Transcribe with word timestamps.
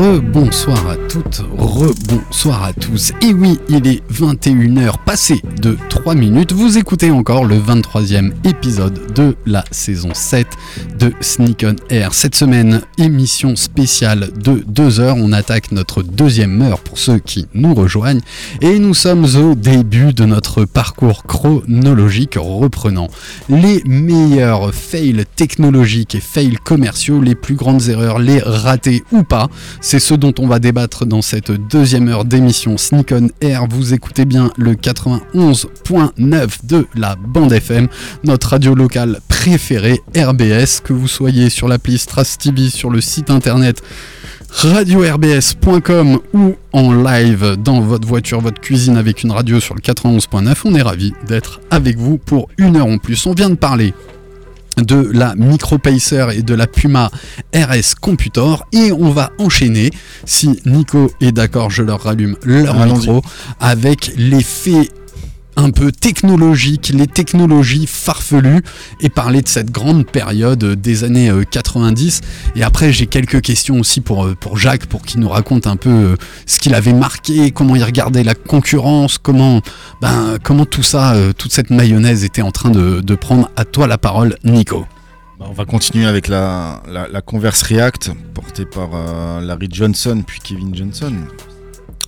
Rebonsoir 0.00 0.88
à 0.88 0.96
toutes, 0.96 1.42
rebonsoir 1.58 2.64
à 2.64 2.72
tous. 2.72 3.12
Et 3.20 3.34
oui, 3.34 3.58
il 3.68 3.86
est 3.86 4.02
21h 4.10 4.94
passé 5.04 5.42
de 5.60 5.76
3 5.90 6.14
minutes. 6.14 6.52
Vous 6.52 6.78
écoutez 6.78 7.10
encore 7.10 7.44
le 7.44 7.56
23e 7.58 8.32
épisode 8.44 9.12
de 9.12 9.36
la 9.44 9.62
saison 9.70 10.14
7 10.14 10.46
de 10.98 11.12
Sneak 11.20 11.66
on 11.68 11.76
Air. 11.90 12.14
Cette 12.14 12.34
semaine, 12.34 12.80
émission 12.96 13.56
spéciale 13.56 14.30
de 14.42 14.64
2 14.66 15.00
heures. 15.00 15.16
On 15.18 15.32
attaque 15.32 15.70
notre 15.70 16.02
deuxième 16.02 16.62
heure 16.62 16.78
pour 16.78 16.96
ceux 16.96 17.18
qui 17.18 17.46
nous 17.52 17.74
rejoignent. 17.74 18.22
Et 18.62 18.78
nous 18.78 18.94
sommes 18.94 19.26
au 19.36 19.54
début 19.54 20.14
de 20.14 20.24
notre 20.24 20.64
parcours 20.64 21.24
chronologique 21.24 22.38
reprenant 22.40 23.08
les 23.50 23.82
meilleurs 23.84 24.74
fails 24.74 25.26
technologiques 25.36 26.14
et 26.14 26.20
fails 26.20 26.56
commerciaux, 26.64 27.20
les 27.20 27.34
plus 27.34 27.54
grandes 27.54 27.90
erreurs, 27.90 28.18
les 28.18 28.40
ratés 28.40 29.04
ou 29.12 29.24
pas. 29.24 29.50
C'est 29.90 29.98
ce 29.98 30.14
dont 30.14 30.32
on 30.38 30.46
va 30.46 30.60
débattre 30.60 31.04
dans 31.04 31.20
cette 31.20 31.50
deuxième 31.50 32.06
heure 32.06 32.24
d'émission 32.24 32.78
Sneak 32.78 33.10
on 33.10 33.28
Air. 33.40 33.66
Vous 33.68 33.92
écoutez 33.92 34.24
bien 34.24 34.52
le 34.56 34.74
91.9 34.74 36.48
de 36.62 36.86
la 36.94 37.16
bande 37.16 37.50
FM, 37.50 37.88
notre 38.22 38.50
radio 38.50 38.76
locale 38.76 39.18
préférée 39.26 40.00
RBS, 40.16 40.78
que 40.84 40.92
vous 40.92 41.08
soyez 41.08 41.50
sur 41.50 41.66
l'appli 41.66 41.98
Stras 41.98 42.36
TV, 42.38 42.70
sur 42.70 42.88
le 42.88 43.00
site 43.00 43.30
internet 43.30 43.82
radio-rbs.com 44.50 46.20
ou 46.34 46.54
en 46.72 46.92
live 46.92 47.56
dans 47.58 47.80
votre 47.80 48.06
voiture, 48.06 48.40
votre 48.40 48.60
cuisine 48.60 48.96
avec 48.96 49.24
une 49.24 49.32
radio 49.32 49.58
sur 49.58 49.74
le 49.74 49.80
91.9. 49.80 50.54
On 50.66 50.76
est 50.76 50.82
ravis 50.82 51.14
d'être 51.26 51.60
avec 51.72 51.98
vous 51.98 52.16
pour 52.16 52.48
une 52.58 52.76
heure 52.76 52.86
en 52.86 52.98
plus. 52.98 53.26
On 53.26 53.32
vient 53.32 53.50
de 53.50 53.56
parler 53.56 53.92
de 54.82 55.10
la 55.12 55.34
MicroPacer 55.36 56.26
et 56.34 56.42
de 56.42 56.54
la 56.54 56.66
Puma 56.66 57.10
RS 57.54 57.94
Computor 58.00 58.66
et 58.72 58.92
on 58.92 59.10
va 59.10 59.32
enchaîner 59.38 59.90
si 60.24 60.60
Nico 60.66 61.10
est 61.20 61.32
d'accord 61.32 61.70
je 61.70 61.82
leur 61.82 62.02
rallume 62.02 62.36
leur 62.44 62.86
micro 62.86 63.22
avec 63.60 64.12
l'effet 64.16 64.88
un 65.56 65.70
peu 65.70 65.92
technologique, 65.92 66.92
les 66.94 67.06
technologies 67.06 67.86
farfelues 67.86 68.62
et 69.00 69.08
parler 69.08 69.42
de 69.42 69.48
cette 69.48 69.70
grande 69.70 70.06
période 70.06 70.64
des 70.64 71.04
années 71.04 71.30
90. 71.50 72.20
Et 72.56 72.62
après, 72.62 72.92
j'ai 72.92 73.06
quelques 73.06 73.40
questions 73.40 73.78
aussi 73.78 74.00
pour, 74.00 74.28
pour 74.36 74.56
Jacques, 74.56 74.86
pour 74.86 75.02
qu'il 75.02 75.20
nous 75.20 75.28
raconte 75.28 75.66
un 75.66 75.76
peu 75.76 76.16
ce 76.46 76.58
qu'il 76.58 76.74
avait 76.74 76.92
marqué, 76.92 77.50
comment 77.50 77.76
il 77.76 77.84
regardait 77.84 78.24
la 78.24 78.34
concurrence, 78.34 79.18
comment, 79.18 79.60
ben, 80.00 80.38
comment 80.42 80.64
tout 80.64 80.82
ça, 80.82 81.14
toute 81.36 81.52
cette 81.52 81.70
mayonnaise 81.70 82.24
était 82.24 82.42
en 82.42 82.52
train 82.52 82.70
de, 82.70 83.14
prendre. 83.14 83.50
À 83.56 83.64
toi 83.64 83.86
la 83.86 83.98
parole, 83.98 84.36
Nico. 84.44 84.86
On 85.40 85.52
va 85.52 85.64
continuer 85.64 86.06
avec 86.06 86.28
la, 86.28 86.82
Converse 87.24 87.62
React 87.62 88.12
portée 88.34 88.66
par 88.66 88.90
euh, 88.94 89.40
Larry 89.40 89.68
Johnson 89.70 90.22
puis 90.26 90.40
Kevin 90.40 90.74
Johnson. 90.74 91.14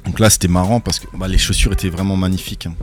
Donc 0.05 0.19
là 0.19 0.29
c'était 0.31 0.49
marrant 0.49 0.81
parce 0.81 0.99
que 0.99 1.07
bah, 1.17 1.29
les 1.29 1.39
chaussures 1.39 1.73
étaient 1.73 1.89
vraiment 1.89 2.17
magnifiques. 2.17 2.67
Hein 2.67 2.75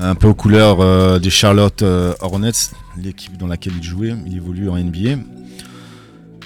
un 0.00 0.14
peu 0.14 0.28
aux 0.28 0.34
couleurs 0.34 0.80
euh, 0.80 1.18
des 1.18 1.30
Charlotte 1.30 1.82
euh, 1.82 2.14
Hornets, 2.20 2.52
l'équipe 2.96 3.36
dans 3.36 3.46
laquelle 3.46 3.74
il 3.76 3.82
jouait. 3.82 4.14
Il 4.26 4.36
évolue 4.36 4.68
en 4.68 4.76
NBA. 4.76 5.20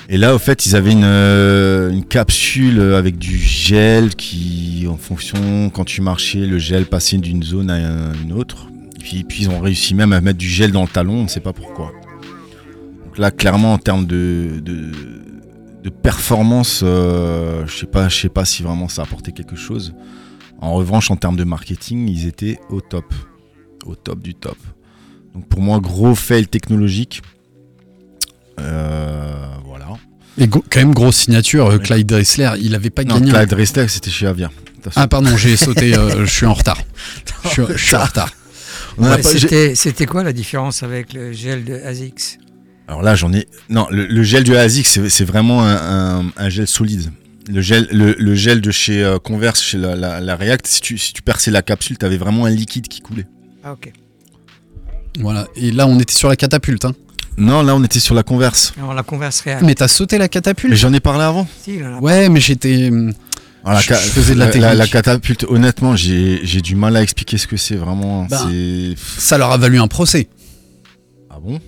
Et 0.09 0.17
là, 0.17 0.34
au 0.34 0.39
fait, 0.39 0.67
ils 0.67 0.75
avaient 0.75 0.92
une, 0.92 1.05
euh, 1.05 2.00
capsule 2.03 2.81
avec 2.81 3.19
du 3.19 3.36
gel 3.39 4.14
qui, 4.14 4.86
en 4.91 4.97
fonction, 4.97 5.70
quand 5.70 5.84
tu 5.84 6.00
marchais, 6.00 6.47
le 6.47 6.59
gel 6.59 6.86
passait 6.86 7.19
d'une 7.19 7.42
zone 7.42 7.70
à 7.70 7.78
une 8.22 8.33
autre. 8.33 8.69
Et 9.14 9.25
puis, 9.25 9.42
ils 9.42 9.50
ont 9.50 9.61
réussi 9.61 9.94
même 9.94 10.12
à 10.12 10.20
mettre 10.20 10.39
du 10.39 10.48
gel 10.48 10.72
dans 10.72 10.83
le 10.83 10.89
talon, 10.89 11.14
on 11.14 11.22
ne 11.25 11.28
sait 11.28 11.41
pas 11.41 11.53
pourquoi. 11.53 11.92
Donc 13.05 13.19
là, 13.19 13.31
clairement, 13.31 13.75
en 13.75 13.78
termes 13.78 14.06
de, 14.06 14.62
performance, 16.03 16.81
je 16.83 17.72
sais 17.75 17.87
pas, 17.87 18.09
sais 18.09 18.28
pas 18.28 18.44
si 18.44 18.62
vraiment 18.62 18.88
ça 18.88 19.03
apportait 19.03 19.32
quelque 19.32 19.56
chose. 19.56 19.94
En 20.60 20.75
revanche, 20.75 21.10
en 21.10 21.16
termes 21.16 21.37
de 21.37 21.44
marketing, 21.44 22.09
ils 22.09 22.27
étaient 22.27 22.59
au 22.71 22.81
top 22.81 23.04
au 23.84 23.94
top 23.94 24.20
du 24.20 24.34
top. 24.34 24.56
Donc 25.34 25.47
pour 25.48 25.60
moi, 25.60 25.81
gros 25.81 26.15
fail 26.15 26.47
technologique. 26.47 27.22
Euh, 28.60 29.47
voilà. 29.65 29.88
Et 30.38 30.48
quand 30.48 30.76
même 30.76 30.94
grosse 30.94 31.16
signature, 31.16 31.70
euh, 31.70 31.78
Clyde 31.78 32.06
Dressler, 32.06 32.53
il 32.60 32.75
avait 32.75 32.91
pas 32.91 33.04
gagné. 33.04 33.32
Clyde 33.32 33.48
Dressler, 33.48 33.88
c'était 33.88 34.10
chez 34.10 34.26
Avia. 34.26 34.50
Ah 34.97 35.06
pardon, 35.06 35.37
j'ai 35.37 35.56
sauté, 35.56 35.97
euh, 35.97 36.26
je 36.26 36.31
suis 36.31 36.47
en 36.47 36.54
retard. 36.54 36.78
Je 37.44 37.76
suis, 37.76 37.94
en 37.94 38.04
retard. 38.04 38.31
c'était 39.75 40.06
quoi 40.06 40.25
la 40.25 40.32
différence 40.32 40.82
avec 40.82 41.12
le 41.12 41.32
gel 41.32 41.65
de 41.65 41.75
ASICS? 41.75 42.38
Alors 42.88 43.03
là, 43.03 43.15
j'en 43.15 43.32
ai. 43.32 43.47
Non, 43.69 43.87
le, 43.91 44.22
gel 44.22 44.42
du 44.42 44.56
ASICS, 44.56 45.09
c'est 45.09 45.25
vraiment 45.25 45.62
un, 45.65 46.48
gel 46.48 46.66
solide. 46.66 47.10
Le 47.48 47.60
gel, 47.60 47.88
le, 47.92 48.34
gel 48.34 48.60
de 48.60 48.71
chez 48.71 49.16
Converse, 49.22 49.62
chez 49.62 49.78
la, 49.78 50.37
React, 50.37 50.66
si 50.66 50.81
tu, 50.81 50.98
si 50.98 51.12
tu 51.12 51.22
perçais 51.22 51.50
la 51.50 51.62
capsule, 51.62 51.97
tu 51.97 52.04
avais 52.04 52.16
vraiment 52.16 52.44
un 52.47 52.50
liquide 52.50 52.88
qui 52.88 53.00
coulait. 53.00 53.26
Ah, 53.65 53.73
ok. 53.73 53.93
Voilà, 55.21 55.47
et 55.56 55.71
là 55.71 55.87
on 55.87 55.99
était 56.00 56.15
sur 56.15 56.28
la 56.28 56.37
catapulte. 56.37 56.84
Hein. 56.84 56.95
Non, 57.37 57.62
là 57.62 57.75
on 57.75 57.84
était 57.84 58.00
sur 58.00 58.15
la 58.15 58.23
converse. 58.23 58.73
Non, 58.78 58.93
la 58.93 59.03
converse 59.03 59.41
réelle. 59.41 59.65
Mais 59.65 59.75
t'as 59.75 59.89
sauté 59.89 60.19
la 60.19 60.28
catapulte 60.28 60.71
Mais 60.71 60.77
j'en 60.77 60.93
ai 60.93 61.00
parlé 61.00 61.25
avant. 61.25 61.47
Si, 61.62 61.78
ouais, 62.01 62.28
mais 62.28 62.41
j'étais. 62.41 62.89
Hum, 62.89 63.12
ah, 63.65 63.78
je, 63.81 63.95
faisais 63.95 64.34
de 64.34 64.39
la, 64.41 64.75
la, 64.75 64.87
catapulte, 64.89 65.45
honnêtement, 65.49 65.95
j'ai 65.95 66.61
du 66.61 66.75
mal 66.75 66.97
à 66.97 67.03
expliquer 67.03 67.39
ce 67.39 67.47
que 67.47 67.56
c'est 67.56 67.77
vraiment. 67.77 68.25
Ben, 68.25 68.95
ça 68.97 69.39
leur 69.39 69.53
a 69.53 69.56
valu 69.56 69.78
un 69.78 69.87
procès. 69.87 70.28
Ah 71.31 71.39
bon? 71.41 71.61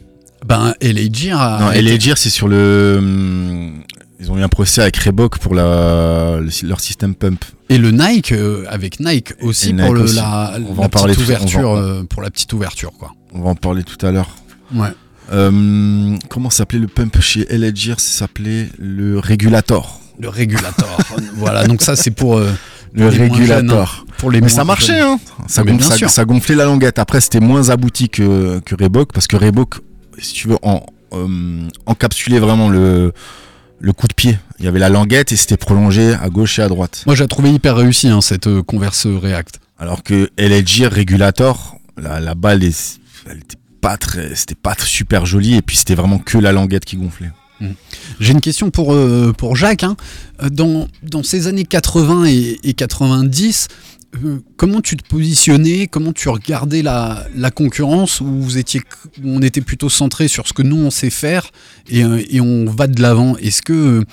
Ben, 0.45 0.75
Elegir 0.81 1.41
a. 1.41 1.61
Non, 1.61 1.73
Elegir, 1.73 2.19
c'est 2.19 2.31
sur 2.31 2.49
le. 2.49 3.73
Ils 4.21 4.31
ont 4.31 4.39
eu 4.39 4.43
un 4.43 4.49
procès 4.49 4.83
avec 4.83 4.97
Reebok 4.97 5.39
pour 5.39 5.55
la, 5.55 6.39
leur 6.63 6.81
système 6.81 7.15
pump. 7.15 7.45
Et 7.69 7.79
le 7.79 7.91
Nike 7.91 8.33
euh, 8.33 8.65
avec 8.69 9.01
Nike 9.01 9.35
aussi 9.41 9.75
pour 9.75 9.93
le, 9.93 10.05
la, 10.15 10.53
petite 10.89 11.19
ouverture 11.19 11.75
euh, 11.75 12.05
pour 12.05 12.23
la 12.23 12.31
petite 12.31 12.53
ouverture 12.53 12.93
quoi. 12.99 13.13
On 13.33 13.41
va 13.41 13.51
en 13.51 13.55
parler 13.55 13.83
tout 13.83 14.05
à 14.07 14.13
l'heure. 14.13 14.31
Ouais. 14.73 14.89
Euh, 15.33 16.17
comment 16.29 16.51
s'appelait 16.51 16.79
le 16.79 16.87
pump 16.87 17.21
chez 17.21 17.47
Ça 17.47 17.95
s'appelait 17.99 18.69
le 18.79 19.19
régulator. 19.19 20.01
Le 20.21 20.29
régulator. 20.29 20.99
voilà, 21.35 21.67
donc 21.67 21.83
ça 21.83 21.97
c'est 21.97 22.13
pour 22.13 22.39
le 22.39 23.09
régulator. 23.09 24.07
pour 24.19 24.31
les 24.31 24.41
Mais 24.41 24.49
ça 24.49 24.65
marchait, 24.65 25.01
hein 25.01 25.19
ça, 25.49 25.65
ça, 26.09 26.25
gonflait 26.25 26.55
la 26.55 26.67
languette. 26.67 27.01
Après, 27.01 27.21
c'était 27.21 27.41
moins 27.41 27.71
abouti 27.71 28.09
que, 28.09 28.61
que 28.61 28.77
Reebok 28.77 29.13
parce 29.13 29.27
que 29.27 29.37
Reebok, 29.37 29.81
si 30.19 30.35
tu 30.35 30.49
veux, 30.49 30.59
en, 30.63 30.87
encapsulait 31.87 32.39
vraiment 32.39 32.69
le 32.69 33.13
le 33.81 33.93
coup 33.93 34.09
de 34.09 34.15
pied. 34.15 34.39
Il 34.59 34.65
y 34.65 34.69
avait 34.69 34.79
la 34.79 34.89
languette 34.89 35.33
et 35.33 35.37
c'était 35.37 35.57
prolongé 35.57 36.15
à 36.15 36.29
gauche 36.29 36.59
et 36.59 36.63
à 36.63 36.69
droite. 36.69 37.03
Moi, 37.07 37.15
j'ai 37.15 37.27
trouvé 37.27 37.53
hyper 37.53 37.77
réussi 37.77 38.09
hein, 38.09 38.21
cette 38.21 38.47
euh, 38.47 38.63
converse 38.63 39.07
React. 39.07 39.61
Alors 39.79 40.03
que 40.03 40.31
LG 40.39 40.87
Regulator, 40.87 41.77
la, 41.97 42.35
balle, 42.35 42.63
elle 42.63 43.39
était 43.39 43.59
pas 43.81 43.97
très, 43.97 44.35
c'était 44.35 44.55
pas 44.55 44.75
super 44.79 45.27
joli 45.27 45.57
et 45.57 45.63
puis 45.63 45.77
c'était 45.77 45.95
vraiment 45.95 46.19
que 46.19 46.39
la 46.39 46.53
languette 46.53 46.85
qui 46.85 46.97
gonflait. 46.97 47.31
Mmh. 47.61 47.69
J'ai 48.21 48.33
une 48.33 48.41
question 48.41 48.71
pour, 48.71 48.95
euh, 48.95 49.33
pour 49.37 49.57
Jacques. 49.57 49.85
Hein. 49.85 49.97
Euh, 50.43 50.49
dans, 50.49 50.89
dans, 51.03 51.23
ces 51.23 51.47
années 51.47 51.65
80 51.65 52.25
et, 52.27 52.61
et 52.65 52.75
90, 52.75 53.69
euh, 54.23 54.41
comment 54.57 54.81
tu 54.81 54.97
te 54.97 55.07
positionnais, 55.07 55.87
comment 55.87 56.13
tu 56.13 56.29
regardais 56.29 56.83
la, 56.83 57.27
concurrence 57.55 58.21
où 58.21 58.47
on 59.25 59.43
était 59.43 59.61
plutôt 59.61 59.89
centré 59.89 60.29
sur 60.29 60.47
ce 60.47 60.53
que 60.53 60.63
nous 60.63 60.77
on 60.77 60.91
sait 60.91 61.11
faire 61.11 61.51
et, 61.89 62.05
euh, 62.05 62.41
on 62.41 62.71
va 62.71 62.87
de 62.87 63.01
l'avant. 63.01 63.37
Est-ce 63.39 63.63
que 63.63 63.73
euh, 63.73 64.05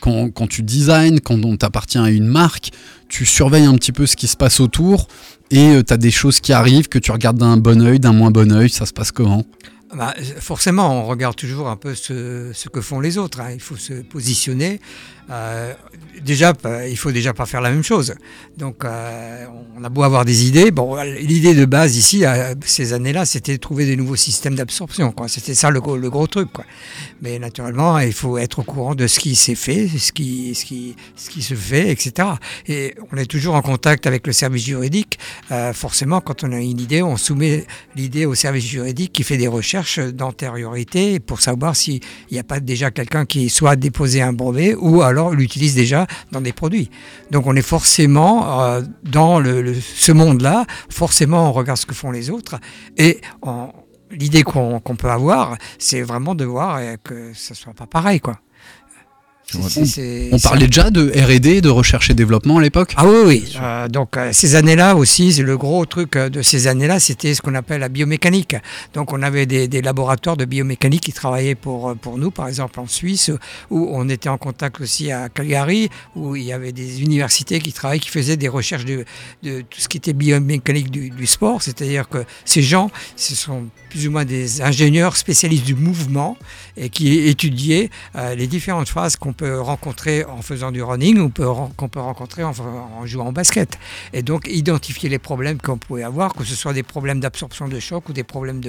quand, 0.00 0.46
tu 0.48 0.62
designs, 0.62 1.18
quand 1.18 1.44
on 1.44 1.56
t'appartient 1.56 1.98
à 1.98 2.10
une 2.10 2.26
marque, 2.26 2.70
tu 3.08 3.24
surveilles 3.24 3.64
un 3.64 3.74
petit 3.74 3.92
peu 3.92 4.06
ce 4.06 4.16
qui 4.16 4.26
se 4.26 4.36
passe 4.36 4.60
autour 4.60 5.08
et 5.50 5.82
tu 5.86 5.92
as 5.92 5.96
des 5.96 6.10
choses 6.10 6.40
qui 6.40 6.52
arrivent 6.52 6.88
que 6.88 6.98
tu 6.98 7.10
regardes 7.10 7.38
d'un 7.38 7.56
bon 7.56 7.80
oeil, 7.80 8.00
d'un 8.00 8.12
moins 8.12 8.30
bon 8.30 8.52
oeil, 8.52 8.68
ça 8.68 8.84
se 8.86 8.92
passe 8.92 9.12
comment? 9.12 9.44
Bah, 9.92 10.14
forcément, 10.40 11.02
on 11.02 11.06
regarde 11.06 11.36
toujours 11.36 11.68
un 11.68 11.76
peu 11.76 11.94
ce, 11.94 12.68
que 12.68 12.80
font 12.80 13.00
les 13.00 13.18
autres. 13.18 13.40
Hein. 13.40 13.50
Il 13.52 13.60
faut 13.60 13.76
se 13.76 13.94
positionner. 13.94 14.80
Euh, 15.30 15.72
déjà, 16.22 16.52
il 16.88 16.96
faut 16.96 17.12
déjà 17.12 17.32
pas 17.32 17.46
faire 17.46 17.60
la 17.60 17.70
même 17.70 17.82
chose. 17.82 18.14
Donc, 18.56 18.84
euh, 18.84 19.46
on 19.76 19.84
a 19.84 19.88
beau 19.88 20.02
avoir 20.02 20.24
des 20.24 20.46
idées. 20.46 20.70
Bon, 20.70 20.96
l'idée 21.02 21.54
de 21.54 21.64
base 21.64 21.96
ici, 21.96 22.24
à 22.24 22.54
ces 22.64 22.92
années-là, 22.92 23.24
c'était 23.24 23.52
de 23.52 23.60
trouver 23.60 23.86
des 23.86 23.96
nouveaux 23.96 24.16
systèmes 24.16 24.54
d'absorption. 24.54 25.14
C'était 25.28 25.54
ça 25.54 25.70
le, 25.70 25.80
le, 25.96 26.10
gros 26.10 26.26
truc. 26.26 26.52
Quoi. 26.52 26.64
Mais 27.22 27.38
naturellement, 27.38 27.98
il 27.98 28.12
faut 28.12 28.36
être 28.38 28.60
au 28.60 28.62
courant 28.64 28.94
de 28.94 29.06
ce 29.06 29.18
qui 29.20 29.34
s'est 29.34 29.54
fait, 29.54 29.88
ce 29.88 30.12
qui, 30.12 30.54
ce, 30.54 30.64
qui, 30.64 30.96
ce 31.16 31.30
qui 31.30 31.42
se 31.42 31.54
fait, 31.54 31.90
etc. 31.90 32.28
Et 32.66 32.94
on 33.12 33.16
est 33.16 33.26
toujours 33.26 33.54
en 33.54 33.62
contact 33.62 34.06
avec 34.06 34.26
le 34.26 34.32
service 34.32 34.64
juridique. 34.64 35.18
Euh, 35.50 35.72
forcément, 35.72 36.20
quand 36.20 36.44
on 36.44 36.52
a 36.52 36.58
une 36.58 36.80
idée, 36.80 37.02
on 37.02 37.16
soumet 37.16 37.66
l'idée 37.96 38.26
au 38.26 38.34
service 38.34 38.64
juridique 38.64 39.12
qui 39.12 39.22
fait 39.22 39.36
des 39.36 39.48
recherches 39.48 39.83
d'antériorité 39.98 41.20
pour 41.20 41.40
savoir 41.40 41.76
s'il 41.76 42.00
n'y 42.30 42.38
a 42.38 42.44
pas 42.44 42.60
déjà 42.60 42.90
quelqu'un 42.90 43.24
qui 43.26 43.48
soit 43.48 43.76
déposé 43.76 44.22
un 44.22 44.32
brevet 44.32 44.74
ou 44.74 45.02
alors 45.02 45.32
l'utilise 45.32 45.74
déjà 45.74 46.06
dans 46.32 46.40
des 46.40 46.52
produits. 46.52 46.90
Donc 47.30 47.46
on 47.46 47.56
est 47.56 47.62
forcément 47.62 48.62
euh, 48.62 48.82
dans 49.02 49.40
le, 49.40 49.74
ce 49.74 50.12
monde-là, 50.12 50.66
forcément 50.90 51.48
on 51.48 51.52
regarde 51.52 51.78
ce 51.78 51.86
que 51.86 51.94
font 51.94 52.10
les 52.10 52.30
autres 52.30 52.56
et 52.96 53.20
l'idée 54.10 54.42
qu'on 54.42 54.80
peut 54.80 55.10
avoir, 55.10 55.56
c'est 55.78 56.02
vraiment 56.02 56.34
de 56.34 56.44
voir 56.44 56.80
que 57.02 57.32
ce 57.34 57.54
soit 57.54 57.74
pas 57.74 57.86
pareil. 57.86 58.20
quoi. 58.20 58.38
On 60.32 60.38
parlait 60.38 60.66
déjà 60.66 60.90
de 60.90 61.10
R&D, 61.10 61.60
de 61.60 61.68
recherche 61.68 62.10
et 62.10 62.14
développement 62.14 62.58
à 62.58 62.62
l'époque? 62.62 62.94
Ah 62.96 63.06
oui, 63.06 63.18
oui. 63.26 63.56
Euh, 63.60 63.88
donc 63.88 64.16
euh, 64.16 64.30
ces 64.32 64.54
années-là 64.54 64.96
aussi, 64.96 65.32
le 65.42 65.56
gros 65.56 65.84
truc 65.86 66.16
euh, 66.16 66.28
de 66.28 66.42
ces 66.42 66.66
années-là, 66.66 67.00
c'était 67.00 67.34
ce 67.34 67.42
qu'on 67.42 67.54
appelle 67.54 67.80
la 67.80 67.88
biomécanique. 67.88 68.56
Donc 68.94 69.12
on 69.12 69.22
avait 69.22 69.46
des, 69.46 69.82
laboratoires 69.82 70.36
de 70.36 70.44
biomécanique 70.44 71.02
qui 71.02 71.12
travaillaient 71.12 71.54
pour, 71.54 71.94
pour 71.96 72.18
nous, 72.18 72.30
par 72.30 72.48
exemple 72.48 72.80
en 72.80 72.86
Suisse, 72.86 73.30
où 73.70 73.88
on 73.92 74.08
était 74.08 74.28
en 74.28 74.38
contact 74.38 74.80
aussi 74.80 75.10
à 75.12 75.28
Cagliari, 75.28 75.90
où 76.16 76.36
il 76.36 76.44
y 76.44 76.52
avait 76.52 76.72
des 76.72 77.02
universités 77.02 77.60
qui 77.60 77.72
travaillaient, 77.72 78.00
qui 78.00 78.08
faisaient 78.08 78.36
des 78.36 78.48
recherches 78.48 78.84
de, 78.84 79.04
de 79.42 79.60
tout 79.60 79.80
ce 79.80 79.88
qui 79.88 79.98
était 79.98 80.12
biomécanique 80.12 80.90
du, 80.90 81.10
du 81.10 81.26
sport. 81.26 81.62
C'est-à-dire 81.62 82.08
que 82.08 82.24
ces 82.44 82.62
gens, 82.62 82.90
ce 83.16 83.34
sont 83.34 83.64
plus 83.90 84.08
ou 84.08 84.10
moins 84.10 84.24
des 84.24 84.62
ingénieurs 84.62 85.16
spécialistes 85.16 85.64
du 85.64 85.74
mouvement 85.74 86.36
et 86.76 86.88
qui 86.88 87.18
étudiaient 87.28 87.90
les 88.36 88.46
différentes 88.46 88.88
phases 88.88 89.16
qu'on 89.16 89.32
peut 89.32 89.43
rencontrer 89.52 90.24
en 90.24 90.42
faisant 90.42 90.70
du 90.72 90.82
running 90.82 91.18
ou 91.18 91.30
qu'on 91.76 91.88
peut 91.88 92.00
rencontrer 92.00 92.44
en, 92.44 92.52
jouant 93.04 93.28
au 93.28 93.32
basket. 93.32 93.78
Et 94.12 94.22
donc 94.22 94.46
identifier 94.48 95.08
les 95.08 95.18
problèmes 95.18 95.60
qu'on 95.60 95.78
pouvait 95.78 96.02
avoir, 96.02 96.34
que 96.34 96.44
ce 96.44 96.54
soit 96.54 96.72
des 96.72 96.82
problèmes 96.82 97.20
d'absorption 97.20 97.68
de 97.68 97.80
choc 97.80 98.08
ou 98.08 98.12
des 98.12 98.24
problèmes 98.24 98.60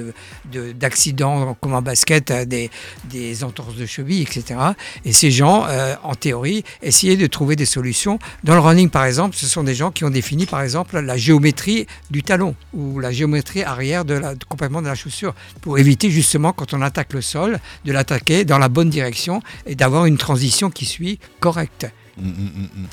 d'accidents 0.74 1.50
de, 1.50 1.54
comme 1.60 1.74
en 1.74 1.82
basket, 1.82 2.30
euh, 2.30 2.44
des, 2.44 2.70
des 3.04 3.44
entorses 3.44 3.76
de 3.76 3.86
cheville, 3.86 4.22
etc. 4.22 4.60
Et 5.04 5.12
ces 5.12 5.30
gens, 5.30 5.66
euh, 5.68 5.94
en 6.02 6.14
théorie, 6.14 6.64
essayaient 6.82 7.16
de 7.16 7.26
trouver 7.26 7.56
des 7.56 7.66
solutions. 7.66 8.18
Dans 8.44 8.54
le 8.54 8.60
running, 8.60 8.90
par 8.90 9.04
exemple, 9.04 9.36
ce 9.36 9.46
sont 9.46 9.62
des 9.62 9.74
gens 9.74 9.90
qui 9.90 10.04
ont 10.04 10.10
défini, 10.10 10.46
par 10.46 10.62
exemple, 10.62 10.98
la 10.98 11.16
géométrie 11.16 11.86
du 12.10 12.22
talon 12.22 12.54
ou 12.72 12.98
la 12.98 13.12
géométrie 13.12 13.62
arrière 13.62 14.04
de 14.04 14.14
la, 14.14 14.34
complètement 14.48 14.82
de 14.82 14.86
la 14.86 14.94
chaussure 14.94 15.34
pour 15.60 15.78
éviter 15.78 16.10
justement, 16.10 16.52
quand 16.52 16.74
on 16.74 16.82
attaque 16.82 17.12
le 17.12 17.22
sol, 17.22 17.58
de 17.84 17.92
l'attaquer 17.92 18.44
dans 18.44 18.58
la 18.58 18.68
bonne 18.68 18.90
direction 18.90 19.42
et 19.66 19.74
d'avoir 19.74 20.06
une 20.06 20.18
transition 20.18 20.55
qui 20.70 20.84
suit 20.84 21.18
correcte. 21.40 21.86
Mm, 22.16 22.28
mm, 22.28 22.32
mm, 22.32 22.86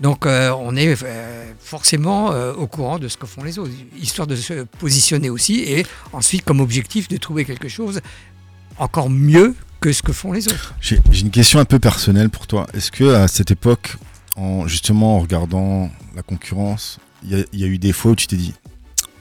Donc 0.00 0.26
euh, 0.26 0.50
on 0.50 0.76
est 0.76 1.02
euh, 1.02 1.52
forcément 1.58 2.32
euh, 2.32 2.52
au 2.52 2.66
courant 2.66 2.98
de 2.98 3.08
ce 3.08 3.16
que 3.16 3.26
font 3.26 3.44
les 3.44 3.58
autres, 3.58 3.72
histoire 4.00 4.26
de 4.26 4.36
se 4.36 4.64
positionner 4.64 5.30
aussi 5.30 5.60
et 5.60 5.86
ensuite 6.12 6.44
comme 6.44 6.60
objectif 6.60 7.08
de 7.08 7.16
trouver 7.16 7.44
quelque 7.44 7.68
chose 7.68 8.00
encore 8.78 9.10
mieux 9.10 9.54
que 9.80 9.92
ce 9.92 10.02
que 10.02 10.12
font 10.12 10.32
les 10.32 10.48
autres. 10.48 10.74
J'ai 10.80 11.00
une 11.20 11.30
question 11.30 11.60
un 11.60 11.64
peu 11.64 11.78
personnelle 11.78 12.30
pour 12.30 12.46
toi. 12.46 12.66
Est-ce 12.74 12.90
que 12.90 13.14
à 13.14 13.28
cette 13.28 13.50
époque, 13.50 13.96
en, 14.36 14.66
justement 14.66 15.16
en 15.16 15.20
regardant 15.20 15.90
la 16.16 16.22
concurrence, 16.22 16.98
il 17.22 17.46
y, 17.52 17.64
a 17.64 17.66
eu 17.66 17.78
des 17.78 17.92
fois 17.92 18.12
où 18.12 18.16
tu 18.16 18.26
t'es 18.26 18.36
dit 18.36 18.52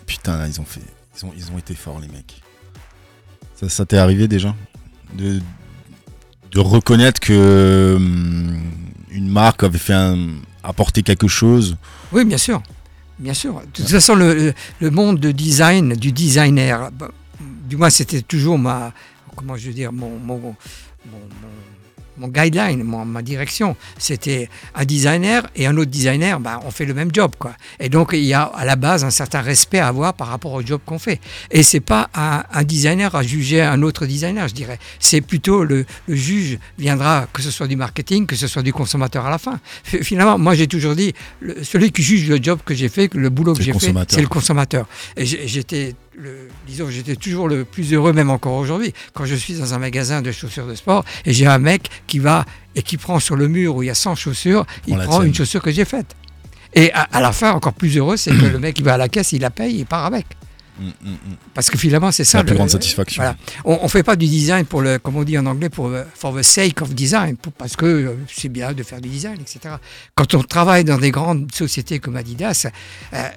putain 0.06 0.46
ils 0.48 0.60
ont 0.60 0.66
fait, 0.66 0.82
ils 1.16 1.26
ont, 1.26 1.34
ils 1.38 1.52
ont 1.52 1.58
été 1.58 1.76
forts 1.76 2.00
les 2.00 2.08
mecs. 2.08 2.42
Ça, 3.56 3.70
ça 3.70 3.86
t'est 3.86 3.98
arrivé 3.98 4.28
déjà? 4.28 4.56
De, 5.14 5.40
de 6.54 6.60
reconnaître 6.60 7.20
que 7.20 7.96
hum, 7.98 8.62
une 9.12 9.30
marque 9.30 9.64
avait 9.64 9.78
fait 9.78 9.94
un, 9.94 10.18
apporté 10.64 11.04
quelque 11.04 11.28
chose. 11.28 11.78
Oui, 12.12 12.26
bien 12.26 12.38
sûr. 12.38 12.62
Bien 13.20 13.34
sûr. 13.34 13.62
De 13.62 13.66
toute 13.72 13.90
façon, 13.90 14.16
le, 14.16 14.54
monde 14.82 15.20
de 15.20 15.32
design, 15.32 15.94
du 15.94 16.12
designer, 16.12 16.90
bah, 16.92 17.12
du 17.40 17.78
moins 17.78 17.90
c'était 17.90 18.22
toujours 18.22 18.58
ma, 18.58 18.92
comment 19.36 19.56
je 19.56 19.68
veux 19.68 19.74
dire, 19.74 19.92
mon 19.92 20.20
guideline, 22.20 22.84
ma 22.84 23.22
direction. 23.22 23.76
C'était 23.98 24.50
un 24.76 24.86
designer 24.86 25.44
et 25.56 25.68
un 25.68 25.76
autre 25.78 25.92
designer, 25.92 26.40
ben, 26.40 26.60
on 26.66 26.72
fait 26.72 26.86
le 26.86 26.94
même 26.94 27.10
job. 27.14 27.32
Quoi. 27.38 27.54
Et 27.80 27.90
donc, 27.90 28.12
il 28.14 28.24
y 28.24 28.34
a 28.34 28.44
à 28.44 28.66
la 28.66 28.76
base 28.76 29.04
un 29.04 29.10
certain 29.10 29.42
respect 29.42 29.80
à 29.80 29.88
avoir 29.88 30.14
par 30.14 30.28
rapport 30.28 30.54
au 30.54 30.62
job 30.62 30.82
qu'on 30.86 31.00
fait. 31.00 31.20
Et 31.52 31.64
c'est 31.64 31.80
pas 31.80 32.10
un, 32.14 32.64
designer 32.64 33.14
à 33.16 33.24
juger 33.24 33.62
un 33.62 33.82
autre 33.82 34.06
designer, 34.06 34.48
je 34.48 34.54
dirais. 34.54 34.80
C'est 35.00 35.22
plutôt 35.22 35.64
le, 35.64 35.86
juge 36.08 36.60
viendra, 36.78 37.28
que 37.34 37.42
ce 37.42 37.52
soit 37.52 37.68
du 37.68 37.76
marketing, 37.76 38.26
que 38.26 38.36
ce 38.36 38.48
soit 38.48 38.64
du 38.64 38.74
consommateur 38.74 39.26
à 39.26 39.30
la 39.30 39.38
fin. 39.38 39.60
Finalement, 39.84 40.38
moi, 40.38 40.56
j'ai 40.56 40.68
toujours 40.68 40.96
dit, 40.96 41.14
celui 41.64 41.92
qui 41.92 42.04
juge 42.04 42.30
le 42.30 42.42
job 42.42 42.60
que 42.66 42.74
j'ai 42.74 42.90
fait, 42.90 43.14
le 43.14 43.30
boulot 43.30 43.54
que 43.54 43.64
j'ai 43.64 43.74
fait, 43.74 43.94
c'est 44.08 44.22
le 44.22 44.28
consommateur. 44.28 44.88
Et 45.18 45.26
j'étais 45.26 45.96
disons, 46.68 46.90
j'étais 46.90 47.16
toujours 47.16 47.48
le 47.48 47.66
plus 47.66 47.94
heureux, 47.94 48.14
même 48.14 48.30
encore 48.30 48.54
aujourd'hui, 48.54 48.94
quand 49.14 49.26
je 49.26 49.36
suis 49.36 49.56
dans 49.56 49.74
un 49.74 49.80
magasin 49.80 50.22
de 50.22 50.32
chaussures 50.32 50.68
de 50.68 50.76
sport 50.76 51.04
et 51.26 51.34
j'ai 51.34 51.48
un 51.48 51.60
mec 51.60 51.90
qui 52.08 52.20
va 52.20 52.46
et 52.76 52.82
qui 52.82 52.98
prend 52.98 53.20
sur 53.20 53.36
le 53.36 53.48
mur 53.48 53.76
où 53.76 53.84
il 53.84 53.88
y 53.88 53.90
a 53.90 53.96
100 53.96 54.16
chaussures, 54.16 54.66
il 54.88 54.98
prend 54.98 55.22
une 55.22 55.34
chaussure 55.34 55.62
que 55.62 55.72
j'ai 55.72 55.86
faite. 55.86 56.16
Et 56.76 56.92
à, 56.94 57.22
la 57.22 57.32
fin, 57.32 57.52
encore 57.52 57.74
plus 57.74 57.96
heureux, 57.98 58.18
c'est 58.18 58.32
que 58.32 58.46
le 58.46 58.60
mec 58.60 58.80
il 58.80 58.86
va 58.86 58.96
à 58.96 58.98
la 58.98 59.10
caisse, 59.10 59.32
il 59.32 59.42
la 59.42 59.52
paye, 59.52 59.80
il 59.80 59.86
part 59.86 60.06
avec. 60.06 60.26
Mm, 60.80 60.86
mm, 60.86 61.10
mm. 61.12 61.18
Parce 61.54 61.70
que 61.70 61.78
finalement, 61.78 62.12
c'est 62.12 62.24
ça. 62.24 62.40
La 62.40 62.44
plus 62.44 62.56
grande 62.56 62.70
satisfaction. 62.70 63.24
On 63.64 63.84
ne 63.84 63.88
fait 63.88 64.02
pas 64.02 64.16
du 64.16 64.26
design 64.26 64.66
pour 64.66 64.82
le, 64.82 64.98
comme 64.98 65.16
on 65.16 65.24
dit 65.24 65.38
en 65.38 65.46
anglais, 65.46 65.70
pour 65.70 65.92
for 66.16 66.36
the 66.36 66.42
sake 66.42 66.82
of 66.82 66.96
design, 66.96 67.36
parce 67.58 67.76
que 67.76 67.86
euh, 67.86 68.16
c'est 68.28 68.50
bien 68.50 68.74
de 68.74 68.82
faire 68.82 69.00
du 69.00 69.10
design, 69.10 69.40
etc. 69.40 69.76
Quand 70.16 70.34
on 70.34 70.42
travaille 70.42 70.84
dans 70.84 70.98
des 70.98 71.12
grandes 71.12 71.54
sociétés 71.54 72.00
comme 72.00 72.16
Adidas, 72.16 72.68
euh, 73.14 73.30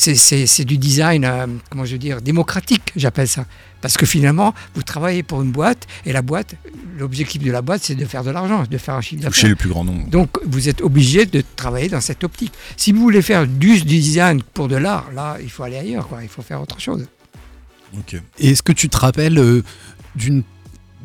c'est 0.00 0.64
du 0.64 0.78
design, 0.78 1.24
euh, 1.24 1.46
comment 1.68 1.84
je 1.84 1.92
veux 1.92 1.98
dire, 1.98 2.22
démocratique, 2.22 2.92
j'appelle 2.96 3.28
ça. 3.28 3.44
Parce 3.82 3.96
que 3.96 4.06
finalement, 4.06 4.54
vous 4.74 4.82
travaillez 4.82 5.22
pour 5.22 5.42
une 5.42 5.52
boîte 5.52 5.86
et 6.06 6.12
la 6.12 6.22
boîte, 6.22 6.54
l'objectif 6.98 7.42
de 7.42 7.50
la 7.50 7.62
boîte, 7.62 7.82
c'est 7.84 7.94
de 7.94 8.04
faire 8.04 8.24
de 8.24 8.30
l'argent, 8.30 8.64
de 8.70 8.78
faire 8.78 8.94
un 8.94 9.00
chiffre 9.00 9.22
d'affaires. 9.22 9.40
Chez 9.40 9.48
le 9.48 9.56
plus 9.56 9.68
grand 9.68 9.84
nombre. 9.84 10.08
Donc, 10.08 10.38
vous 10.44 10.68
êtes 10.68 10.80
obligé 10.80 11.26
de 11.26 11.42
travailler 11.56 11.88
dans 11.88 12.00
cette 12.00 12.24
optique. 12.24 12.52
Si 12.76 12.92
vous 12.92 13.00
voulez 13.00 13.22
faire 13.22 13.46
du, 13.46 13.80
design 13.82 14.42
pour 14.42 14.68
de 14.68 14.76
l'art, 14.76 15.10
là, 15.12 15.36
il 15.42 15.50
faut 15.50 15.62
aller 15.62 15.76
ailleurs, 15.76 16.08
quoi. 16.08 16.22
Il 16.22 16.28
faut 16.28 16.42
faire 16.42 16.60
autre 16.60 16.80
chose. 16.80 17.06
Et 18.38 18.50
est-ce 18.50 18.62
que 18.62 18.72
tu 18.72 18.88
te 18.88 18.96
rappelles 18.96 19.38
euh, 19.38 19.62
d'une 20.14 20.42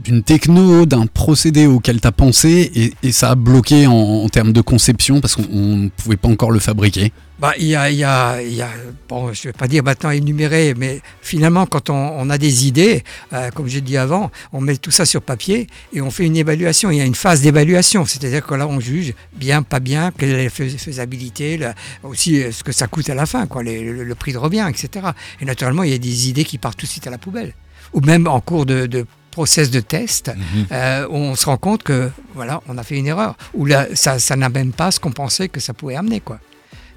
d'une 0.04 0.24
techno, 0.24 0.86
d'un 0.86 1.08
procédé 1.08 1.66
auquel 1.66 2.02
tu 2.02 2.08
as 2.08 2.12
pensé 2.12 2.94
et, 3.02 3.12
ça 3.12 3.32
a 3.32 3.36
bloqué 3.36 3.88
en, 3.88 4.28
termes 4.30 4.52
de 4.52 4.62
conception 4.62 5.22
parce 5.22 5.36
qu'on 5.36 5.44
ne 5.78 5.90
pouvait 5.90 6.18
pas 6.18 6.28
encore 6.28 6.52
le 6.52 6.60
fabriquer 6.60 7.12
bah, 7.38 7.54
il 7.58 7.66
y 7.66 7.76
a, 7.76 7.92
y 7.92 8.04
a, 8.04 8.42
y 8.42 8.62
a 8.62 8.70
bon, 9.10 9.34
je 9.34 9.42
ne 9.42 9.52
vais 9.52 9.58
pas 9.58 9.68
dire 9.68 9.84
maintenant 9.84 10.10
énuméré, 10.10 10.74
mais 10.78 11.02
finalement, 11.22 11.66
quand 11.66 11.90
on, 11.90 12.30
a 12.30 12.38
des 12.38 12.66
idées, 12.66 13.04
euh, 13.34 13.52
comme 13.52 13.68
j'ai 13.68 13.82
dit 13.82 13.98
avant, 13.98 14.32
on 14.54 14.62
met 14.62 14.78
tout 14.78 14.92
ça 14.92 15.06
sur 15.06 15.22
papier 15.22 15.68
et 15.92 16.02
on 16.02 16.12
fait 16.12 16.26
une 16.26 16.38
évaluation. 16.38 16.92
Il 16.92 16.98
y 16.98 17.02
a 17.02 17.06
une 17.06 17.14
phase 17.14 17.42
d'évaluation, 17.42 18.06
c'est-à-dire 18.06 18.46
que 18.46 18.56
là, 18.56 18.68
on 18.68 18.80
juge 18.80 19.14
bien, 19.34 19.64
pas 19.64 19.82
bien, 19.82 20.12
quelle 20.18 20.30
est 20.30 20.44
la 20.46 20.50
faisabilité, 20.50 21.60
aussi 22.04 22.42
euh, 22.42 22.54
ce 22.54 22.64
que 22.64 22.72
ça 22.72 22.88
coûte 22.88 23.10
à 23.10 23.16
la 23.16 23.26
fin, 23.26 23.48
quoi, 23.48 23.64
le, 23.64 24.16
prix 24.16 24.32
de 24.32 24.38
revient, 24.38 24.66
etc. 24.70 25.08
Et 25.42 25.46
naturellement, 25.46 25.84
il 25.84 25.92
y 25.92 25.96
a 25.96 25.98
des 25.98 26.30
idées 26.30 26.46
qui 26.46 26.58
partent 26.58 26.78
tout 26.78 26.86
de 26.86 26.92
suite 26.92 27.06
à 27.06 27.10
la 27.10 27.18
poubelle. 27.18 27.54
Ou 27.92 28.00
même 28.00 28.28
en 28.28 28.40
cours 28.40 28.66
de 28.66 29.06
process 29.36 29.70
de 29.70 29.82
test, 29.82 30.32
mhm. 30.34 30.68
euh, 30.72 31.08
on 31.10 31.36
se 31.36 31.46
rend 31.46 31.58
compte 31.58 31.84
que 31.84 32.10
voilà, 32.36 32.62
on 32.70 32.78
a 32.78 32.84
fait 32.84 32.96
une 32.96 33.08
erreur, 33.08 33.36
ou 33.54 33.66
là, 33.66 33.86
ça, 33.94 34.18
ça 34.18 34.38
n'a 34.38 34.48
même 34.48 34.72
pas 34.72 34.92
ce 34.92 35.00
qu'on 35.02 35.12
pensait 35.12 35.50
que 35.50 35.60
ça 35.60 35.74
pouvait 35.74 35.98
amener. 35.98 36.22
Quoi. 36.22 36.40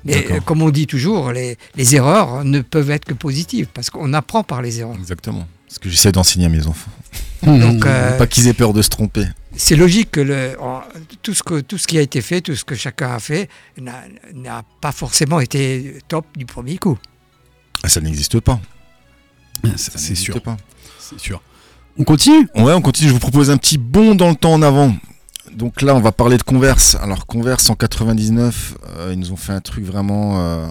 Mais 0.04 0.25
euh, 0.30 0.38
comme 0.47 0.62
on 0.62 0.71
dit 0.71 0.87
toujours, 0.87 1.33
les, 1.33 1.59
les, 1.75 1.97
erreurs 1.97 2.45
ne 2.45 2.61
peuvent 2.61 2.92
être 2.92 3.04
que 3.07 3.14
positives, 3.14 3.66
parce 3.75 3.90
qu'on 3.90 4.12
apprend 4.12 4.45
par 4.45 4.62
les 4.62 4.78
erreurs. 4.78 4.95
Exactement. 4.95 5.49
Ce 5.66 5.80
que 5.80 5.90
j'essaie 5.90 6.12
d'enseigner 6.12 6.47
à 6.47 6.49
mes 6.49 6.64
enfants. 6.68 6.92
Donc, 7.42 7.85
euh, 7.85 8.16
pas 8.16 8.28
qu'ils 8.28 8.47
aient 8.47 8.54
peur 8.54 8.73
de 8.73 8.83
se 8.83 8.88
tromper. 8.88 9.25
C'est 9.57 9.75
logique 9.75 10.12
que 10.12 10.21
le, 10.21 10.57
tout, 11.23 11.35
ce 11.35 11.42
que 11.42 11.61
tout 11.61 11.76
ce 11.76 11.88
qui 11.88 11.99
a 11.99 12.02
été 12.02 12.21
fait, 12.21 12.40
tout 12.40 12.54
ce 12.54 12.64
que 12.64 12.76
chacun 12.76 13.11
a 13.14 13.18
fait, 13.18 13.49
n'a 13.76 14.62
pas 14.80 14.92
forcément 14.92 15.40
été 15.40 15.99
top 16.07 16.25
du 16.37 16.47
premier 16.47 16.78
coup. 16.78 16.99
Ah, 17.83 17.88
ça 17.88 18.00
n'existe 18.00 18.38
pas. 18.38 18.61
C'est 19.76 20.14
sûr. 20.14 20.40
C'est 21.00 21.18
sûr. 21.18 21.42
On 21.97 22.04
continue 22.04 22.49
Ouais, 22.54 22.73
on 22.73 22.80
continue. 22.80 23.09
Je 23.09 23.14
vous 23.14 23.21
propose 23.21 23.50
un 23.50 23.57
petit 23.57 23.78
bond 23.78 24.14
dans 24.14 24.28
le 24.28 24.37
temps 24.37 24.52
en 24.52 24.62
avant. 24.62 24.95
Donc 25.52 25.83
là, 25.83 25.95
on 25.95 26.00
va 26.00 26.12
parler 26.12 26.37
de 26.37 26.42
Converse. 26.42 26.97
Alors 27.02 27.26
Converse 27.26 27.68
en 27.71 27.75
99, 27.75 28.75
euh, 28.97 29.11
ils 29.12 29.18
nous 29.18 29.33
ont 29.33 29.37
fait 29.37 29.52
un 29.52 29.61
truc 29.61 29.85
vraiment 29.85 30.38
euh, 30.38 30.66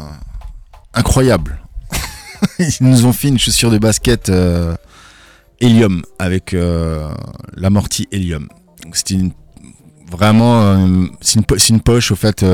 incroyable. 0.93 1.59
ils 2.59 2.71
nous 2.81 3.05
ont 3.05 3.13
fait 3.13 3.27
une 3.27 3.39
chaussure 3.39 3.71
de 3.71 3.77
basket 3.77 4.29
euh, 4.29 4.75
Helium 5.59 6.03
avec 6.19 6.55
l'amorti 7.55 8.07
Helium. 8.12 8.47
C'était 8.93 9.17
vraiment 10.09 10.77
c'est 11.19 11.69
une, 11.69 11.81
poche 11.81 12.12
au 12.12 12.15
fait 12.15 12.45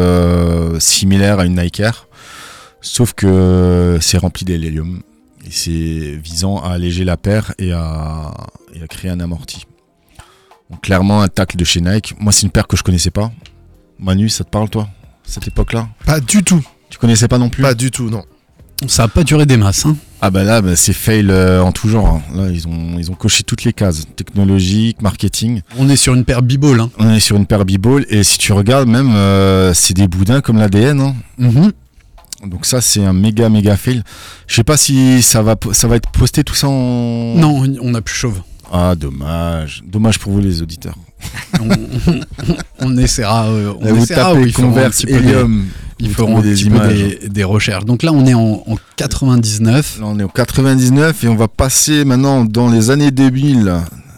similaire 0.79 1.39
à 1.39 1.45
une 1.45 1.61
Nike 1.61 1.81
Air, 1.81 2.07
sauf 2.81 3.13
que 3.13 3.99
c'est 4.01 4.17
rempli 4.17 4.45
d'hélium. 4.45 5.01
Et 5.45 5.51
c'est 5.51 6.19
visant 6.23 6.59
à 6.59 6.69
alléger 6.69 7.03
la 7.03 7.17
paire 7.17 7.53
et 7.59 7.71
à, 7.73 8.33
créer 8.89 9.11
un 9.11 9.19
amorti. 9.19 9.65
Donc, 10.69 10.81
clairement, 10.81 11.21
un 11.21 11.27
tacle 11.27 11.57
de 11.57 11.63
chez 11.63 11.81
Nike. 11.81 12.15
Moi, 12.19 12.31
c'est 12.31 12.43
une 12.43 12.51
paire 12.51 12.67
que 12.67 12.77
je 12.77 12.83
connaissais 12.83 13.11
pas. 13.11 13.31
Manu, 13.99 14.29
ça 14.29 14.43
te 14.43 14.49
parle, 14.49 14.69
toi, 14.69 14.89
cette 15.23 15.47
époque-là? 15.47 15.89
Pas 16.05 16.19
du 16.19 16.43
tout. 16.43 16.65
Tu 16.89 16.97
connaissais 16.97 17.27
pas 17.27 17.37
non 17.37 17.49
plus? 17.49 17.61
Pas 17.61 17.73
du 17.73 17.91
tout, 17.91 18.09
non. 18.09 18.23
Ça 18.87 19.03
a 19.03 19.07
pas 19.07 19.23
duré 19.23 19.45
des 19.45 19.57
masses. 19.57 19.85
Hein. 19.85 19.95
Ah 20.21 20.29
bah 20.29 20.43
là, 20.43 20.61
bah, 20.61 20.75
c'est 20.75 20.93
fail 20.93 21.29
euh, 21.29 21.61
en 21.61 21.71
tout 21.71 21.87
genre. 21.87 22.07
Hein. 22.07 22.21
Là, 22.35 22.49
ils 22.49 22.67
ont, 22.67 22.97
ils 22.97 23.11
ont 23.11 23.13
coché 23.13 23.43
toutes 23.43 23.63
les 23.63 23.73
cases. 23.73 24.05
Technologique, 24.15 25.01
marketing. 25.01 25.61
On 25.77 25.89
est 25.89 25.95
sur 25.95 26.13
une 26.13 26.25
paire 26.25 26.41
b-ball. 26.41 26.79
Hein. 26.79 26.89
On 26.97 27.09
est 27.13 27.19
sur 27.19 27.35
une 27.37 27.45
paire 27.45 27.65
b-ball. 27.65 28.05
Et 28.09 28.23
si 28.23 28.37
tu 28.37 28.51
regardes, 28.51 28.89
même, 28.89 29.15
euh, 29.15 29.73
c'est 29.73 29.93
des 29.93 30.07
boudins 30.07 30.41
comme 30.41 30.57
l'ADN. 30.57 30.99
Hein. 30.99 31.15
Mm-hmm. 31.39 31.71
Donc 32.47 32.65
ça 32.65 32.81
c'est 32.81 33.03
un 33.05 33.13
méga 33.13 33.49
méga 33.49 33.77
fail. 33.77 34.03
Je 34.47 34.55
sais 34.55 34.63
pas 34.63 34.77
si 34.77 35.21
ça 35.21 35.41
va 35.41 35.55
ça 35.71 35.87
va 35.87 35.95
être 35.95 36.09
posté 36.11 36.43
tout 36.43 36.55
ça 36.55 36.67
en 36.67 37.35
Non, 37.35 37.63
on 37.81 37.93
a 37.93 38.01
plus 38.01 38.15
chauve. 38.15 38.41
Ah 38.71 38.95
dommage, 38.95 39.83
dommage 39.85 40.17
pour 40.19 40.31
vous 40.31 40.39
les 40.39 40.61
auditeurs. 40.61 40.95
on, 41.59 41.69
on- 41.69 42.19
on 42.79 42.97
essaiera. 42.97 43.47
euh, 43.47 43.73
on 43.79 43.85
Là, 43.85 43.91
vous 43.93 44.03
essaiera, 44.03 44.21
tapez 44.31 44.39
oui, 44.39 44.43
il 44.47 44.51
faudra 44.53 44.67
un 44.69 44.73
Converse 44.73 45.01
petit 45.01 45.05
peu 45.13 45.19
des- 45.19 45.29
Helium. 45.29 45.65
Il 45.99 46.07
vous 46.09 46.13
faut 46.15 46.27
un 46.27 46.41
petit 46.41 46.63
peu 46.69 46.75
images. 46.75 46.97
des, 47.21 47.29
des 47.29 47.43
recherches. 47.43 47.85
Donc 47.85 48.03
là, 48.03 48.11
on 48.11 48.25
est 48.25 48.33
en, 48.33 48.63
en 48.67 48.75
99. 48.97 49.99
Là, 50.01 50.05
on 50.07 50.19
est 50.19 50.23
au 50.23 50.27
99 50.27 51.23
et 51.23 51.27
on 51.27 51.35
va 51.35 51.47
passer 51.47 52.03
maintenant 52.03 52.43
dans 52.43 52.69
les 52.69 52.89
années 52.89 53.11
2000. 53.11 53.73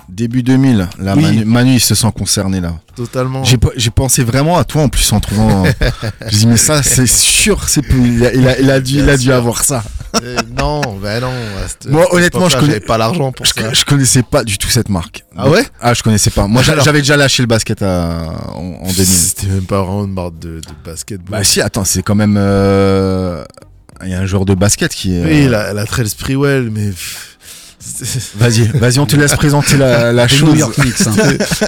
Début 0.09 0.43
2000. 0.43 0.87
Là, 0.99 1.13
Oui. 1.15 1.23
Manu, 1.23 1.45
Manu, 1.45 1.73
il 1.75 1.79
se 1.79 1.95
sent 1.95 2.11
concerné 2.17 2.61
là. 2.61 2.73
Totalement. 2.95 3.43
J'ai 3.43 3.89
pensé 3.91 4.23
vraiment 4.23 4.57
à 4.57 4.63
toi 4.63 4.83
en 4.83 4.89
plus 4.89 5.11
en 5.13 5.19
trouvant. 5.19 5.63
je 6.27 6.37
dis 6.37 6.47
mais 6.47 6.57
ça 6.57 6.83
c'est 6.83 7.07
sûr, 7.07 7.67
c'est 7.67 7.81
plus- 7.81 8.15
il 8.17 8.25
a, 8.25 8.33
il 8.33 8.47
a- 8.47 8.59
il 8.59 8.71
a 8.71 8.79
dû, 8.79 8.99
il 8.99 9.09
a 9.09 9.17
dû 9.17 9.31
avoir 9.31 9.63
ça. 9.63 9.83
Euh, 10.23 10.37
non, 10.57 10.81
bah 11.01 11.19
non. 11.19 11.29
Moi, 11.89 12.05
honnêtement, 12.13 12.47
je 12.47 12.55
époque-là, 12.55 12.59
connais- 12.59 12.73
j'avais 12.75 12.85
pas 12.85 12.97
l'argent 12.97 13.31
pour 13.33 13.45
Je, 13.45 13.51
ça. 13.53 13.73
je 13.73 13.83
connaissais 13.83 14.23
pas 14.23 14.43
du 14.45 14.57
tout 14.57 14.69
cette 14.69 14.87
marque. 14.87 15.25
Ah 15.35 15.49
ouais? 15.49 15.65
Ah 15.81 15.93
je 15.93 16.03
connaissais 16.03 16.29
pas. 16.29 16.47
Moi 16.47 16.61
j'avais 16.63 16.99
déjà 16.99 17.17
lâché 17.17 17.43
le 17.43 17.47
basket 17.47 17.81
à- 17.81 18.31
en, 18.53 18.59
en 18.81 18.87
2000. 18.87 19.05
C'était 19.05 19.47
même 19.47 19.65
pas 19.65 19.81
vraiment 19.81 20.05
une 20.05 20.13
marque 20.13 20.39
de, 20.39 20.59
de 20.61 20.65
basketball. 20.85 21.31
Bah 21.39 21.43
si, 21.43 21.59
attends, 21.61 21.83
c'est 21.83 22.01
quand 22.03 22.15
même. 22.15 22.35
euh, 22.37 23.43
Il 24.03 24.09
y 24.11 24.13
a 24.13 24.19
un 24.19 24.25
joueur 24.25 24.45
de 24.45 24.53
basket 24.53 24.93
qui 24.93 25.15
est. 25.17 25.23
oui, 25.25 25.45
euh, 25.47 25.49
la, 25.49 25.73
la 25.73 25.85
Trail 25.85 26.07
Sprewell, 26.07 26.69
mais. 26.71 26.89
pff, 26.89 27.34
Vas-y, 28.35 28.67
vas-y, 28.77 28.99
on 28.99 29.05
te 29.05 29.15
laisse 29.15 29.33
présenter 29.35 29.77
la, 29.77 30.11
la 30.11 30.25
Les 30.25 30.29
chose. 30.35 30.49
New 30.49 30.55
York 30.55 30.75
Knicks. 30.75 31.07
hein. 31.07 31.13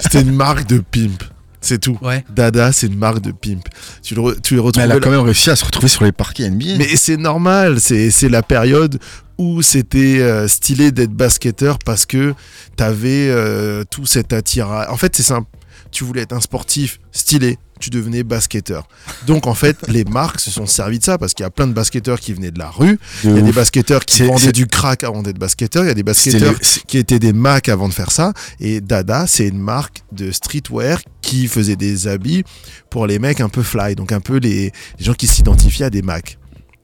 C'était 0.02 0.22
une 0.22 0.34
marque 0.34 0.66
de 0.66 0.78
pimp. 0.78 1.22
C'est 1.60 1.78
tout. 1.80 1.98
Ouais. 2.02 2.24
Dada, 2.34 2.70
c'est 2.72 2.86
une 2.86 2.96
marque 2.98 3.20
de 3.20 3.32
pimp. 3.32 3.62
Tu 4.02 4.14
le, 4.14 4.40
tu 4.40 4.54
le 4.54 4.60
Mais 4.60 4.66
retrouves 4.66 4.82
elle 4.84 4.92
a 4.92 5.00
quand 5.00 5.10
même 5.10 5.20
réussi 5.20 5.50
à 5.50 5.56
se 5.56 5.64
retrouver 5.64 5.88
sur 5.88 6.04
les 6.04 6.12
parquets 6.12 6.48
NBA. 6.48 6.76
Mais 6.78 6.96
c'est 6.96 7.16
normal, 7.16 7.80
c'est 7.80 8.28
la 8.28 8.42
période 8.42 8.98
où 9.38 9.62
c'était 9.62 10.20
euh, 10.20 10.48
stylé 10.48 10.90
d'être 10.92 11.12
basketteur 11.12 11.78
parce 11.78 12.06
que 12.06 12.34
t'avais 12.76 13.28
euh, 13.28 13.84
tout 13.90 14.06
cet 14.06 14.32
attirage. 14.32 14.86
En 14.88 14.96
fait, 14.96 15.14
c'est 15.16 15.22
simple. 15.22 15.48
Tu 15.90 16.04
voulais 16.04 16.22
être 16.22 16.32
un 16.32 16.40
sportif 16.40 16.98
stylé, 17.12 17.56
tu 17.78 17.90
devenais 17.90 18.22
basketteur. 18.22 18.86
Donc 19.26 19.46
en 19.46 19.54
fait, 19.54 19.76
les 19.88 20.04
marques 20.04 20.40
se 20.40 20.50
sont 20.50 20.66
servis 20.66 20.98
de 20.98 21.04
ça 21.04 21.18
parce 21.18 21.34
qu'il 21.34 21.44
y 21.44 21.46
a 21.46 21.50
plein 21.50 21.66
de 21.66 21.72
basketteurs 21.72 22.20
qui 22.20 22.32
venaient 22.32 22.50
de 22.50 22.58
la 22.58 22.70
rue, 22.70 22.98
il 23.24 23.30
y 23.30 23.38
a 23.38 23.42
des 23.42 23.52
basketteurs 23.52 24.04
qui 24.04 24.18
vendaient 24.26 24.52
du 24.52 24.66
crack 24.66 25.04
avant 25.04 25.22
d'être 25.22 25.38
basketteurs, 25.38 25.84
il 25.84 25.88
y 25.88 25.90
a 25.90 25.94
des 25.94 26.02
basketteurs 26.02 26.52
le- 26.52 26.80
qui 26.86 26.98
étaient 26.98 27.18
des 27.18 27.32
Mac 27.32 27.68
avant 27.68 27.88
de 27.88 27.92
faire 27.94 28.10
ça. 28.10 28.32
Et 28.60 28.80
Dada, 28.80 29.26
c'est 29.26 29.48
une 29.48 29.58
marque 29.60 30.02
de 30.12 30.30
streetwear 30.32 31.00
qui 31.22 31.46
faisait 31.48 31.76
des 31.76 32.08
habits 32.08 32.44
pour 32.90 33.06
les 33.06 33.18
mecs 33.18 33.40
un 33.40 33.48
peu 33.48 33.62
fly, 33.62 33.94
donc 33.94 34.12
un 34.12 34.20
peu 34.20 34.36
les, 34.38 34.72
les 34.98 35.04
gens 35.04 35.14
qui 35.14 35.26
s'identifiaient 35.26 35.86
à 35.86 35.90
des 35.90 36.02
Mac. 36.02 36.38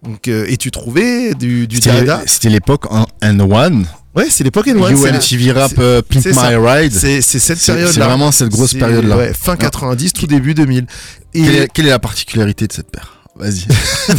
Donc, 0.05 0.29
euh, 0.29 0.45
et 0.49 0.57
tu 0.57 0.71
trouvais 0.71 1.35
du, 1.35 1.67
du 1.67 1.77
C'était 1.77 1.93
Dada? 2.05 2.23
c'était 2.27 2.51
l'époque 2.51 2.87
en 2.93 3.07
N1. 3.23 3.85
Ouais, 4.15 4.27
c'est 4.31 4.45
l'époque 4.45 4.67
N1. 4.67 4.95
c'est- 5.23 5.37
UMTV 5.37 5.53
Rap 5.53 5.73
euh, 5.79 6.03
Pimp 6.03 6.25
My 6.27 6.33
ça. 6.35 6.49
Ride. 6.61 6.93
C'est 6.93 7.21
cette 7.23 7.41
C'est 7.41 7.57
c'est 7.57 7.73
période-là. 7.75 8.07
vraiment 8.07 8.31
cette 8.31 8.51
grosse 8.51 8.75
période-là. 8.75 9.17
ouais, 9.17 9.33
fin 9.35 9.57
90, 9.57 10.13
tout 10.13 10.27
début 10.27 10.55
2000. 10.55 10.87
Et 11.35 11.43
Quelle, 11.43 11.55
est, 11.57 11.69
quelle 11.73 11.87
est 11.87 11.91
la 11.91 11.99
particularité 11.99 12.67
de 12.67 12.73
cette 12.73 12.91
paire? 12.91 13.23
Vas-y. 13.37 13.67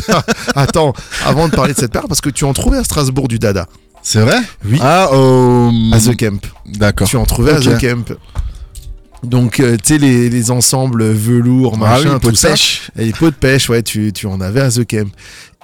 attends, 0.56 0.94
avant 1.25 1.48
de 1.48 1.56
parler 1.56 1.74
de 1.74 1.80
cette 1.80 1.92
paire, 1.94 2.06
parce 2.10 2.20
que 2.20 2.30
tu 2.30 2.44
en 2.44 2.51
trouvais 2.54 2.77
à 2.80 2.84
Strasbourg 2.84 3.27
du 3.30 3.39
Dada. 3.39 3.68
C'est 4.01 4.20
vrai? 4.20 4.39
Oui. 4.65 4.77
Ah, 4.82 5.10
au. 5.13 5.72
À 5.94 6.00
The 6.00 6.15
Camp. 6.18 6.46
D'accord. 6.65 7.08
Tu 7.08 7.15
en 7.15 7.25
trouvais 7.25 7.54
à 7.54 7.60
The 7.62 7.80
Camp. 7.80 8.13
Donc, 9.24 9.60
euh, 9.60 9.77
tu 9.77 9.94
sais, 9.94 9.98
les, 9.98 10.30
les 10.30 10.51
ensembles 10.51 11.04
velours, 11.06 11.74
Ah 11.77 11.80
machin, 11.98 12.10
oui, 12.13 12.20
pot 12.20 12.30
tout 12.30 12.32
de 12.36 12.38
pêche. 12.39 12.92
Et 12.98 13.06
les 13.06 13.12
pots 13.13 13.32
de 13.32 13.36
pêche, 13.36 13.70
ouais, 13.70 13.82
tu, 13.82 14.12
tu 14.13 14.27
en 14.27 14.39
avais 14.42 14.62
à 14.62 14.70
The 14.70 14.86
Camp. 14.86 15.10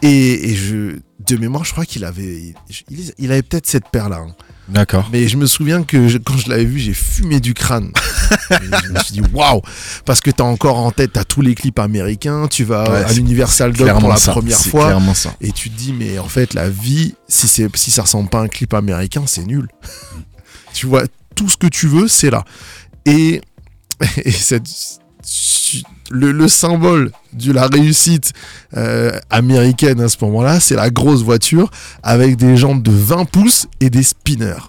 Et, 0.02 0.50
et 0.52 0.56
je, 0.56 0.98
de 1.28 1.38
mémoire, 1.38 1.64
je 1.64 1.72
crois 1.74 1.86
qu'il 1.86 2.04
avait, 2.06 2.54
il, 2.90 3.14
il 3.20 3.32
avait 3.32 3.44
peut-être 3.44 3.68
cette 3.68 3.88
paire-là. 3.90 4.18
hein. 4.28 4.36
D'accord. 4.70 5.08
Mais 5.12 5.28
je 5.28 5.38
me 5.38 5.46
souviens 5.46 5.84
que 5.84 6.08
je- 6.08 6.18
quand 6.18 6.38
je 6.38 6.50
l'avais 6.50 6.64
vu, 6.66 6.80
j'ai 6.80 6.94
fumé 6.94 7.40
du 7.40 7.54
crâne. 7.54 7.92
Je 8.84 8.90
me 8.94 9.00
suis 9.00 9.14
dit 9.14 9.22
waouh 9.34 9.62
Parce 10.06 10.22
que 10.22 10.32
t'as 10.32 10.46
encore 10.46 10.78
en 10.78 10.92
tête, 10.92 11.12
t'as 11.14 11.26
tous 11.26 11.42
les 11.42 11.54
clips 11.56 11.80
américains, 11.80 12.48
tu 12.48 12.64
vas 12.64 12.90
Ouais, 12.90 13.04
à 13.04 13.12
l'Universal 13.12 13.74
Dome 13.74 14.00
pour 14.00 14.08
la 14.10 14.16
ça. 14.16 14.32
première 14.32 14.58
fois. 14.58 14.86
Clairement 14.86 15.14
ça. 15.14 15.36
Et 15.42 15.52
tu 15.52 15.70
te 15.70 15.78
dis, 15.78 15.92
mais 15.92 16.18
en 16.20 16.28
fait, 16.30 16.54
la 16.54 16.70
vie, 16.70 17.16
si, 17.28 17.48
c'est, 17.50 17.76
si 17.76 17.92
ça 17.92 18.04
ressemble 18.04 18.30
pas 18.30 18.40
à 18.40 18.44
un 18.44 18.48
clip 18.48 18.74
américain, 18.74 19.24
c'est 19.28 19.44
nul. 19.44 19.68
tu 20.74 20.86
vois, 20.88 21.04
tout 21.36 21.50
ce 21.50 21.58
que 21.58 21.68
tu 21.68 21.88
veux, 21.88 22.08
c'est 22.08 22.30
là. 22.30 22.46
Et, 23.06 23.42
et 24.24 24.32
cette- 24.32 25.00
le, 26.10 26.32
le 26.32 26.48
symbole 26.48 27.12
de 27.34 27.52
la 27.52 27.68
réussite 27.68 28.34
euh, 28.76 29.12
américaine 29.30 30.02
à 30.02 30.10
ce 30.10 30.18
moment-là, 30.22 30.60
c'est 30.60 30.76
la 30.76 30.90
grosse 30.90 31.24
voiture 31.24 31.70
avec 32.04 32.36
des 32.36 32.58
jantes 32.58 32.84
de 32.84 32.92
20 32.92 33.26
pouces 33.26 33.68
et 33.80 33.90
des 33.90 34.04
spinners. 34.04 34.62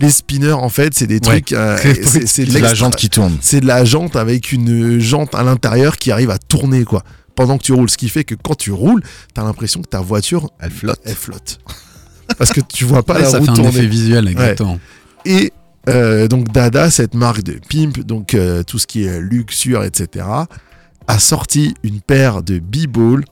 Les 0.00 0.10
spinners, 0.10 0.52
en 0.52 0.68
fait, 0.68 0.94
c'est 0.94 1.06
des 1.06 1.16
Ouais. 1.16 1.40
trucs. 1.40 1.52
euh, 1.52 1.76
c'est, 2.26 2.44
de 2.44 2.58
la 2.58 2.74
jante 2.74 2.96
qui 2.96 3.08
tourne. 3.10 3.36
c'est 3.40 3.60
de 3.60 3.66
la 3.66 3.84
jante 3.84 4.16
avec 4.16 4.50
une 4.52 4.98
jante 4.98 5.34
à 5.34 5.42
l'intérieur 5.42 5.96
qui 5.98 6.10
arrive 6.10 6.30
à 6.30 6.38
tourner, 6.38 6.84
quoi. 6.84 7.04
Pendant 7.36 7.56
que 7.58 7.62
tu 7.62 7.72
roules. 7.72 7.88
Ce 7.88 7.96
qui 7.96 8.08
fait 8.08 8.24
que 8.24 8.34
quand 8.34 8.56
tu 8.56 8.72
roules, 8.72 9.02
t'as 9.34 9.44
l'impression 9.44 9.80
que 9.80 9.86
ta 9.88 10.00
voiture, 10.00 10.50
Elle 10.58 10.70
flotte. 10.72 11.00
elle 11.04 11.14
flotte. 11.14 11.58
Parce 12.38 12.50
que 12.52 12.60
tu 12.60 12.84
vois 12.84 13.04
pas 13.04 13.14
Ouais, 13.14 13.22
la 13.22 13.30
ça 13.30 13.38
roue 13.38 13.44
fait 13.44 13.50
un 13.52 13.54
tourner. 13.54 13.68
effet 13.70 13.86
visuel, 13.86 14.26
exactement. 14.28 14.80
Et 15.24 15.52
euh, 15.88 16.28
donc 16.28 16.52
Dada, 16.52 16.90
cette 16.90 17.14
marque 17.14 17.42
de 17.42 17.58
pimp, 17.70 18.00
donc 18.04 18.34
euh, 18.34 18.62
tout 18.62 18.78
ce 18.78 18.86
qui 18.86 19.04
est 19.04 19.20
luxure, 19.20 19.84
etc., 19.84 20.24
a 21.06 21.18
sorti 21.18 21.74
une 21.82 22.00
paire 22.00 22.42
de 22.42 22.58
b-ball 22.58 23.24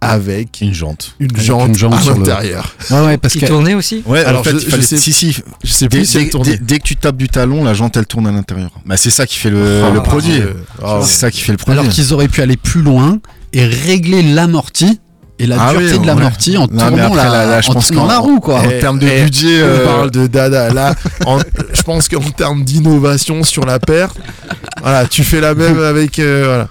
avec 0.00 0.60
Une 0.60 0.72
jante. 0.72 1.16
une 1.18 1.32
Avec 1.32 1.42
jante, 1.44 1.68
une 1.70 1.74
jante 1.74 1.94
à 1.94 2.00
sur 2.00 2.12
le- 2.14 2.18
l'intérieur. 2.20 2.72
Ouais, 2.90 3.00
ouais, 3.04 3.18
parce 3.18 3.34
Qui 3.34 3.40
que. 3.40 3.46
tournait 3.46 3.74
aussi? 3.74 4.04
Ouais, 4.06 4.24
Alors, 4.24 4.42
en 4.42 4.44
fait, 4.44 4.56
je- 4.60 4.80
sais- 4.80 4.96
si, 4.96 5.12
si. 5.12 5.36
Je 5.64 5.70
sais 5.72 5.88
Dès, 5.88 5.98
plus 5.98 6.06
si 6.06 6.18
elle 6.18 6.24
dès- 6.24 6.30
tournait. 6.30 6.50
dès- 6.52 6.58
dès 6.64 6.78
que 6.78 6.84
tu 6.84 6.94
tapes 6.94 7.16
du 7.16 7.28
talon, 7.28 7.64
la 7.64 7.74
jante 7.74 7.96
elle 7.96 8.06
tourne 8.06 8.28
à 8.28 8.30
l'intérieur. 8.30 8.70
Bah, 8.86 8.96
c'est 8.96 9.10
ça 9.10 9.26
qui 9.26 9.36
fait 9.36 9.50
le, 9.50 9.82
Ah, 9.84 9.90
le 9.90 10.00
produit. 10.00 10.40
ah, 10.84 11.00
C'est 11.02 11.16
ça 11.18 11.30
qui 11.32 11.40
fait 11.40 11.50
le 11.50 11.58
produit. 11.58 11.80
Alors 11.80 11.92
qu'ils 11.92 12.12
auraient 12.12 12.28
pu 12.28 12.40
aller 12.42 12.56
plus 12.56 12.82
loin 12.82 13.18
et 13.52 13.64
régler 13.64 14.22
l'amorti 14.22 15.00
et 15.38 15.46
la 15.46 15.56
Ah 15.60 15.70
dureté 15.72 15.92
oui, 15.94 15.98
de 16.00 16.06
l'amorti 16.06 16.56
en 16.56 16.62
Non, 16.62 16.68
mais 16.72 16.78
tournant, 16.78 17.04
après, 17.06 17.16
la, 17.30 17.46
là, 17.46 17.60
je 17.60 17.70
en 17.70 17.74
pense 17.74 17.86
tournant 17.88 18.02
qu'en- 18.02 18.08
la 18.08 18.18
roue, 18.18 18.40
quoi. 18.40 18.60
En 18.60 18.70
Eh, 18.70 18.78
termes 18.80 18.98
de 18.98 19.06
eh, 19.06 19.22
budget, 19.24 19.62
On 19.62 19.66
euh, 19.66 19.84
parle 19.84 20.10
de 20.10 20.26
Dada. 20.26 20.70
Là, 20.72 20.94
en- 21.26 21.38
je 21.72 21.82
pense 21.82 22.08
qu'en 22.08 22.20
termes 22.20 22.64
d'innovation 22.64 23.42
sur 23.44 23.64
la 23.64 23.78
paire, 23.78 24.12
voilà, 24.82 25.06
tu 25.06 25.22
fais 25.24 25.40
la 25.40 25.54
même 25.54 25.80
avec. 25.80 26.18
euh, 26.18 26.44
voilà. 26.46 26.68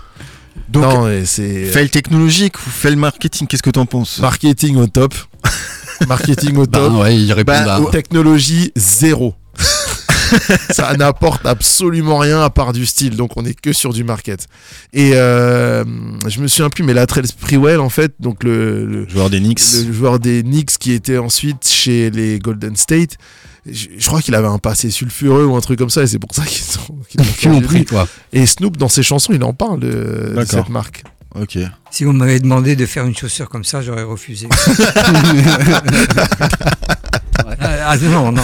Donc, 0.70 0.84
non, 0.84 1.10
et 1.10 1.26
c'est 1.26 1.64
fail 1.66 1.90
technologique 1.90 2.58
ou 2.58 2.70
fail 2.70 2.96
marketing, 2.98 3.48
qu'est-ce 3.48 3.64
que 3.64 3.70
t'en 3.70 3.86
penses? 3.86 4.20
Marketing 4.20 4.76
au 4.78 4.88
top. 4.88 5.14
marketing 6.08 6.58
au 6.58 6.66
Bah, 6.66 6.80
top. 6.80 6.94
ouais, 7.02 7.16
ils 7.16 7.32
répondent 7.34 7.56
Bah, 7.66 7.76
à. 7.76 7.82
ouais. 7.82 7.92
Technologie 7.92 8.72
zéro. 8.76 9.34
Ça 10.72 10.96
n'apporte 10.96 11.46
absolument 11.46 12.18
rien 12.18 12.42
à 12.42 12.50
part 12.50 12.74
du 12.74 12.86
style, 12.86 13.16
donc 13.16 13.32
on 13.36 13.46
est 13.46 13.60
que 13.60 13.74
sur 13.74 13.94
du 13.94 14.04
market. 14.04 14.48
Et 14.94 15.12
euh, 15.16 15.84
je 16.28 16.40
me 16.40 16.48
souviens 16.48 16.70
plus, 16.70 16.84
mais 16.84 16.94
Latrell 16.94 17.28
Sprewell, 17.28 17.80
en 17.80 17.90
fait, 17.90 18.14
donc 18.20 18.44
le, 18.44 18.86
le, 18.86 19.08
Joueur 19.10 19.30
des 19.30 19.40
Knicks. 19.40 19.62
le 19.86 19.94
joueur 19.94 20.20
des 20.20 20.44
Knicks 20.44 20.78
qui 20.78 20.92
était 20.92 21.18
ensuite 21.18 21.68
chez 21.68 22.10
les 22.10 22.40
Golden 22.40 22.76
State, 22.76 23.18
je, 23.66 23.88
je 23.98 24.08
crois 24.08 24.22
qu'il 24.22 24.36
avait 24.36 24.48
un 24.48 24.60
passé 24.60 24.90
sulfureux 24.92 25.46
ou 25.46 25.56
un 25.56 25.62
truc 25.62 25.80
comme 25.80 25.90
ça, 25.90 26.04
et 26.04 26.08
c'est 26.08 26.20
pour 26.20 26.34
ça 26.34 26.44
qu'ils 26.46 26.80
ont, 26.90 27.00
qu'ils 27.38 27.52
ont 27.52 27.62
pris, 27.62 27.86
quoi. 27.86 28.08
Et 28.34 28.46
Snoop, 28.46 28.78
dans 28.78 28.90
ses 28.90 29.04
chansons, 29.04 29.34
il 29.34 29.44
en 29.44 29.54
parle 29.54 29.80
de, 29.80 30.34
de 30.36 30.46
cette 30.46 30.70
marque. 30.70 31.04
Ok. 31.40 31.58
Si 31.92 32.04
vous 32.04 32.14
m'avez 32.14 32.40
demandé 32.40 32.76
de 32.76 32.86
faire 32.86 33.06
une 33.06 33.16
chaussure 33.16 33.50
comme 33.50 33.64
ça, 33.64 33.82
j'aurais 33.82 34.04
refusé. 34.04 34.48
Ah, 37.90 37.98
non, 37.98 38.32
non. 38.32 38.44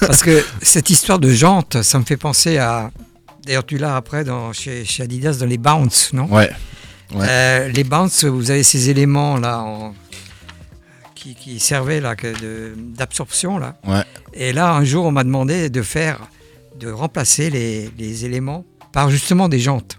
Parce 0.00 0.22
que 0.22 0.44
cette 0.62 0.88
histoire 0.90 1.18
de 1.18 1.30
jante, 1.30 1.82
ça 1.82 1.98
me 1.98 2.04
fait 2.04 2.16
penser 2.16 2.58
à. 2.58 2.90
D'ailleurs, 3.44 3.66
tu 3.66 3.76
l'as 3.76 3.96
après 3.96 4.24
dans, 4.24 4.52
chez, 4.52 4.84
chez 4.84 5.02
Adidas 5.02 5.34
dans 5.38 5.46
les 5.46 5.58
bounce, 5.58 6.12
non? 6.12 6.26
Ouais. 6.32 6.50
Ouais. 7.14 7.26
Euh, 7.28 7.68
Les 7.68 7.84
bounce, 7.84 8.24
vous 8.24 8.50
avez 8.50 8.62
ces 8.62 8.88
éléments 8.90 9.36
là 9.38 9.58
en- 9.60 9.94
qui, 11.14 11.34
qui 11.34 11.60
servaient 11.60 12.00
là 12.00 12.14
d'absorption 12.96 13.58
là. 13.58 13.76
Ouais. 13.86 14.02
Et 14.32 14.52
là, 14.52 14.72
un 14.72 14.84
jour, 14.84 15.04
on 15.06 15.10
m'a 15.12 15.24
demandé 15.24 15.68
de 15.70 15.82
faire, 15.82 16.18
de 16.80 16.90
remplacer 16.90 17.50
les, 17.50 17.90
les 17.98 18.24
éléments 18.24 18.64
par 18.92 19.10
justement 19.10 19.48
des 19.48 19.58
jantes. 19.60 19.98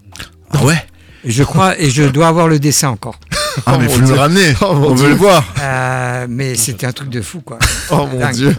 Ah 0.50 0.64
ouais? 0.64 0.84
Et 1.26 1.30
je 1.32 1.42
crois, 1.42 1.78
et 1.78 1.90
je 1.90 2.04
dois 2.04 2.28
avoir 2.28 2.46
le 2.48 2.58
dessin 2.58 2.88
encore. 2.88 3.18
Ah, 3.66 3.76
mais 3.78 3.84
mon 3.86 3.90
faut 3.90 4.00
le 4.00 4.14
ramener. 4.14 4.54
Oh, 4.60 4.74
mon 4.74 4.86
On 4.90 4.94
veut 4.94 4.96
Dieu. 4.96 5.08
le 5.08 5.14
voir. 5.16 5.44
Euh, 5.60 6.26
mais 6.30 6.54
c'était 6.54 6.86
un 6.86 6.92
truc 6.92 7.08
de 7.10 7.20
fou, 7.20 7.40
quoi. 7.40 7.58
Oh 7.90 8.06
mon 8.06 8.18
Dingue. 8.20 8.34
dieu. 8.34 8.56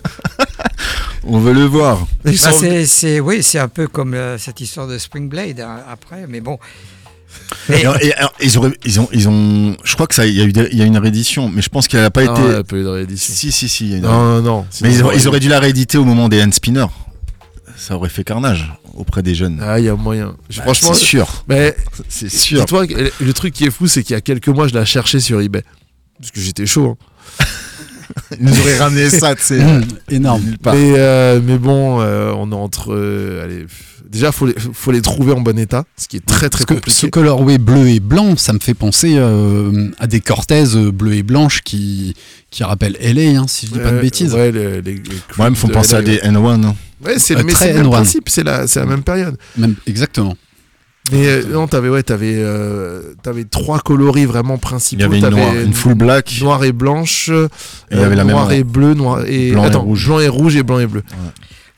On 1.24 1.40
veut 1.40 1.54
le 1.54 1.64
voir. 1.66 2.06
Bah, 2.24 2.34
sont- 2.36 2.52
c'est, 2.52 2.86
c'est- 2.86 3.20
oui, 3.20 3.42
c'est 3.44 3.60
un 3.60 3.68
peu 3.68 3.88
comme 3.88 4.14
euh, 4.14 4.38
cette 4.38 4.60
histoire 4.62 4.88
de 4.88 4.98
Spring 4.98 5.28
Blade 5.30 5.60
hein, 5.60 5.78
après, 5.92 6.26
mais 6.28 6.42
bon. 6.42 6.58
Et, 7.70 7.72
Mais, 7.74 7.82
et- 8.02 8.14
alors, 8.16 8.34
ils, 8.42 8.58
auraient- 8.58 8.78
ils 8.86 9.00
ont, 9.00 9.10
ils 9.12 9.28
ont. 9.30 9.76
Je 9.84 9.94
crois 9.94 10.08
que 10.08 10.16
ça, 10.16 10.26
il 10.26 10.34
y 10.36 10.42
a 10.42 10.46
eu, 10.46 10.54
il 10.72 10.78
y 10.78 10.82
a 10.82 10.86
une 10.86 10.98
réédition, 10.98 11.50
mais 11.54 11.62
je 11.62 11.70
pense 11.70 11.88
qu'elle 11.88 12.02
n'a 12.02 12.10
pas 12.12 12.24
Non, 12.26 12.34
été. 12.34 12.42
il 12.46 12.52
y 12.52 12.56
a 12.56 12.64
pas 12.64 12.76
eu 12.78 12.84
de 12.84 12.88
réédition. 12.88 13.34
Si, 13.34 13.52
si, 13.52 13.70
si. 13.70 13.86
il 13.86 13.92
y 13.92 13.94
a 13.94 13.98
une- 13.98 14.04
Non, 14.04 14.24
non, 14.38 14.42
non. 14.42 14.66
Mais 14.82 14.90
ils, 14.90 14.94
Sinon, 14.96 15.06
auraient- 15.08 15.16
ils 15.18 15.28
auraient 15.28 15.40
dû 15.40 15.50
la 15.50 15.60
rééditer 15.60 15.98
au 15.98 16.06
moment 16.06 16.28
des 16.30 16.42
hand 16.42 16.54
spinners. 16.54 16.86
Ça 17.78 17.96
aurait 17.96 18.10
fait 18.10 18.24
carnage 18.24 18.72
auprès 18.96 19.22
des 19.24 19.36
jeunes. 19.36 19.60
Ah, 19.62 19.80
il 19.80 19.86
y 19.86 19.90
a 19.90 19.96
moyen. 19.96 20.36
Bah, 20.56 20.64
franchement, 20.64 20.94
c'est 20.94 21.06
sûr. 21.06 21.44
mais 21.48 21.76
C'est 22.10 22.30
sûr. 22.30 22.62
dis-toi 22.62 22.88
que 22.88 23.12
le 23.22 23.34
truc 23.34 23.54
qui 23.54 23.66
est 23.66 23.72
fou, 23.72 23.88
c'est 23.88 24.04
qu'il 24.04 24.14
y 24.14 24.18
a 24.18 24.22
quelques 24.22 24.48
mois, 24.50 24.68
je 24.68 24.74
la 24.74 24.84
cherchais 24.86 25.20
sur 25.20 25.40
eBay. 25.42 25.64
Parce 26.20 26.32
que 26.32 26.40
j'étais 26.42 26.66
chaud. 26.66 26.98
hein. 27.40 27.46
Ils 28.40 28.46
nous 28.46 28.60
auraient 28.62 28.78
ramené 28.78 29.10
ça, 29.12 29.36
tu 29.36 29.44
sais. 29.44 29.60
Mmh, 29.64 29.86
énorme. 30.10 30.44
part. 30.62 30.74
Mais, 30.74 30.94
euh, 30.98 31.40
mais 31.44 31.58
bon, 31.58 32.02
euh, 32.02 32.32
on 32.36 32.52
est 32.52 32.56
entre. 32.56 32.94
euh, 32.94 33.44
allez, 33.44 33.66
déjà, 34.10 34.32
faut 34.32 34.48
les, 34.48 34.56
faut 34.74 34.92
les 34.92 35.02
trouver 35.02 35.34
en 35.34 35.42
bon 35.42 35.58
état, 35.60 35.84
ce 35.98 36.08
qui 36.08 36.18
est 36.18 36.26
très 36.26 36.50
très 36.50 36.50
Parce 36.50 36.66
que 36.66 36.74
compliqué. 36.76 36.98
ce 37.00 37.06
colorway 37.08 37.58
bleu 37.60 37.88
et 37.90 38.00
blanc, 38.00 38.36
ça 38.38 38.54
me 38.54 38.60
fait 38.60 38.74
penser 38.74 39.16
euh, 39.18 39.90
à 40.00 40.08
des 40.08 40.20
Cortez 40.22 40.64
bleues 40.92 41.14
et 41.16 41.24
blanches 41.24 41.62
qui, 41.62 42.16
qui 42.50 42.64
rappellent 42.64 42.98
LA, 43.02 43.40
hein, 43.42 43.46
si 43.48 43.68
je 43.68 43.74
dis 43.74 43.80
pas 43.80 43.92
de 43.92 43.98
Euh, 43.98 44.02
bêtises. 44.02 44.34
Ouais, 44.34 44.52
les, 44.52 44.82
les- 44.82 44.94
les 44.96 45.02
Moi, 45.38 45.48
ils 45.48 45.52
me 45.52 45.56
font 45.56 45.68
penser 45.68 45.94
LA, 45.94 46.00
à 46.00 46.02
des 46.02 46.18
N1. 46.18 46.66
hein. 46.66 46.76
Ouais, 47.06 47.20
c'est 47.20 47.36
Euh, 47.38 47.44
mais 47.46 47.54
très 47.54 47.66
c'est 47.68 47.74
le 47.74 47.80
même 47.80 47.88
N1. 47.88 47.92
principe, 47.92 48.30
c'est 48.30 48.44
la, 48.44 48.68
c'est 48.68 48.80
la 48.80 48.86
même 48.86 49.04
période. 49.04 49.38
Même, 49.58 49.76
exactement. 49.86 50.36
Mais 51.12 51.26
euh, 51.28 51.44
non, 51.54 51.68
t'avais 51.68 51.88
ouais, 51.88 52.04
t'avais 52.04 52.34
euh, 52.36 53.14
t'avais 53.24 53.46
trois 53.46 53.80
coloris 53.80 54.26
vraiment 54.26 54.58
principaux. 54.58 55.00
Il 55.00 55.04
y 55.04 55.06
avait 55.06 55.20
une, 55.20 55.30
noire, 55.38 55.56
une 55.56 55.74
full 55.74 55.94
black. 55.94 56.34
noir 56.42 56.64
et 56.66 56.74
blanche, 56.74 57.30
Et 57.30 57.48
il 57.92 57.98
y 58.00 58.04
avait 58.04 58.16
la 58.16 58.26
même 58.26 58.36
noir 58.36 58.48
en- 58.48 58.52
et 58.52 58.64
bleu, 58.66 58.94
noir 58.94 59.24
et 59.26 59.52
Blanc 59.52 59.64
et 59.64 59.68
attends, 59.68 59.84
rouge. 59.84 60.06
blanc 60.08 60.20
et 60.20 60.28
rouge 60.28 60.56
et 60.58 60.64
blanc 60.64 60.80
et 60.80 60.88
bleu. 60.88 61.04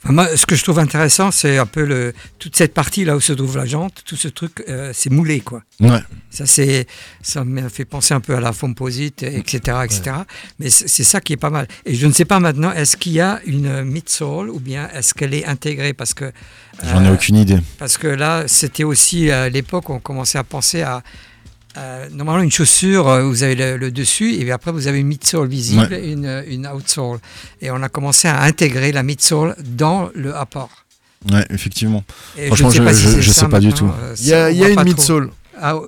Enfin, 0.03 0.13
moi, 0.13 0.37
ce 0.37 0.45
que 0.45 0.55
je 0.55 0.63
trouve 0.63 0.79
intéressant, 0.79 1.29
c'est 1.31 1.57
un 1.57 1.65
peu 1.65 1.83
le, 1.83 2.13
toute 2.37 2.55
cette 2.55 2.73
partie 2.73 3.03
là 3.03 3.17
où 3.17 3.19
se 3.19 3.33
trouve 3.33 3.57
la 3.57 3.65
jante, 3.65 4.01
tout 4.05 4.15
ce 4.15 4.29
truc, 4.29 4.63
euh, 4.69 4.91
c'est 4.93 5.09
moulé 5.09 5.41
quoi. 5.41 5.61
Ouais. 5.81 5.99
Ça, 6.29 6.45
c'est, 6.45 6.87
ça 7.21 7.43
me 7.43 7.67
fait 7.67 7.85
penser 7.85 8.13
un 8.13 8.21
peu 8.21 8.35
à 8.35 8.39
la 8.39 8.53
composite, 8.53 9.23
etc., 9.23 9.79
etc. 9.83 10.11
Mais 10.59 10.69
c'est 10.69 11.03
ça 11.03 11.19
qui 11.19 11.33
est 11.33 11.37
pas 11.37 11.49
mal. 11.49 11.67
Et 11.85 11.95
je 11.95 12.07
ne 12.07 12.13
sais 12.13 12.25
pas 12.25 12.39
maintenant, 12.39 12.71
est-ce 12.71 12.95
qu'il 12.95 13.11
y 13.11 13.19
a 13.19 13.41
une 13.45 13.83
midsole 13.83 14.49
ou 14.49 14.59
bien 14.59 14.89
est-ce 14.93 15.13
qu'elle 15.13 15.33
est 15.33 15.45
intégrée? 15.45 15.93
Parce 15.93 16.13
que 16.13 16.31
J'en 16.83 17.03
ai 17.03 17.07
euh, 17.07 17.13
aucune 17.13 17.35
idée. 17.35 17.59
Parce 17.77 17.97
que 17.97 18.07
là, 18.07 18.43
c'était 18.47 18.83
aussi 18.85 19.29
à 19.31 19.49
l'époque, 19.49 19.89
on 19.89 19.99
commençait 19.99 20.37
à 20.37 20.43
penser 20.43 20.81
à. 20.81 21.03
Euh, 21.77 22.09
normalement, 22.11 22.43
une 22.43 22.51
chaussure, 22.51 23.07
euh, 23.07 23.23
vous 23.23 23.43
avez 23.43 23.55
le, 23.55 23.77
le 23.77 23.91
dessus, 23.91 24.33
et 24.33 24.51
après, 24.51 24.71
vous 24.71 24.87
avez 24.87 24.99
une 24.99 25.07
midsole 25.07 25.47
visible 25.47 25.93
et 25.93 26.11
une, 26.11 26.43
une 26.47 26.67
outsole. 26.67 27.19
Et 27.61 27.69
on 27.71 27.81
a 27.83 27.89
commencé 27.89 28.27
à 28.27 28.41
intégrer 28.41 28.91
la 28.91 29.03
midsole 29.03 29.55
dans 29.63 30.09
le 30.15 30.35
apport. 30.35 30.85
Ouais, 31.31 31.45
effectivement. 31.49 32.03
Et 32.37 32.47
Franchement, 32.47 32.67
ne 32.69 32.73
sais 32.73 32.79
je- 32.79 32.83
pas 32.83 32.93
si 32.93 33.03
je- 33.03 33.09
c'est 33.09 33.21
je 33.21 33.31
ça 33.31 33.41
sais 33.41 33.47
pas 33.49 33.59
du 33.59 33.73
tout. 33.73 33.85
euh, 33.87 34.15
Il 34.19 34.27
y 34.27 34.33
a, 34.33 34.51
y 34.51 34.71
une 34.71 34.83
midsole. 34.83 35.31
Ah, 35.59 35.77
oui. 35.77 35.87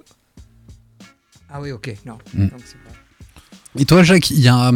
ah 1.49 1.61
oui, 1.61 1.71
ok, 1.71 1.93
non. 2.05 2.17
Mm. 2.33 2.47
Donc, 2.47 2.59
c'est 2.65 2.73
pas- 2.75 3.79
Et 3.79 3.85
toi, 3.85 4.03
Jacques, 4.03 4.29
il 4.31 4.39
y 4.41 4.49
a, 4.49 4.71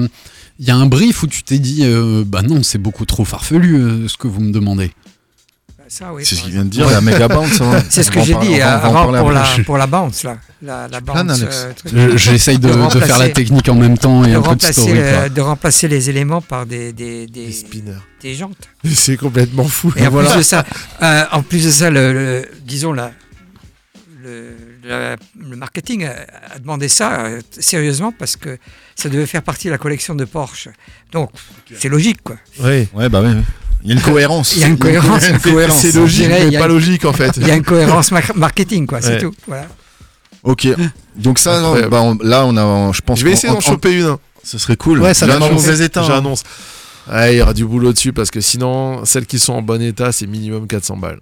il 0.60 0.66
y 0.66 0.72
a 0.72 0.76
un 0.76 0.86
brief 0.86 1.24
où 1.24 1.28
tu 1.28 1.44
t'es 1.44 1.60
dit, 1.60 1.82
euh, 1.84 2.24
bah 2.26 2.42
non, 2.42 2.64
c'est 2.64 2.78
beaucoup 2.78 3.06
trop 3.06 3.26
farfelu 3.26 3.76
euh, 3.76 4.08
ce 4.08 4.18
que 4.18 4.28
vous 4.28 4.40
me 4.42 4.52
demandez. 4.52 4.92
Ça, 5.88 6.13
oui, 6.13 6.25
C'est 6.25 6.36
ce 6.36 6.42
qu'il 6.42 6.51
vient 6.51 6.63
de 6.65 6.70
dire, 6.70 6.89
la 6.89 7.01
méga 7.01 7.27
bounce. 7.27 7.62
hein. 7.62 7.84
C'est 7.89 8.04
ce 8.04 8.12
que 8.12 8.22
j'ai 8.22 8.34
dit 8.36 8.56
on 8.56 8.58
va- 8.58 8.89
on 8.89 8.92
va 8.94 9.00
en 9.01 9.13
avant 9.13 9.20
pour 9.24 9.32
la, 9.32 9.46
pour 9.65 9.77
la 9.77 9.88
bounce, 9.88 10.24
là. 10.24 10.38
La, 10.62 10.88
bounce. 11.00 11.44
Euh, 11.94 12.18
J'essaye 12.18 12.58
de, 12.58 12.70
De 12.70 12.94
de 12.94 13.00
faire 13.06 13.20
la 13.20 13.30
technique 13.30 13.70
en 13.70 13.75
même 13.75 13.98
temps 13.98 14.24
et 14.24 14.32
de 14.32 14.36
un 14.36 14.38
peu 14.38 14.44
de 14.44 14.48
remplacer, 14.50 14.82
story. 14.82 15.00
quoi. 15.00 15.30
de 15.30 15.42
remplacer 15.42 15.88
les 15.88 16.10
éléments 16.10 16.42
par 16.42 16.65
des, 16.65 16.92
des, 16.92 17.27
des, 17.27 17.46
Des 17.48 17.51
spinners. 17.51 17.92
des 18.22 18.34
jantes. 18.34 18.70
C'est 18.94 19.18
complètement 19.18 19.65
fou. 19.65 19.94
Et 19.96 20.08
en 20.08 20.10
Voilà. 20.10 20.30
plus 20.32 20.38
de 20.39 20.44
ça, 20.44 20.65
euh, 21.04 21.24
en 21.32 21.44
plus 21.44 21.63
de 21.65 21.70
ça, 21.72 21.89
le, 21.92 22.13
le- 22.13 22.50
disons 22.63 22.92
la, 22.94 23.12
le, 24.24 24.56
la- 24.84 25.15
le 25.39 25.56
marketing 25.56 26.06
a, 26.06 26.15
a 26.56 26.60
demandé 26.60 26.88
ça 26.88 27.25
euh, 27.25 27.42
sérieusement 27.60 28.12
parce 28.18 28.36
que 28.38 28.58
ça 28.96 29.10
devait 29.10 29.25
faire 29.27 29.44
partie 29.44 29.68
de 29.68 29.72
la 29.72 29.77
collection 29.77 30.15
de 30.15 30.25
Porsche. 30.25 30.70
Donc 31.12 31.30
c'est 31.77 31.89
logique 31.89 32.22
quoi. 32.24 32.38
Ouais. 32.60 32.88
Ouais, 32.94 33.08
bah 33.10 33.22
ouais. 33.22 33.36
Il 33.86 33.89
y 33.89 33.94
a 33.94 33.96
une 33.96 34.01
cohérence. 34.01 34.56
Il 34.56 34.62
y 34.62 34.63
a 34.63 34.68
une 34.68 34.77
cohérence. 34.80 35.22
Il 35.24 35.30
y 35.30 35.32
a 35.32 35.36
une 35.36 35.42
cohérence. 35.42 35.80
C'est 35.80 35.96
logique, 35.96 36.27
dirait, 36.27 36.46
mais 36.50 36.58
pas 36.58 36.65
une- 36.65 36.72
logique 36.74 37.06
en 37.06 37.13
fait. 37.13 37.38
Il 37.38 37.48
y 37.48 37.51
a 37.51 37.56
une 37.56 37.63
cohérence 37.63 38.12
mar- 38.12 38.32
marketing 38.36 38.88
quoi, 38.88 39.00
c'est 39.01 39.12
Ouais. 39.13 39.20
tout. 39.20 39.34
Voilà. 39.48 39.68
Ok. 40.44 40.68
Donc 41.15 41.38
ça, 41.39 41.62
bah, 41.89 42.01
on- 42.01 42.18
là, 42.22 42.46
on 42.46 42.58
a, 42.58 42.92
je 42.92 43.01
pense. 43.01 43.20
Je 43.20 43.25
vais 43.25 43.32
essayer 43.32 43.54
d'en 43.54 43.60
en- 43.60 43.62
choper 43.62 43.94
une. 43.94 44.06
hein. 44.06 44.20
Ce 44.44 44.58
serait 44.58 44.75
cool. 44.75 45.01
Ouais, 45.01 45.13
ça 45.13 45.25
hein. 45.98 46.04
J'annonce. 46.08 46.44
Ouais, 47.12 47.36
il 47.36 47.38
y 47.38 47.42
aura 47.42 47.54
du 47.54 47.65
boulot 47.65 47.94
dessus 47.94 48.12
parce 48.13 48.32
que 48.32 48.42
sinon, 48.42 49.06
celles 49.06 49.27
qui 49.27 49.38
sont 49.39 49.54
en 49.54 49.62
bon 49.62 49.82
état, 49.82 50.12
c'est 50.12 50.25
minimum 50.27 50.65
400 50.68 50.98
balles. 50.98 51.20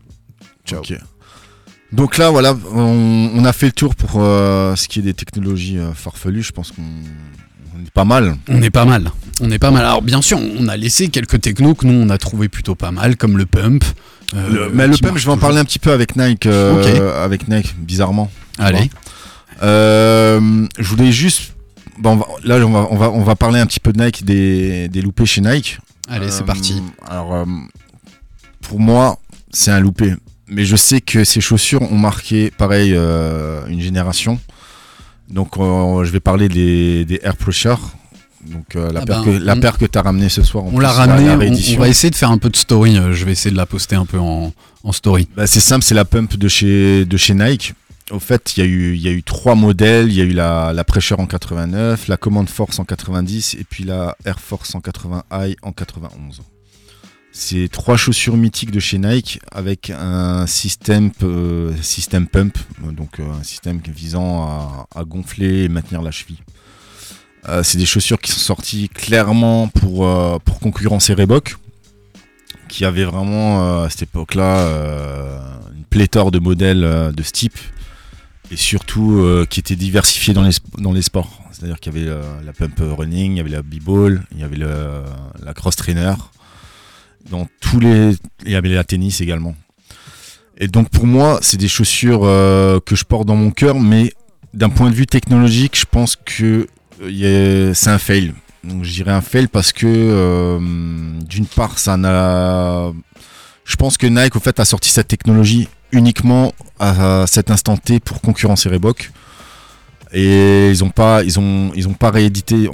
Ciao. 0.65 0.81
Donc 1.91 2.17
là, 2.17 2.29
voilà, 2.31 2.57
on, 2.73 3.29
on 3.35 3.45
a 3.45 3.53
fait 3.53 3.67
le 3.67 3.71
tour 3.73 3.93
pour 3.95 4.11
euh, 4.15 4.75
ce 4.75 4.87
qui 4.87 4.99
est 4.99 5.03
des 5.03 5.13
technologies 5.13 5.77
euh, 5.77 5.93
farfelues. 5.93 6.41
Je 6.41 6.51
pense 6.51 6.71
qu'on 6.71 6.81
on 7.75 7.85
est 7.85 7.91
pas 7.91 8.05
mal. 8.05 8.35
On 8.49 8.61
est 8.61 8.69
pas 8.69 8.85
mal. 8.85 9.11
On 9.41 9.49
est 9.51 9.59
pas 9.59 9.71
mal. 9.71 9.83
Alors 9.85 10.01
bien 10.01 10.21
sûr, 10.21 10.39
on 10.59 10.67
a 10.67 10.77
laissé 10.77 11.09
quelques 11.09 11.41
technos 11.41 11.73
que 11.75 11.85
nous 11.87 11.93
on 11.93 12.09
a 12.09 12.17
trouvé 12.17 12.47
plutôt 12.49 12.75
pas 12.75 12.91
mal, 12.91 13.15
comme 13.17 13.37
le 13.37 13.45
pump. 13.45 13.83
euh, 14.35 14.49
Le- 14.49 14.69
mais 14.73 14.87
le 14.87 14.97
pump, 14.97 15.17
je 15.17 15.25
vais 15.25 15.31
en 15.31 15.37
parler 15.37 15.57
un 15.59 15.65
petit 15.65 15.79
peu 15.79 15.91
avec 15.91 16.15
Nike. 16.15 16.45
euh, 16.45 17.23
Avec 17.23 17.47
Nike, 17.47 17.75
bizarrement. 17.79 18.31
Allez. 18.59 18.89
Euh, 19.61 20.67
je 20.77 20.87
voulais 20.87 21.11
juste. 21.11 21.53
Bon, 21.99 22.11
on 22.11 22.15
va- 22.17 22.25
là, 22.43 22.65
on 22.65 22.71
va, 22.71 22.87
on, 22.89 22.95
va, 22.97 23.11
on 23.11 23.21
va 23.23 23.35
parler 23.35 23.59
un 23.59 23.65
petit 23.67 23.79
peu 23.79 23.93
de 23.93 24.03
Nike, 24.03 24.25
des, 24.25 24.87
des 24.89 25.01
loupés 25.01 25.25
chez 25.25 25.41
Nike. 25.41 25.77
Allez, 26.09 26.31
c'est 26.31 26.43
parti. 26.45 26.81
Alors, 27.07 27.45
pour 28.61 28.79
moi, 28.79 29.19
c'est 29.51 29.71
un 29.71 29.79
loupé. 29.79 30.13
Mais 30.47 30.65
je 30.65 30.75
sais 30.75 31.01
que 31.01 31.23
ces 31.23 31.39
chaussures 31.41 31.81
ont 31.83 31.97
marqué, 31.97 32.51
pareil, 32.57 32.91
une 33.69 33.79
génération. 33.81 34.39
Donc, 35.29 35.57
euh, 35.57 36.03
je 36.03 36.11
vais 36.11 36.19
parler 36.19 36.49
des, 36.49 37.05
des 37.05 37.19
Air 37.23 37.37
Pusher. 37.37 37.75
Donc, 38.45 38.75
euh, 38.75 38.91
la, 38.91 39.01
Ah 39.01 39.05
paire 39.05 39.23
ben, 39.23 39.39
que, 39.39 39.43
la 39.43 39.55
paire 39.55 39.77
que 39.77 39.85
tu 39.85 39.97
as 39.97 40.01
ramenée 40.01 40.29
ce 40.29 40.43
soir. 40.43 40.65
en 40.65 40.71
On 40.73 40.79
l'a 40.79 40.89
la- 40.89 40.93
ramené. 40.93 41.27
la 41.27 41.37
on- 41.37 41.75
on, 41.75 41.79
va 41.79 41.87
essayer 41.87 42.11
de 42.11 42.15
faire 42.15 42.29
un 42.31 42.37
peu 42.37 42.49
de 42.49 42.55
story. 42.57 42.97
euh, 42.97 43.13
Je 43.13 43.23
vais 43.25 43.31
essayer 43.31 43.51
de 43.51 43.57
la 43.57 43.65
poster 43.65 43.95
un 43.95 44.05
peu 44.05 44.19
en, 44.19 44.51
en 44.83 44.91
story. 44.91 45.27
Bah, 45.35 45.47
c'est 45.47 45.61
simple, 45.61 45.83
c'est 45.85 45.95
la 45.95 46.03
pump 46.05 46.35
de 46.35 46.47
chez, 46.49 47.05
de 47.05 47.17
chez 47.17 47.33
Nike. 47.33 47.73
Au 48.11 48.19
fait, 48.19 48.57
il 48.57 48.59
y, 48.59 48.63
a 48.63 48.69
eu- 48.69 48.95
il 48.95 49.01
y 49.01 49.07
a 49.07 49.11
eu 49.11 49.23
trois 49.23 49.55
modèles. 49.55 50.09
Il 50.09 50.15
y 50.15 50.21
a 50.21 50.25
eu 50.25 50.33
la, 50.33 50.73
la 50.73 50.83
Pressure 50.83 51.21
en 51.21 51.25
89, 51.25 52.09
la 52.09 52.17
Command 52.17 52.47
Force 52.49 52.77
en 52.79 52.83
90 52.83 53.55
et 53.59 53.63
puis 53.63 53.85
la 53.85 54.17
Air 54.25 54.41
Force 54.41 54.69
180 54.71 55.23
High 55.31 55.55
en 55.61 55.71
91. 55.71 56.41
C'est 57.35 57.67
trois 57.67 57.97
chaussures 57.97 58.37
mythiques 58.37 58.69
de 58.69 58.79
chez 58.79 58.99
Nike 58.99 59.39
avec 59.51 59.89
un 59.89 60.45
système, 60.45 61.09
euh, 61.23 61.75
système 61.81 62.27
pump, 62.27 62.55
donc 62.79 63.19
euh, 63.19 63.23
un 63.27 63.41
système 63.41 63.81
visant 63.87 64.85
à, 64.95 65.03
gonfler 65.03 65.63
et 65.63 65.67
maintenir 65.67 66.03
la 66.03 66.11
cheville. 66.11 66.37
Euh, 67.49 67.63
c'est 67.63 67.79
des 67.79 67.87
chaussures 67.87 68.21
qui 68.21 68.31
sont 68.31 68.39
sorties 68.39 68.87
clairement 68.87 69.67
pour, 69.67 70.07
pour 70.41 70.59
concurrencer 70.59 71.15
Reebok, 71.15 71.55
qui 72.69 72.85
avait 72.85 73.03
vraiment 73.03 73.81
à 73.81 73.89
cette 73.89 74.03
époque-là 74.03 74.67
une 75.75 75.85
pléthore 75.85 76.29
de 76.29 76.37
modèles 76.37 77.11
de 77.15 77.23
ce 77.23 77.31
type 77.31 77.57
et 78.51 78.57
surtout 78.57 79.25
qui 79.49 79.59
étaient 79.59 79.75
diversifiés 79.75 80.35
dans 80.35 80.43
les, 80.43 80.53
dans 80.77 80.93
les 80.93 81.01
sports. 81.01 81.41
C'est-à-dire 81.51 81.79
qu'il 81.79 81.97
y 81.97 81.97
avait 81.97 82.15
la 82.45 82.53
pump 82.53 82.79
running, 82.79 83.31
il 83.31 83.37
y 83.37 83.39
avait 83.39 83.49
la 83.49 83.63
b-ball, 83.63 84.23
il 84.33 84.39
y 84.39 84.43
avait 84.43 84.57
la 84.57 85.53
cross 85.55 85.75
trainer. 85.75 86.13
Dans 87.29 87.47
tous 87.61 87.79
les, 87.79 88.15
il 88.45 88.51
y 88.51 88.55
avait 88.55 88.69
la 88.69 88.83
tennis 88.83 89.21
également. 89.21 89.55
Et 90.57 90.67
donc 90.67 90.89
pour 90.89 91.07
moi, 91.07 91.39
c'est 91.41 91.57
des 91.57 91.67
chaussures 91.67 92.21
euh, 92.23 92.79
que 92.79 92.95
je 92.95 93.03
porte 93.03 93.25
dans 93.25 93.35
mon 93.35 93.51
cœur, 93.51 93.79
mais 93.79 94.13
d'un 94.53 94.69
point 94.69 94.89
de 94.89 94.95
vue 94.95 95.07
technologique, 95.07 95.77
je 95.77 95.85
pense 95.85 96.15
que 96.15 96.67
euh, 97.01 97.73
c'est 97.73 97.89
un 97.89 97.97
fail. 97.97 98.33
Donc 98.63 98.83
je 98.83 98.91
dirais 98.91 99.11
un 99.11 99.21
fail 99.21 99.47
parce 99.47 99.73
que 99.73 99.87
euh, 99.87 100.59
d'une 101.27 101.47
part, 101.47 101.79
ça 101.79 101.97
n'a. 101.97 102.91
Je 103.65 103.75
pense 103.75 103.97
que 103.97 104.07
Nike 104.07 104.35
au 104.35 104.39
fait 104.39 104.59
a 104.59 104.65
sorti 104.65 104.89
cette 104.89 105.07
technologie 105.07 105.67
uniquement 105.91 106.53
à 106.79 107.25
cet 107.27 107.49
instant 107.49 107.77
T 107.77 107.99
pour 107.99 108.19
concurrencer 108.21 108.69
Reebok. 108.69 109.11
Et 110.11 110.69
ils 110.71 110.79
n'ont 110.79 110.89
pas, 110.89 111.23
ils 111.23 111.39
ont, 111.39 111.71
ils 111.75 111.87
ont 111.87 111.93
pas 111.93 112.11
réédité, 112.11 112.69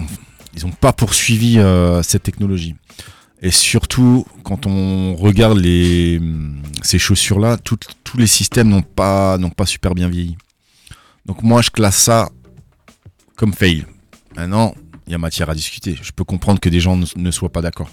ils 0.56 0.66
n'ont 0.66 0.72
pas 0.72 0.94
poursuivi 0.94 1.60
cette 2.02 2.24
technologie. 2.24 2.76
Et 3.42 3.52
surtout, 3.52 4.26
quand 4.44 4.66
on 4.66 5.16
regarde 5.16 5.58
les, 5.58 6.20
ces 6.84 7.00
chaussures-là, 7.00 7.58
tous 7.58 8.18
les 8.18 8.28
systèmes 8.28 8.68
n'ont 8.70 8.82
pas, 8.82 9.38
n'ont 9.38 9.50
pas 9.50 9.66
super 9.66 9.96
bien 9.96 10.10
vieilli. 10.10 10.38
Donc 11.26 11.42
moi, 11.44 11.62
je 11.62 11.70
classe 11.70 11.98
ça 11.98 12.30
comme 13.36 13.54
fail. 13.54 13.86
Maintenant, 14.36 14.76
il 15.08 15.12
y 15.12 15.16
a 15.16 15.18
matière 15.18 15.50
à 15.50 15.56
discuter. 15.56 15.98
Je 16.02 16.12
peux 16.12 16.24
comprendre 16.26 16.60
que 16.60 16.70
des 16.70 16.80
gens 16.80 16.98
ne, 16.98 17.06
ne 17.16 17.32
soient 17.32 17.52
pas 17.52 17.62
d'accord. 17.62 17.90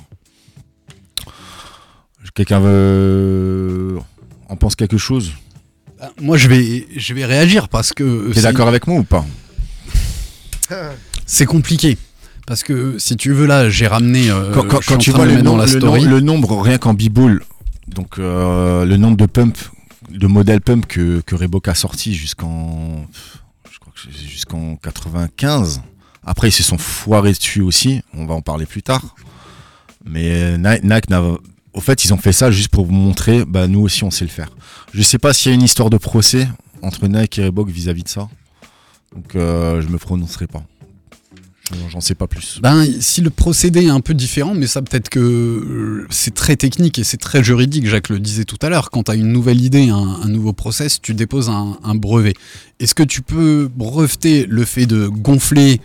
Quelqu'un 2.36 2.60
veut 2.60 3.96
en 4.50 4.56
pense 4.56 4.76
quelque 4.76 4.98
chose? 4.98 5.32
Ah, 5.98 6.10
Moi, 6.20 6.36
je 6.36 6.48
vais, 6.48 6.86
je 6.94 7.14
vais 7.14 7.24
réagir 7.24 7.70
parce 7.70 7.94
que 7.94 8.30
T'es 8.34 8.42
d'accord 8.42 8.68
avec 8.68 8.86
moi 8.86 8.98
ou 8.98 9.04
pas? 9.04 9.24
C'est 11.24 11.46
compliqué. 11.46 11.96
Parce 12.46 12.62
que 12.62 12.98
si 12.98 13.16
tu 13.16 13.32
veux, 13.32 13.46
là, 13.46 13.68
j'ai 13.68 13.86
ramené. 13.86 14.30
euh, 14.30 14.52
Quand, 14.52 14.80
tu 14.98 15.10
vois 15.10 15.26
le, 15.26 15.42
la 15.56 15.64
le 15.64 15.68
story. 15.80 16.04
nom- 16.04 16.10
le 16.10 16.20
nombre 16.20 16.60
rien 16.62 16.78
qu'en 16.78 16.94
b-ball, 16.94 17.42
donc 17.88 18.18
euh, 18.18 18.84
le 18.84 18.96
nombre 18.96 19.16
de 19.16 19.26
pump, 19.26 19.58
de 20.10 20.26
modèles 20.28 20.60
pump 20.60 20.86
que, 20.86 21.20
que 21.20 21.34
Reebok 21.34 21.66
a 21.68 21.74
sorti 21.74 22.14
jusqu'en, 22.14 23.04
je 23.70 23.78
crois 23.80 23.92
que 23.92 24.00
c'est 24.00 24.26
jusqu'en 24.28 24.76
95. 24.76 25.82
Après, 26.24 26.48
ils 26.48 26.52
se 26.52 26.62
sont 26.62 26.78
foirés 26.78 27.32
dessus 27.32 27.62
aussi. 27.62 28.00
On 28.14 28.26
va 28.26 28.34
en 28.34 28.42
parler 28.42 28.66
plus 28.66 28.82
tard. 28.82 29.02
Mais 30.04 30.56
Nike, 30.58 30.84
Nike 30.84 31.10
n'a- 31.10 31.22
au 31.72 31.80
fait, 31.80 32.04
ils 32.04 32.14
ont 32.14 32.16
fait 32.16 32.32
ça 32.32 32.50
juste 32.50 32.68
pour 32.68 32.86
vous 32.86 32.92
montrer, 32.92 33.44
bah 33.44 33.66
nous 33.66 33.80
aussi 33.80 34.02
on 34.04 34.10
sait 34.10 34.24
le 34.24 34.30
faire. 34.30 34.48
Je 34.94 35.02
sais 35.02 35.18
pas 35.18 35.32
s'il 35.32 35.50
y 35.50 35.52
a 35.52 35.56
une 35.56 35.62
histoire 35.64 35.90
de 35.90 35.96
procès 35.98 36.48
entre 36.82 37.06
Nike 37.08 37.38
et 37.38 37.44
Reebok 37.44 37.68
vis-à-vis 37.68 38.04
de 38.04 38.08
ça. 38.08 38.28
Donc 39.14 39.34
euh, 39.34 39.82
je 39.82 39.88
me 39.88 39.98
prononcerai 39.98 40.46
pas. 40.46 40.62
Je- 41.72 41.90
J'en 41.90 42.00
sais 42.00 42.14
pas 42.14 42.26
plus. 42.26 42.58
Ben, 42.62 42.86
si 43.00 43.20
le 43.20 43.30
procédé 43.30 43.84
est 43.86 43.90
un 43.90 44.00
peu 44.00 44.14
différent, 44.14 44.54
mais 44.54 44.66
ça 44.66 44.82
peut-être 44.82 45.08
que 45.08 45.18
euh, 45.20 46.06
c'est 46.10 46.34
très 46.34 46.56
technique 46.56 46.98
et 46.98 47.04
c'est 47.04 47.16
très 47.16 47.42
juridique, 47.42 47.86
Jacques 47.88 48.08
le 48.08 48.20
disait 48.20 48.44
tout 48.44 48.58
à 48.62 48.68
l'heure, 48.68 48.90
quand 48.90 49.04
tu 49.04 49.10
as 49.10 49.14
une 49.14 49.32
nouvelle 49.32 49.60
idée, 49.60 49.88
un, 49.88 50.28
nouveau 50.28 50.52
process, 50.52 51.00
tu 51.02 51.12
déposes 51.14 51.48
un, 51.48 51.76
un 51.82 51.94
brevet. 51.94 52.34
Est-ce 52.78 52.94
que 52.94 53.02
tu 53.02 53.22
peux 53.22 53.68
breveter 53.74 54.46
le 54.48 54.64
fait 54.64 54.86
de 54.86 55.08
gonfler 55.08 55.80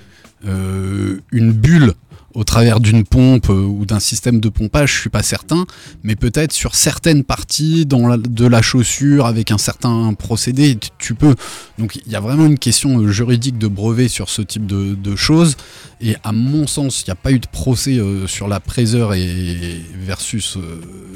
euh, 0.48 1.20
une 1.32 1.52
bulle 1.52 1.94
au 2.34 2.44
travers 2.44 2.80
d'une 2.80 3.04
pompe 3.04 3.50
euh, 3.50 3.54
ou 3.62 3.86
d'un 3.86 4.00
système 4.00 4.40
de 4.40 4.50
pompage, 4.50 4.94
je 4.96 5.00
suis 5.02 5.10
pas 5.10 5.24
certain, 5.24 5.66
mais 6.04 6.16
peut-être 6.16 6.52
sur 6.54 6.76
certaines 6.76 7.24
parties 7.24 7.86
dans 7.86 8.08
la- 8.08 8.18
de 8.18 8.46
la 8.46 8.62
chaussure 8.62 9.26
avec 9.26 9.52
un 9.52 9.58
certain 9.58 10.14
procédé, 10.14 10.78
tu- 10.98 11.16
peux. 11.16 11.36
Donc 11.78 11.98
il 12.06 12.12
y 12.12 12.16
a 12.16 12.20
vraiment 12.22 12.46
une 12.46 12.58
question 12.58 13.00
euh, 13.00 13.08
juridique 13.12 13.58
de 13.58 13.68
brevet 13.68 14.08
sur 14.08 14.30
ce 14.30 14.42
type 14.42 14.66
de, 14.66 14.96
de 14.96 15.16
choses. 15.16 15.58
Et 16.00 16.16
à 16.24 16.32
mon 16.32 16.66
sens, 16.68 17.02
il 17.02 17.10
n'y 17.10 17.12
a 17.12 17.16
pas 17.16 17.32
eu 17.32 17.40
de 17.40 17.48
procès 17.52 17.98
euh, 17.98 18.26
sur 18.28 18.48
la 18.48 18.60
Prazer 18.60 19.14
et 19.14 19.82
versus 20.00 20.56
euh, 20.58 20.62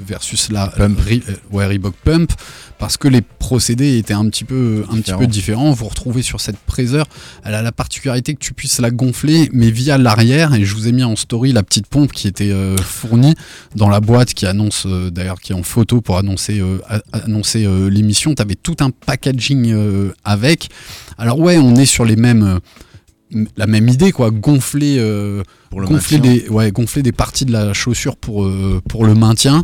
versus 0.06 0.52
la 0.52 0.68
Pump. 0.68 1.00
Re- 1.00 1.22
ouais, 1.52 1.66
Reebok 1.66 1.96
Pump 2.04 2.32
parce 2.78 2.98
que 2.98 3.08
les 3.08 3.22
procédés 3.22 3.98
étaient 3.98 4.14
un 4.14 4.28
petit 4.30 4.44
peu 4.44 4.84
un 4.90 4.96
petit 4.96 5.04
Différents. 5.04 5.20
peu 5.20 5.28
différents. 5.28 5.72
Vous 5.72 5.86
retrouvez 5.88 6.22
sur 6.22 6.42
cette 6.42 6.58
Prazer, 6.58 7.06
elle 7.46 7.56
a 7.56 7.62
la 7.62 7.72
particularité 7.72 8.34
que 8.34 8.40
tu 8.40 8.54
puisses 8.54 8.80
la 8.80 8.92
gonfler, 8.92 9.50
mais 9.54 9.72
via 9.72 9.98
l'arrière. 9.98 10.54
Et 10.54 10.66
je 10.66 10.76
vous 10.76 10.88
ai 10.88 10.92
mis 10.92 11.04
en 11.06 11.16
story 11.16 11.54
la 11.54 11.64
petite 11.64 11.88
pompe 11.88 12.12
qui 12.12 12.28
était 12.28 12.52
euh, 12.52 12.78
fournie 12.78 13.36
dans 13.76 13.90
la 13.90 14.00
boîte 14.00 14.34
qui 14.34 14.46
annonce 14.46 14.86
euh, 14.86 15.10
d'ailleurs 15.10 15.40
qui 15.40 15.52
est 15.52 15.56
en 15.56 15.64
photo 15.64 16.02
pour 16.02 16.18
annoncer 16.18 16.60
euh, 16.60 16.80
annoncer 17.14 17.68
l'émission. 17.90 18.36
Tu 18.36 18.42
avais 18.42 18.56
tout 18.56 18.76
un 18.80 18.90
packaging 18.90 19.74
avec. 20.24 20.70
Alors 21.18 21.40
ouais, 21.40 21.58
on 21.58 21.76
est 21.76 21.86
sur 21.86 22.06
les 22.06 22.16
mêmes 22.16 22.60
la 23.58 23.68
même 23.68 23.90
idée 23.90 24.12
quoi, 24.12 24.32
gonfler 24.32 24.98
Pour 25.70 25.82
le 25.82 25.88
gonfler 25.88 26.18
maintien. 26.18 26.34
des 26.34 26.50
ouais, 26.50 26.72
gonfler 26.72 27.02
des 27.02 27.12
parties 27.12 27.46
de 27.46 27.52
la 27.52 27.74
chaussure 27.74 28.18
pour 28.18 28.50
pour 28.88 29.06
le 29.06 29.16
maintien. 29.16 29.64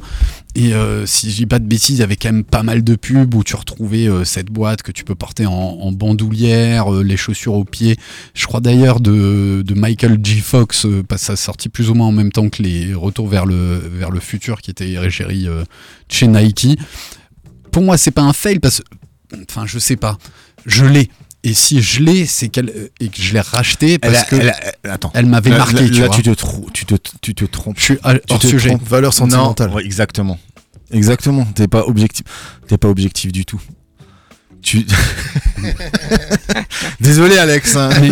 Et 0.53 0.73
euh, 0.73 1.05
si 1.05 1.31
je 1.31 1.37
dis 1.37 1.45
pas 1.45 1.59
de 1.59 1.65
bêtises, 1.65 1.97
il 1.97 1.99
y 2.01 2.03
avait 2.03 2.17
quand 2.17 2.31
même 2.31 2.43
pas 2.43 2.63
mal 2.63 2.83
de 2.83 2.95
pubs 2.95 3.33
où 3.33 3.43
tu 3.43 3.55
retrouvais 3.55 4.07
euh, 4.07 4.25
cette 4.25 4.47
boîte 4.47 4.81
que 4.81 4.91
tu 4.91 5.05
peux 5.05 5.15
porter 5.15 5.45
en, 5.45 5.91
bandoulière, 5.93 6.93
euh, 6.93 7.03
les 7.03 7.15
chaussures 7.15 7.53
aux 7.53 7.63
pieds. 7.63 7.95
Je 8.33 8.45
crois 8.47 8.59
d'ailleurs 8.59 8.99
de, 8.99 9.63
Michael 9.73 10.19
G. 10.21 10.41
Fox, 10.41 10.85
euh, 10.85 11.03
parce 11.07 11.21
que 11.21 11.27
ça 11.27 11.33
a 11.33 11.37
sorti 11.37 11.69
plus 11.69 11.89
ou 11.89 11.93
moins 11.93 12.07
en 12.07 12.11
même 12.11 12.33
temps 12.33 12.49
que 12.49 12.61
les 12.61 12.93
retours 12.93 13.29
vers 13.29 13.45
le, 13.45 13.77
vers 13.77 14.11
le 14.11 14.19
futur 14.19 14.61
qui 14.61 14.71
était 14.71 14.97
euh, 14.97 15.63
chez 16.09 16.27
Nike. 16.27 16.77
Pour 17.71 17.83
moi, 17.83 17.97
c'est 17.97 18.11
pas 18.11 18.23
un 18.23 18.33
fail 18.33 18.59
parce 18.59 18.81
que, 18.81 19.37
enfin, 19.49 19.65
je 19.65 19.79
sais 19.79 19.95
pas, 19.95 20.17
je 20.65 20.85
l'ai. 20.85 21.09
Et 21.43 21.53
si 21.55 21.81
je 21.81 22.01
l'ai, 22.03 22.27
c'est 22.27 22.49
qu'elle 22.49 22.69
euh, 22.69 22.89
et 22.99 23.09
que 23.09 23.19
je 23.21 23.33
l'ai 23.33 23.39
racheté 23.41 23.97
parce 23.97 24.13
Elle 24.31 24.49
a- 24.49 24.53
que 24.53 24.67
elle 24.83 24.91
attends. 24.91 25.11
m'avait 25.25 25.49
marqué, 25.49 25.73
là, 25.73 25.79
tu 25.87 25.99
là, 26.01 26.05
vois. 26.07 26.15
tu 26.15 26.21
te, 26.23 26.31
tu 26.71 26.85
te, 26.85 26.95
tu 27.21 27.33
te 27.33 27.45
trompes. 27.45 27.77
Je 27.79 27.83
suis 27.83 27.97
à- 28.03 28.13
hors 28.29 28.39
te 28.39 28.45
sujet. 28.47 28.69
trompes. 28.69 28.87
Valeur 28.87 29.13
sentimentale. 29.13 29.69
Non, 29.69 29.75
ouais, 29.77 29.83
exactement. 29.85 30.39
Exactement. 30.91 31.45
T'es 31.45 31.67
pas 31.67 31.81
objectif. 31.87 32.25
T'es 32.67 32.77
pas 32.77 32.89
objectif 32.89 33.31
du 33.31 33.45
tout. 33.45 33.59
Tu. 34.61 34.85
Désolé 36.99 37.37
Alex. 37.37 37.75
hein. 37.75 37.89
Mais, 37.99 38.11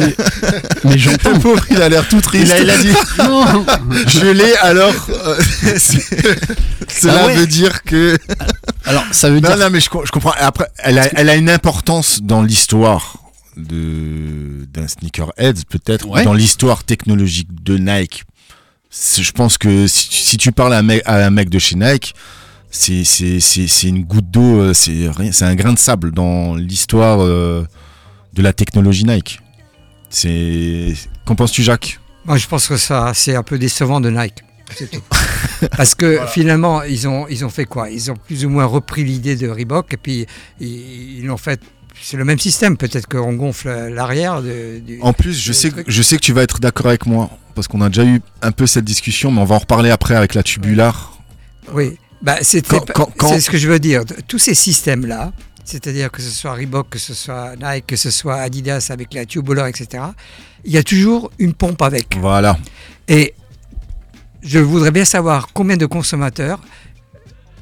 mais 0.84 0.98
j'entends. 0.98 1.32
Le 1.34 1.40
pauvre, 1.40 1.64
il 1.70 1.82
a 1.82 1.90
l'air 1.90 2.08
tout 2.08 2.22
triste. 2.22 2.48
Il 2.48 2.52
a, 2.52 2.60
il 2.60 2.70
a 2.72 2.78
dit. 2.78 2.94
Non. 3.20 3.66
Je 4.08 4.26
l'ai 4.26 4.56
alors. 4.58 4.94
euh, 5.10 5.40
cela 5.78 7.22
Ah 7.24 7.26
ouais. 7.28 7.36
veut 7.36 7.48
dire 7.48 7.84
que. 7.84 8.18
Alors, 8.86 9.04
ça 9.12 9.30
veut 9.30 9.40
dire. 9.42 9.52
Non, 9.52 9.58
non, 9.66 9.70
mais 9.70 9.80
je, 9.80 9.90
je 10.06 10.12
comprends. 10.12 10.34
Après, 10.40 10.68
elle 10.80 10.98
a, 11.00 11.08
elle 11.16 11.30
a 11.30 11.36
une 11.36 11.50
importance 11.50 12.22
dans 12.24 12.42
l'histoire 12.42 13.18
de 13.66 14.66
d'un 14.66 14.88
sneakerhead, 14.88 15.66
peut-être, 15.66 16.08
Ouais. 16.08 16.24
dans 16.24 16.34
l'histoire 16.34 16.84
technologique 16.84 17.50
de 17.64 17.78
Nike. 17.78 18.24
Je 18.92 19.32
pense 19.32 19.58
que 19.58 19.88
si, 19.88 20.08
si 20.12 20.38
tu 20.38 20.52
parles 20.52 20.74
à 20.74 20.80
un 20.80 20.84
mec, 20.84 21.04
à 21.06 21.26
un 21.26 21.30
mec 21.30 21.50
de 21.50 21.60
chez 21.60 21.76
Nike, 21.76 22.16
c'est 22.72 23.04
c'est 23.04 23.40
c'est 23.40 23.68
c'est 23.68 23.88
une 23.88 24.04
goutte 24.04 24.30
d'eau, 24.32 24.60
euh, 24.62 24.74
c'est 24.74 25.10
c'est 25.32 25.46
un 25.46 25.56
grain 25.56 25.74
de 25.74 25.80
sable 25.80 26.12
dans 26.12 26.56
l'histoire 26.56 27.20
euh, 27.22 27.64
de 28.34 28.42
la 28.42 28.54
technologie 28.54 29.06
Nike. 29.06 29.40
C'est 30.10 30.94
qu'en 31.26 31.36
penses-tu, 31.36 31.62
Jacques? 31.64 32.00
Moi, 32.26 32.38
je 32.38 32.48
pense 32.48 32.68
que 32.68 32.78
ça, 32.78 33.12
c'est 33.14 33.36
un 33.36 33.44
peu 33.44 33.58
décevant 33.60 34.02
de 34.02 34.10
Nike. 34.10 34.44
Tout. 34.78 35.02
Parce 35.78 35.96
que 35.96 36.20
finalement, 36.28 36.84
ils 36.84 37.08
ont, 37.08 37.28
ils 37.28 37.44
ont 37.44 37.50
fait 37.50 37.66
quoi? 37.66 37.90
Ils 37.90 38.12
ont 38.12 38.16
plus 38.16 38.46
ou 38.46 38.50
moins 38.50 38.66
repris 38.66 39.04
l'idée 39.04 39.36
de 39.36 39.48
Reebok 39.48 39.94
et 39.94 39.98
puis 39.98 40.26
ils 40.60 41.20
ils 41.20 41.26
l'ont 41.26 41.38
fait. 41.38 41.60
C'est 42.02 42.18
le 42.18 42.26
même 42.26 42.40
système. 42.40 42.78
Peut-être 42.78 43.08
qu'on 43.08 43.34
gonfle 43.34 43.70
l'arrière. 43.90 44.42
En 45.02 45.14
plus, 45.14 45.40
je 45.40 45.54
sais, 45.54 45.70
truc. 45.70 45.86
je 45.88 46.02
sais 46.02 46.16
que 46.18 46.22
tu 46.22 46.34
vas 46.34 46.44
être 46.44 46.60
d'accord 46.60 46.88
avec 46.88 47.06
moi, 47.06 47.30
parce 47.56 47.68
qu'on 47.68 47.82
a 47.82 47.90
déjà 47.90 48.06
eu 48.06 48.22
un 48.42 48.52
peu 48.52 48.68
cette 48.68 48.86
discussion, 48.86 49.32
mais 49.32 49.42
on 49.42 49.46
va 49.46 49.56
en 49.56 49.60
reparler 49.60 49.90
après 49.90 50.16
avec 50.16 50.34
la 50.34 50.44
tubular. 50.44 51.18
Oui, 51.74 51.98
bah, 52.22 52.38
c'est 52.42 52.66
ce 52.66 53.50
que 53.50 53.58
je 53.58 53.68
veux 53.68 53.80
dire. 53.80 54.04
Tous 54.28 54.40
ces 54.40 54.56
systèmes-là, 54.56 55.32
c'est-à-dire 55.64 56.12
que 56.12 56.22
ce 56.22 56.30
soit 56.30 56.54
Reebok, 56.54 56.90
que 56.90 57.00
ce 57.00 57.14
soit 57.14 57.56
Nike, 57.56 57.88
que 57.88 57.96
ce 57.96 58.10
soit 58.10 58.38
Adidas 58.38 58.90
avec 58.90 59.14
la 59.14 59.26
tubular, 59.26 59.68
etc., 59.68 60.04
il 60.66 60.72
y 60.72 60.78
a 60.78 60.84
toujours 60.84 61.32
une 61.40 61.54
pompe 61.54 61.82
avec. 61.82 62.18
Voilà. 62.20 62.58
Et 63.08 63.34
je 64.42 64.60
voudrais 64.60 64.92
bien 64.92 65.06
savoir 65.06 65.50
combien 65.54 65.78
de 65.78 65.86
consommateurs 65.86 66.60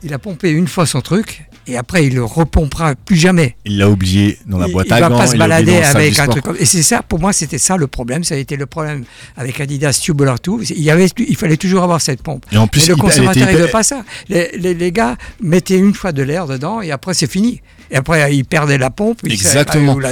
il 0.03 0.13
a 0.13 0.19
pompé 0.19 0.51
une 0.51 0.67
fois 0.67 0.85
son 0.85 1.01
truc 1.01 1.45
et 1.67 1.77
après 1.77 2.05
il 2.05 2.15
le 2.15 2.23
repompera 2.23 2.95
plus 2.95 3.15
jamais. 3.17 3.55
Il 3.65 3.77
l'a 3.77 3.89
oublié 3.89 4.37
dans 4.45 4.57
la 4.57 4.67
boîte 4.67 4.87
il 4.89 4.93
à 4.93 4.99
va 5.01 5.09
gants. 5.09 5.17
pas 5.17 5.27
se 5.27 5.33
il 5.35 5.39
l'a 5.39 5.45
oublié 5.45 5.65
balader 5.65 5.71
dans 5.73 5.79
la 5.79 5.85
salle 5.91 6.01
avec 6.01 6.19
un 6.19 6.27
truc 6.27 6.43
comme 6.43 6.55
Et 6.59 6.65
c'est 6.65 6.83
ça, 6.83 7.01
pour 7.03 7.19
moi, 7.19 7.33
c'était 7.33 7.57
ça 7.57 7.77
le 7.77 7.87
problème. 7.87 8.23
Ça 8.23 8.35
a 8.35 8.37
été 8.37 8.55
le 8.55 8.65
problème 8.65 9.03
avec 9.35 9.59
Adidas 9.59 9.99
Tubular 10.01 10.39
tout. 10.39 10.61
Il, 10.69 10.81
y 10.81 10.89
avait, 10.91 11.07
il 11.17 11.35
fallait 11.35 11.57
toujours 11.57 11.83
avoir 11.83 12.01
cette 12.01 12.21
pompe. 12.21 12.45
Et 12.51 12.57
en 12.57 12.67
plus, 12.67 12.85
Et 12.85 12.89
le 12.89 12.95
il- 12.95 13.31
il 13.35 13.45
ne 13.45 13.57
veut 13.57 13.67
pas 13.67 13.83
ça. 13.83 14.03
Les, 14.29 14.49
les- 14.57 14.73
les 14.73 14.91
gars 14.91 15.15
mettaient 15.41 15.77
une 15.77 15.93
fois 15.93 16.11
de 16.11 16.23
l'air 16.23 16.47
dedans 16.47 16.81
et 16.81 16.91
après, 16.91 17.13
c'est 17.13 17.29
fini. 17.31 17.61
Et 17.91 17.95
après, 17.95 18.35
ils 18.35 18.45
perdaient 18.45 18.77
la 18.77 18.89
pompe. 18.89 19.19
Exactement. 19.25 19.97
la. 19.99 20.11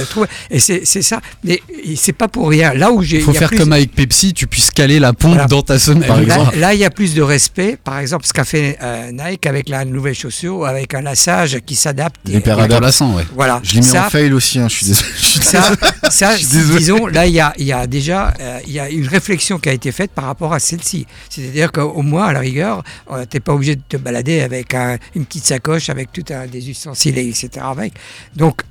Et 0.50 0.58
c'est 0.58 0.82
c'est 0.84 1.02
ça. 1.02 1.20
Mais 1.44 1.60
c'est 1.96 2.12
pas 2.12 2.28
pour 2.28 2.48
rien. 2.48 2.72
Là 2.74 2.90
où 2.92 3.02
j'ai. 3.02 3.16
Il 3.18 3.22
faut 3.22 3.32
il 3.32 3.38
faire 3.38 3.48
plus- 3.48 3.58
comme 3.58 3.72
avec 3.72 3.92
Pepsi, 3.92 4.32
tu 4.34 4.46
puisses 4.46 4.70
caler 4.70 4.98
la 4.98 5.12
pompe 5.12 5.32
Voilà. 5.32 5.46
dans 5.46 5.62
ta 5.62 5.78
semelle. 5.78 6.06
Par 6.06 6.16
Là, 6.18 6.22
exemple. 6.22 6.58
là, 6.58 6.74
il 6.74 6.80
y 6.80 6.84
a 6.84 6.90
plus 6.90 7.14
de 7.14 7.22
respect. 7.22 7.76
Par 7.82 7.98
exemple, 7.98 8.26
ce 8.26 8.32
qu'a 8.32 8.44
fait 8.44 8.78
euh, 8.82 9.10
Nike 9.12 9.46
avec 9.46 9.68
la 9.68 9.84
nouvelle 9.84 10.14
chaussure, 10.14 10.66
avec 10.66 10.94
un 10.94 11.02
lassage 11.02 11.58
qui 11.66 11.74
s'adapte. 11.74 12.16
Paires 12.42 12.58
Ouais. 12.58 13.24
Voilà. 13.34 13.60
Je 13.62 13.74
l'ai 13.74 13.80
mis 13.80 13.86
ça, 13.86 14.06
en 14.06 14.10
fail 14.10 14.32
aussi, 14.32 14.58
hein, 14.58 14.68
je 14.68 14.74
suis 14.76 14.86
désolé. 14.86 15.08
ça, 15.42 15.72
ça, 16.10 16.36
disons, 16.78 17.06
là, 17.06 17.26
il 17.26 17.34
y 17.34 17.40
a, 17.40 17.52
il 17.58 17.66
y 17.66 17.72
a 17.72 17.86
déjà 17.86 18.32
euh, 18.40 18.58
il 18.66 18.72
y 18.72 18.78
a 18.80 18.88
une 18.88 19.06
réflexion 19.06 19.58
qui 19.58 19.68
a 19.68 19.72
été 19.72 19.92
faite 19.92 20.10
par 20.12 20.24
rapport 20.24 20.52
à 20.52 20.58
celle-ci. 20.58 21.06
C'est-à-dire 21.28 21.72
qu'au 21.72 22.02
moins, 22.02 22.26
à 22.26 22.32
la 22.32 22.40
rigueur, 22.40 22.82
tu 23.08 23.36
n'es 23.36 23.40
pas 23.40 23.52
obligé 23.54 23.76
de 23.76 23.82
te 23.88 23.96
balader 23.96 24.40
avec 24.40 24.74
un- 24.74 24.96
une 25.14 25.24
petite 25.24 25.44
sacoche, 25.46 25.88
avec 25.90 26.12
tout 26.12 26.24
un, 26.30 26.46
des 26.46 26.68
ustensiles, 26.70 27.18
etc. 27.18 27.65
Avec. 27.70 27.94
Donc, 28.34 28.62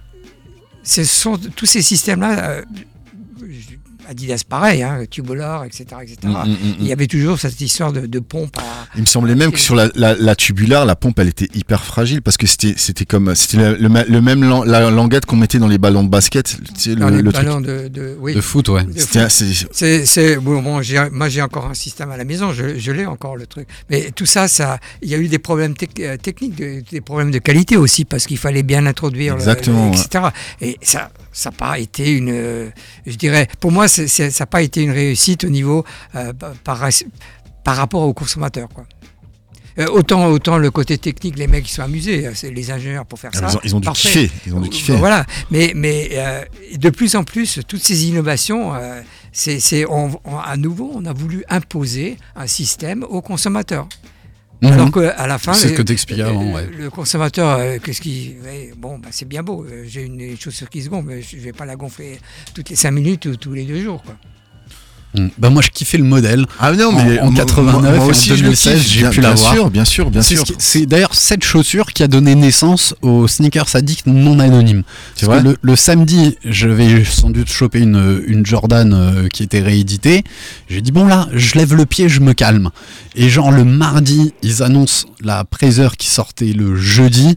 ce 0.83 1.03
sont 1.03 1.37
tous 1.37 1.65
ces 1.65 1.81
systèmes-là. 1.81 2.61
Adidas, 4.09 4.43
pareil, 4.47 4.83
hein, 4.83 5.03
Tubular, 5.09 5.63
etc. 5.65 5.85
etc. 6.03 6.17
Mm, 6.23 6.29
mm, 6.29 6.51
mm, 6.51 6.75
Il 6.79 6.87
y 6.87 6.91
avait 6.93 7.07
toujours 7.07 7.39
cette 7.39 7.59
histoire 7.59 7.91
de, 7.91 8.05
de 8.05 8.19
pompe 8.19 8.57
à. 8.57 8.61
Il 8.95 9.01
me 9.01 9.05
semblait 9.05 9.35
même 9.35 9.51
que 9.51 9.59
sur 9.59 9.75
la, 9.75 9.89
la, 9.95 10.15
la 10.15 10.35
tubular, 10.35 10.85
la 10.85 10.95
pompe, 10.95 11.19
elle 11.19 11.27
était 11.29 11.49
hyper 11.53 11.83
fragile 11.83 12.21
parce 12.21 12.37
que 12.37 12.47
c'était 12.47 12.73
c'était 12.77 13.05
comme 13.05 13.33
c'était 13.35 13.57
le, 13.57 13.75
le, 13.75 13.89
le 14.07 14.21
même 14.21 14.43
la 14.65 14.89
languette 14.89 15.25
qu'on 15.25 15.35
mettait 15.35 15.59
dans 15.59 15.67
les 15.67 15.77
ballons 15.77 16.03
de 16.03 16.09
basket, 16.09 16.45
tu 16.75 16.79
sais, 16.79 16.95
dans 16.95 17.09
le, 17.09 17.17
les 17.17 17.21
le 17.23 17.31
truc. 17.33 17.45
ballons 17.45 17.61
de, 17.61 17.87
de- 17.87 18.15
oui, 18.19 18.33
De 18.35 18.41
foot, 18.41 18.69
ouais. 18.69 18.83
de 18.83 18.91
C'était 18.99 19.05
foot. 19.19 19.21
assez- 19.21 19.67
C'est, 19.71 20.05
c'est, 20.05 20.37
bon, 20.37 20.61
bon, 20.61 20.81
j'ai- 20.81 21.09
moi 21.11 21.29
j'ai 21.29 21.41
encore 21.41 21.65
un 21.65 21.73
système 21.73 22.11
à 22.11 22.17
la 22.17 22.23
maison, 22.25 22.53
je, 22.53 22.77
je 22.77 22.91
l'ai 22.91 23.05
encore 23.05 23.35
le 23.35 23.47
truc. 23.47 23.67
Mais 23.89 24.11
tout 24.11 24.25
ça, 24.25 24.47
ça, 24.47 24.79
il 25.01 25.09
y 25.09 25.15
a 25.15 25.17
eu 25.17 25.27
des 25.27 25.39
problèmes 25.39 25.73
tec- 25.73 25.99
euh, 25.99 26.17
techniques, 26.17 26.55
de- 26.55 26.81
des 26.89 27.01
problèmes 27.01 27.31
de 27.31 27.39
qualité 27.39 27.75
aussi, 27.77 28.05
parce 28.05 28.25
qu'il 28.25 28.37
fallait 28.37 28.63
bien 28.63 28.85
introduire, 28.85 29.33
le- 29.35 29.39
Exactement, 29.41 29.85
le- 29.85 29.91
ouais. 29.91 29.99
etc. 30.01 30.25
Et 30.61 30.77
ça, 30.81 31.09
ça 31.31 31.49
n'a 31.49 31.55
pas 31.57 31.79
été 31.79 32.11
une, 32.11 32.29
euh, 32.31 32.69
je 33.05 33.15
dirais, 33.15 33.47
pour 33.59 33.71
moi, 33.71 33.87
ça 34.07 34.27
n'a 34.39 34.45
pas 34.45 34.61
été 34.61 34.81
une 34.81 34.91
réussite 34.91 35.43
au 35.43 35.49
niveau 35.49 35.83
euh, 36.15 36.33
par, 36.63 36.79
par 37.63 37.75
rapport 37.77 38.01
aux 38.03 38.13
consommateurs, 38.13 38.69
quoi. 38.73 38.85
Euh, 39.77 39.87
autant, 39.87 40.27
autant 40.27 40.57
le 40.57 40.71
côté 40.71 40.97
technique, 40.97 41.37
les 41.37 41.47
mecs 41.47 41.67
ils 41.69 41.73
sont 41.73 41.81
amusés, 41.81 42.27
euh, 42.27 42.31
c'est 42.33 42.49
les 42.49 42.71
ingénieurs 42.71 43.05
pour 43.05 43.19
faire 43.19 43.31
ça. 43.35 43.41
ils, 43.51 43.57
ont, 43.57 43.59
ils 43.65 43.75
ont 43.75 43.79
dû 43.81 43.87
kiffer, 43.89 44.31
ils 44.47 44.55
ont 44.55 44.61
dû 44.61 44.69
kiffer. 44.69 44.93
Voilà, 44.95 45.25
mais, 45.51 45.73
mais 45.75 46.11
euh, 46.13 46.41
de 46.77 46.89
plus 46.89 47.13
en 47.17 47.25
plus, 47.25 47.59
toutes 47.67 47.83
ces 47.83 48.05
innovations, 48.07 48.73
euh, 48.73 49.01
c'est, 49.33 49.59
c'est- 49.59 49.85
on- 49.85 50.17
on- 50.23 50.37
à 50.37 50.55
nouveau, 50.55 50.93
on 50.95 51.03
a 51.05 51.11
voulu 51.11 51.43
imposer 51.49 52.15
un 52.37 52.47
système 52.47 53.03
aux 53.03 53.21
consommateurs. 53.21 53.89
Mhm. 54.61 54.71
Alors 54.71 54.91
qu'à 54.91 55.27
la 55.27 55.37
fin, 55.37 55.53
C'est 55.53 55.67
ce 55.67 55.71
le- 55.73 55.77
que 55.77 55.81
t'expliquais 55.83 56.21
avant, 56.23 56.53
ouais. 56.53 56.67
le, 56.77 56.89
consommateur, 56.89 57.59
euh, 57.59 57.77
qu'est-ce 57.83 58.01
qui, 58.01 58.35
ouais, 58.43 58.71
bon, 58.77 58.97
bah, 58.99 59.09
c'est 59.11 59.27
bien 59.27 59.43
beau. 59.43 59.65
euh, 59.65 59.83
J'ai 59.85 60.03
une 60.03 60.37
chaussure 60.39 60.69
qui 60.69 60.81
se 60.81 60.89
gonfle, 60.89 61.07
mais 61.09 61.21
je 61.21 61.37
vais 61.37 61.51
pas 61.51 61.65
la 61.65 61.75
gonfler 61.75 62.19
toutes 62.53 62.69
les 62.69 62.75
cinq 62.75 62.91
minutes 62.91 63.25
ou 63.25 63.35
tous 63.35 63.53
les 63.53 63.65
deux 63.65 63.81
jours, 63.81 64.01
quoi. 64.01 64.15
Mm. 65.17 65.29
Bah 65.37 65.49
moi 65.49 65.61
je 65.61 65.69
kiffais 65.69 65.97
le 65.97 66.03
modèle. 66.03 66.45
Ah 66.59 66.71
non, 66.73 66.91
mais 66.91 67.19
en 67.19 67.31
moi- 67.31 67.39
89 67.45 67.81
moi, 67.81 67.95
et 67.95 67.99
en 67.99 68.05
aussi, 68.09 68.29
je 68.29 68.33
le 68.35 68.41
2016, 68.43 68.79
kiffe, 68.79 68.87
j'ai 68.91 68.99
bien- 69.01 69.09
pu 69.11 69.19
bien 69.21 69.29
l'avoir. 69.29 69.53
sûr, 69.53 69.69
bien 69.69 69.85
sûr, 69.85 70.11
bien 70.11 70.21
C'est 70.21 70.35
sûr. 70.35 70.45
ce 70.47 70.51
qui- 70.53 70.55
C'est 70.59 70.85
d'ailleurs 70.85 71.15
cette 71.15 71.43
chaussure 71.43 71.87
qui 71.93 72.03
a 72.03 72.07
donné 72.07 72.35
naissance 72.35 72.93
aux 73.01 73.27
sneakers 73.27 73.75
addicts 73.75 74.07
non 74.07 74.39
anonymes. 74.39 74.83
Parce 75.15 75.25
vrai. 75.25 75.39
que 75.39 75.43
le, 75.49 75.57
le 75.61 75.75
samedi, 75.75 76.37
je 76.43 76.67
vais 76.67 77.03
sans 77.05 77.29
doute 77.29 77.49
choper 77.49 77.79
une, 77.79 78.23
une 78.27 78.45
Jordan 78.45 78.93
euh, 78.93 79.27
qui 79.29 79.43
était 79.43 79.61
rééditée. 79.61 80.23
J'ai 80.69 80.81
dit 80.81 80.91
bon 80.91 81.05
là, 81.05 81.27
je 81.33 81.55
lève 81.55 81.73
le 81.73 81.85
pied, 81.85 82.09
je 82.09 82.19
me 82.19 82.33
calme. 82.33 82.69
Et 83.15 83.29
genre 83.29 83.51
le 83.51 83.63
mardi, 83.63 84.33
ils 84.43 84.61
annoncent 84.63 85.07
la 85.23 85.43
Praiser 85.45 85.87
qui 85.97 86.07
sortait 86.09 86.53
le 86.53 86.75
jeudi. 86.75 87.35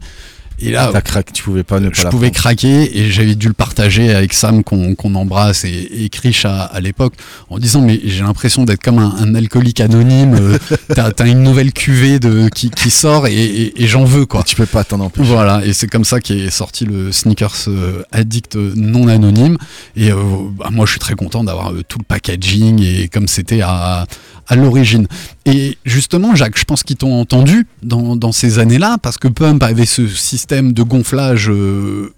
Et 0.61 0.71
là, 0.71 0.91
craqué, 1.03 1.31
tu 1.33 1.43
pouvais 1.43 1.63
pas 1.63 1.79
ne 1.79 1.89
pas 1.89 1.95
je 1.97 2.03
la 2.03 2.09
pouvais 2.09 2.27
prendre. 2.27 2.39
craquer 2.41 2.97
et 2.99 3.11
j'avais 3.11 3.35
dû 3.35 3.47
le 3.47 3.53
partager 3.53 4.13
avec 4.13 4.33
Sam 4.33 4.63
qu'on 4.63 5.15
embrasse 5.15 5.63
et, 5.65 5.89
et 6.03 6.09
Krish 6.09 6.45
à, 6.45 6.63
à 6.63 6.79
l'époque 6.79 7.13
en 7.49 7.59
disant 7.59 7.81
mais 7.81 7.99
j'ai 8.03 8.21
l'impression 8.23 8.63
d'être 8.65 8.81
comme 8.83 8.99
un, 8.99 9.15
un 9.19 9.35
alcoolique 9.35 9.79
anonyme 9.81 10.35
euh, 10.35 10.57
t'as 11.15 11.25
une 11.27 11.43
nouvelle 11.43 11.71
cuvée 11.73 12.19
de, 12.19 12.49
qui, 12.49 12.69
qui 12.69 12.89
sort 12.89 13.27
et, 13.27 13.33
et- 13.33 13.83
et 13.83 13.87
j'en 13.87 14.03
veux 14.03 14.25
quoi 14.25 14.43
Tu 14.43 14.55
peux 14.55 14.65
pas 14.65 14.83
t'en 14.83 14.99
empêcher. 14.99 15.27
voilà 15.29 15.65
et 15.65 15.73
c'est 15.73 15.87
comme 15.87 16.03
ça 16.05 16.19
qu'est 16.19 16.49
sorti 16.49 16.85
le 16.85 17.11
sneakers 17.11 17.55
euh, 17.67 18.03
addict 18.11 18.55
euh, 18.55 18.73
non 18.75 19.07
anonyme 19.07 19.57
et 19.95 20.11
euh, 20.11 20.15
bah, 20.57 20.69
moi 20.71 20.85
je 20.85 20.91
suis 20.91 20.99
très 20.99 21.15
content 21.15 21.43
d'avoir 21.43 21.71
euh, 21.71 21.83
tout 21.87 21.99
le 21.99 22.05
packaging 22.05 22.81
et 22.83 23.07
comme 23.07 23.27
c'était 23.27 23.61
à, 23.61 23.69
à 24.01 24.05
l'origine 24.55 25.07
et 25.45 25.77
justement 25.85 26.35
Jacques 26.35 26.57
je 26.57 26.63
pense 26.65 26.83
qu'ils 26.83 26.95
t'ont 26.97 27.19
entendu 27.19 27.67
dans, 27.83 28.15
dans 28.15 28.31
ces 28.31 28.59
années 28.59 28.77
là 28.79 28.97
parce 29.01 29.17
que 29.17 29.27
Pump 29.27 29.61
avait 29.63 29.85
ce 29.85 30.07
système 30.07 30.73
de 30.73 30.83
gonflage 30.83 31.49
euh, 31.49 32.13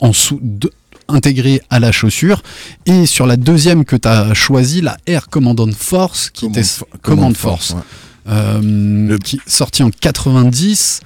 en 0.00 0.12
sous 0.12 0.38
de- 0.42 0.70
intégré 1.08 1.60
à 1.70 1.80
la 1.80 1.92
chaussure 1.92 2.42
et 2.86 3.06
sur 3.06 3.26
la 3.26 3.36
deuxième 3.36 3.84
que 3.84 3.96
tu 3.96 4.08
as 4.08 4.32
choisi 4.34 4.80
la 4.80 4.96
Air 5.06 5.28
Commandant 5.28 5.68
Force 5.76 6.30
qui 6.30 6.42
Command 6.46 6.56
était 6.58 6.68
Command 7.02 7.36
Force 7.36 7.70
ouais. 7.70 7.80
euh, 8.28 9.18
qui 9.18 9.36
est 9.36 9.50
sorti 9.50 9.82
en 9.82 9.90
90 9.90 11.00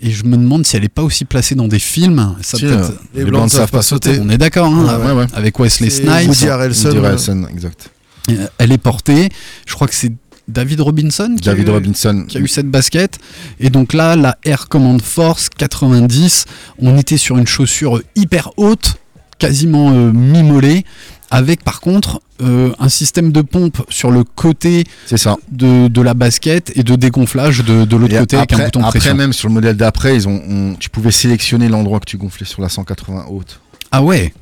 et 0.00 0.10
je 0.10 0.24
me 0.24 0.36
demande 0.36 0.66
si 0.66 0.76
elle 0.76 0.84
est 0.84 0.88
pas 0.88 1.02
aussi 1.02 1.24
placée 1.24 1.54
dans 1.54 1.68
des 1.68 1.78
films 1.78 2.34
ça 2.42 2.58
Si, 2.58 2.66
euh, 2.66 2.88
Les 3.14 3.24
blancs 3.24 3.44
ne 3.44 3.48
savent 3.48 3.70
pas 3.70 3.82
sauter. 3.82 4.18
on 4.20 4.28
est 4.28 4.38
d'accord 4.38 4.66
hein, 4.66 4.98
Ouais, 4.98 5.06
ouais, 5.06 5.12
ouais. 5.20 5.26
avec 5.34 5.58
Wesley 5.58 5.88
Snipes 5.90 6.28
Woody 6.28 6.48
Harrelson. 6.48 6.88
Woody 6.88 6.98
euh, 6.98 7.04
Harrelson, 7.04 7.46
exact. 7.50 7.90
Euh, 8.30 8.46
elle 8.58 8.72
est 8.72 8.78
portée 8.78 9.28
je 9.66 9.74
crois 9.74 9.86
que 9.86 9.94
c'est 9.94 10.12
David 10.48 10.80
Robinson 10.80 11.36
qui 11.40 11.48
a 11.48 11.52
David 11.52 11.68
eu- 11.68 11.70
Robinson. 11.72 12.24
qui 12.28 12.36
a 12.36 12.40
eu 12.40 12.48
cette 12.48 12.68
basket. 12.70 13.18
Et 13.60 13.70
donc 13.70 13.92
là, 13.94 14.14
la 14.14 14.36
Air 14.44 14.68
Command 14.68 15.00
Force 15.00 15.48
90, 15.48 16.44
on 16.80 16.98
était 16.98 17.16
sur 17.16 17.38
une 17.38 17.46
chaussure 17.46 18.02
hyper 18.14 18.50
haute, 18.58 18.96
quasiment 19.38 19.90
euh, 19.92 20.12
mi-mollet, 20.12 20.84
avec 21.30 21.64
par 21.64 21.80
contre 21.80 22.20
euh, 22.42 22.72
un 22.78 22.90
système 22.90 23.32
de 23.32 23.40
pompe 23.40 23.82
sur 23.88 24.10
le 24.10 24.22
côté 24.24 24.84
ça. 25.06 25.36
de, 25.50 25.88
de 25.88 26.00
la 26.02 26.12
basket 26.12 26.72
et 26.76 26.82
de 26.82 26.94
dégonflage 26.94 27.64
de, 27.64 27.84
de 27.86 27.96
l'autre 27.96 28.18
côté 28.18 28.36
avec 28.36 28.52
un 28.52 28.64
bouton 28.64 28.80
après, 28.84 28.98
pression. 28.98 29.16
même 29.16 29.32
sur 29.32 29.48
le 29.48 29.54
modèle 29.54 29.76
d'après, 29.78 30.14
ils 30.14 30.28
ont, 30.28 30.42
on- 30.46 30.74
tu 30.74 30.90
pouvais 30.90 31.10
sélectionner 31.10 31.68
l'endroit 31.68 32.00
que 32.00 32.06
tu 32.06 32.18
gonflais 32.18 32.44
sur 32.46 32.60
la 32.60 32.68
180 32.68 33.26
haute. 33.30 33.60
Ah 33.90 34.02
Ouais. 34.02 34.34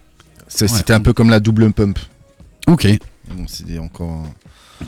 C'était 0.48 0.92
un 0.92 1.00
peu 1.00 1.12
comme 1.12 1.30
la 1.30 1.38
double 1.40 1.72
pump. 1.72 1.98
ok. 2.66 2.88
Mais 3.36 3.42
Bon, 3.42 3.46
c'est 3.48 3.78
encore. 3.78 4.24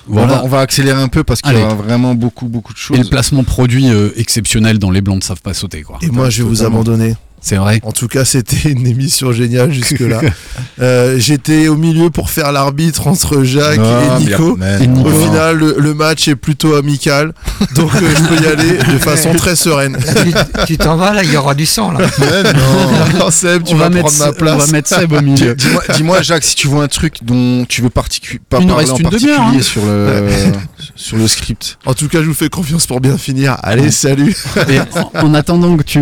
Voilà. 0.07 0.35
On, 0.35 0.37
va, 0.37 0.45
on 0.45 0.49
va 0.49 0.61
accélérer 0.61 1.01
un 1.01 1.09
peu 1.09 1.23
parce 1.25 1.41
qu'il 1.41 1.53
y 1.53 1.63
aura 1.63 1.75
vraiment 1.75 2.15
beaucoup, 2.15 2.47
beaucoup 2.47 2.73
de 2.73 2.79
choses. 2.79 2.99
Et 2.99 3.03
le 3.03 3.09
placement 3.09 3.45
produit 3.45 3.89
euh, 3.89 4.11
exceptionnel 4.17 4.79
dans 4.79 4.91
les 4.91 5.01
blancs 5.01 5.19
ne 5.19 5.23
savent 5.23 5.43
pas 5.43 5.55
sauter 5.55 5.83
quoi. 5.83 5.99
Et 6.03 6.09
moi, 6.09 6.31
je 6.31 6.43
vais 6.43 6.49
vous 6.49 6.65
abandonner. 6.65 7.15
C'est 7.47 7.57
vrai. 7.57 7.79
En 7.85 7.93
tout 7.93 8.09
cas, 8.09 8.25
c'était 8.25 8.71
une 8.71 8.87
émission 8.87 9.31
géniale 9.33 9.71
jusque-là. 9.73 10.21
Euh, 10.81 11.19
J'étais 11.21 11.69
au 11.69 11.77
milieu 11.77 12.11
pour 12.11 12.31
faire 12.31 12.51
l'arbitre 12.51 13.07
entre 13.07 13.45
Jacques 13.45 13.79
Non, 13.79 14.01
et 14.01 14.09
mais 14.19 14.31
Nico. 14.31 14.57
mais 14.59 14.87
non. 14.89 15.05
Au 15.05 15.11
final, 15.11 15.57
le, 15.57 15.77
le 15.79 15.95
match 15.95 16.27
est 16.27 16.35
plutôt 16.35 16.75
amical, 16.75 17.33
donc 17.77 17.91
euh, 17.95 18.01
je 18.17 18.23
peux 18.25 18.43
y 18.43 18.47
aller 18.49 18.73
de 18.79 18.99
façon 18.99 19.33
très 19.37 19.55
sereine. 19.55 19.97
tu 20.25 20.33
tu 20.67 20.77
t'en 20.79 20.97
vas 20.97 21.13
là, 21.13 21.23
il 21.23 21.33
y 21.33 21.37
aura 21.37 21.55
du 21.55 21.65
sang 21.65 21.93
là. 21.93 22.01
Non. 23.19 23.31
Seb, 23.31 23.63
tu 23.63 23.75
on, 23.75 23.77
vas 23.77 23.85
va 23.85 23.91
mettre, 23.91 24.09
prendre 24.09 24.19
ma 24.19 24.25
on 24.27 24.31
va 24.57 24.57
place. 24.57 24.73
mettre 24.73 24.89
Seb 24.89 25.13
au 25.13 25.21
milieu. 25.21 25.55
Dis-moi, 25.95 26.23
Jacques, 26.23 26.45
si 26.45 26.57
tu 26.57 26.67
vois 26.67 26.83
un 26.85 26.89
truc 26.89 27.19
dont 27.23 27.65
tu 27.69 27.81
veux 27.83 27.89
particu- 27.91 28.41
pas 28.49 28.59
Il 28.59 28.67
nous 28.67 28.75
parler 28.75 28.85
reste 28.87 28.95
en 28.95 28.97
une 28.97 29.03
particulier 29.05 29.33
demi-heure, 29.37 29.53
hein. 29.55 29.63
sur, 29.63 29.85
le, 29.85 30.27
sur 30.97 31.17
le 31.17 31.27
script. 31.29 31.79
En 31.87 31.95
tout 31.95 32.09
cas, 32.09 32.21
je 32.23 32.27
vous 32.27 32.35
fais 32.35 32.49
confiance 32.49 32.87
pour 32.87 33.01
bien 33.01 33.17
finir. 33.19 33.57
Allez, 33.63 33.91
salut. 33.91 34.35
Et 34.69 34.79
en, 35.19 35.27
en 35.29 35.35
attendant 35.35 35.77
que 35.77 35.83
tu. 35.83 36.01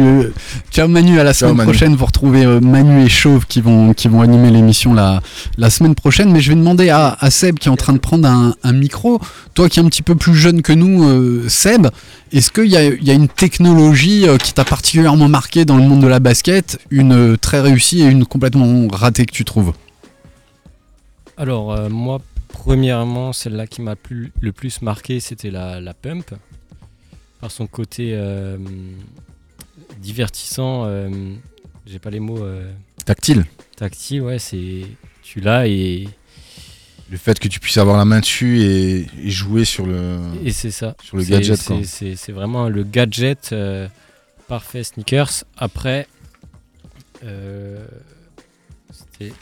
Ciao 0.71 0.89
Manu, 0.89 1.19
à 1.21 1.25
la 1.25 1.35
semaine 1.35 1.57
Manu. 1.57 1.71
prochaine 1.71 1.97
pour 1.97 2.09
retrouver 2.09 2.45
euh, 2.45 2.61
Manu 2.61 3.05
et 3.05 3.09
Chauve 3.09 3.47
qui 3.47 3.61
vont, 3.61 3.95
qui 3.95 4.09
vont 4.09 4.23
animer 4.23 4.51
l'émission 4.51 4.95
la, 4.95 5.21
la 5.59 5.71
semaine 5.71 5.95
prochaine. 5.95 6.31
Mais 6.33 6.41
je 6.41 6.51
vais 6.51 6.57
demander 6.57 6.91
à, 6.91 7.17
à 7.21 7.31
Seb 7.31 7.59
qui 7.59 7.69
est 7.69 7.73
en 7.73 7.77
train 7.77 7.93
de 7.93 7.99
prendre 7.99 8.29
un, 8.29 8.55
un 8.63 8.73
micro. 8.73 9.21
Toi 9.55 9.69
qui 9.69 9.81
es 9.81 9.83
un 9.83 9.87
petit 9.89 10.03
peu 10.03 10.15
plus 10.15 10.35
jeune 10.35 10.63
que 10.63 10.73
nous, 10.73 11.05
euh, 11.09 11.45
Seb, 11.49 11.89
est-ce 12.33 12.51
qu'il 12.51 12.67
y 12.67 12.77
a, 12.77 12.85
il 12.85 13.05
y 13.05 13.11
a 13.11 13.15
une 13.15 13.29
technologie 13.29 14.27
euh, 14.27 14.39
qui 14.39 14.53
t'a 14.55 14.65
particulièrement 14.65 15.29
marqué 15.29 15.65
dans 15.65 15.77
le 15.77 15.83
monde 15.83 16.01
de 16.01 16.07
la 16.07 16.21
basket, 16.21 16.79
une 16.91 17.37
très 17.37 17.61
réussie 17.61 18.01
et 18.03 18.07
une 18.07 18.25
complètement 18.25 18.89
ratée 18.91 19.27
que 19.27 19.33
tu 19.33 19.45
trouves? 19.45 19.73
Alors, 21.37 21.73
euh, 21.73 21.89
moi, 21.89 22.21
premièrement, 22.67 23.33
celle-là 23.33 23.67
qui 23.67 23.83
m'a 23.83 23.97
le 24.41 24.53
plus 24.53 24.83
marqué, 24.83 25.19
c'était 25.19 25.51
la, 25.51 25.81
la 25.81 25.95
pump. 25.95 26.31
Par 27.41 27.51
son 27.51 27.67
côté 27.67 28.11
euh, 28.15 28.57
divertissant, 29.99 30.85
euh, 30.87 31.11
j'ai 31.87 31.99
pas 31.99 32.11
les 32.11 32.21
mots 32.21 32.39
euh, 32.45 32.71
Tactile. 33.05 33.45
tactile, 33.75 34.23
ouais, 34.23 34.39
c'est. 34.39 34.83
Tu 35.25 35.41
l'as 35.41 35.67
et, 35.67 36.07
Le 37.11 37.17
fait 37.19 37.41
que 37.41 37.49
tu 37.49 37.59
puisses 37.59 37.79
avoir 37.79 37.97
la 37.97 38.05
main 38.05 38.21
dessus 38.21 38.61
et, 38.61 39.07
et 39.25 39.31
jouer 39.31 39.65
sur 39.65 39.85
le, 39.87 40.21
et 40.45 40.53
c'est 40.53 40.71
ça. 40.71 40.95
sur 41.03 41.17
le 41.17 41.25
C'est- 41.25 41.31
gadget. 41.33 41.57
c'est- 41.57 41.67
quoi. 41.75 41.85
C'est 41.85 42.15
c'est 42.15 42.33
vraiment 42.33 42.69
le 42.69 42.85
gadget 42.85 43.53
parfait 44.47 44.85
sneakers. 44.85 45.43
Après, 45.57 46.07
c'était 48.93 49.33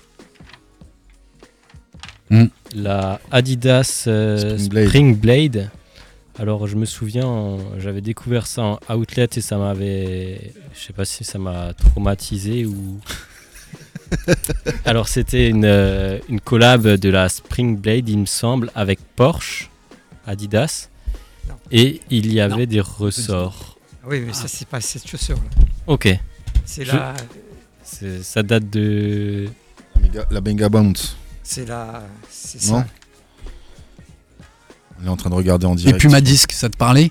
Hmm. 2.30 2.46
La 2.74 3.20
Adidas 3.30 4.04
euh, 4.06 4.56
Spring 4.58 4.68
Blade. 4.68 4.88
Spring 4.88 5.16
Blade. 5.16 5.70
Alors 6.38 6.66
je 6.66 6.76
me 6.76 6.84
souviens, 6.86 7.26
en- 7.26 7.58
j'avais 7.78 8.00
découvert 8.00 8.46
ça 8.46 8.62
en 8.88 8.94
outlet 8.96 9.28
et 9.36 9.40
ça 9.40 9.58
m'avait, 9.58 10.52
je 10.74 10.80
sais 10.86 10.92
pas 10.92 11.04
si 11.04 11.22
ça 11.24 11.38
m'a 11.38 11.74
traumatisé 11.74 12.64
ou. 12.66 12.98
Alors 14.84 15.08
c'était 15.08 15.48
une, 15.48 15.64
euh, 15.64 16.18
une 16.28 16.40
collab 16.40 16.86
de 16.86 17.08
la 17.10 17.28
Spring 17.28 17.76
Blade, 17.76 18.08
il 18.08 18.18
me 18.18 18.26
semble, 18.26 18.70
avec 18.74 18.98
Porsche, 19.16 19.70
Adidas, 20.26 20.88
Non. 21.48 21.54
et 21.70 22.00
il 22.10 22.32
y 22.32 22.40
avait 22.40 22.66
des 22.66 22.80
ressorts. 22.80 23.78
Oui, 24.06 24.20
mais 24.26 24.32
ça, 24.32 24.48
c'est 24.48 24.66
pas 24.66 24.80
cette 24.80 25.06
chaussure 25.06 25.36
là. 25.36 25.64
Ok, 25.86 26.08
C'est 26.64 26.84
Je- 26.84 26.92
la. 26.96 27.14
C'est- 27.82 28.22
ça 28.22 28.42
date 28.42 28.70
de. 28.70 29.46
La 30.30 30.40
Benga 30.40 30.68
Bounce. 30.68 31.16
C'est 31.52 31.66
la. 31.66 32.04
C'est 32.30 32.62
Non 32.70 32.78
ça. 32.80 32.86
On 35.02 35.06
est 35.06 35.08
en 35.08 35.16
train 35.16 35.30
de 35.30 35.34
regarder 35.34 35.66
en 35.66 35.72
Et 35.72 35.76
direct. 35.78 35.98
puis 35.98 36.08
ma 36.08 36.20
disque, 36.20 36.52
ça 36.52 36.68
te 36.68 36.76
parlait? 36.76 37.10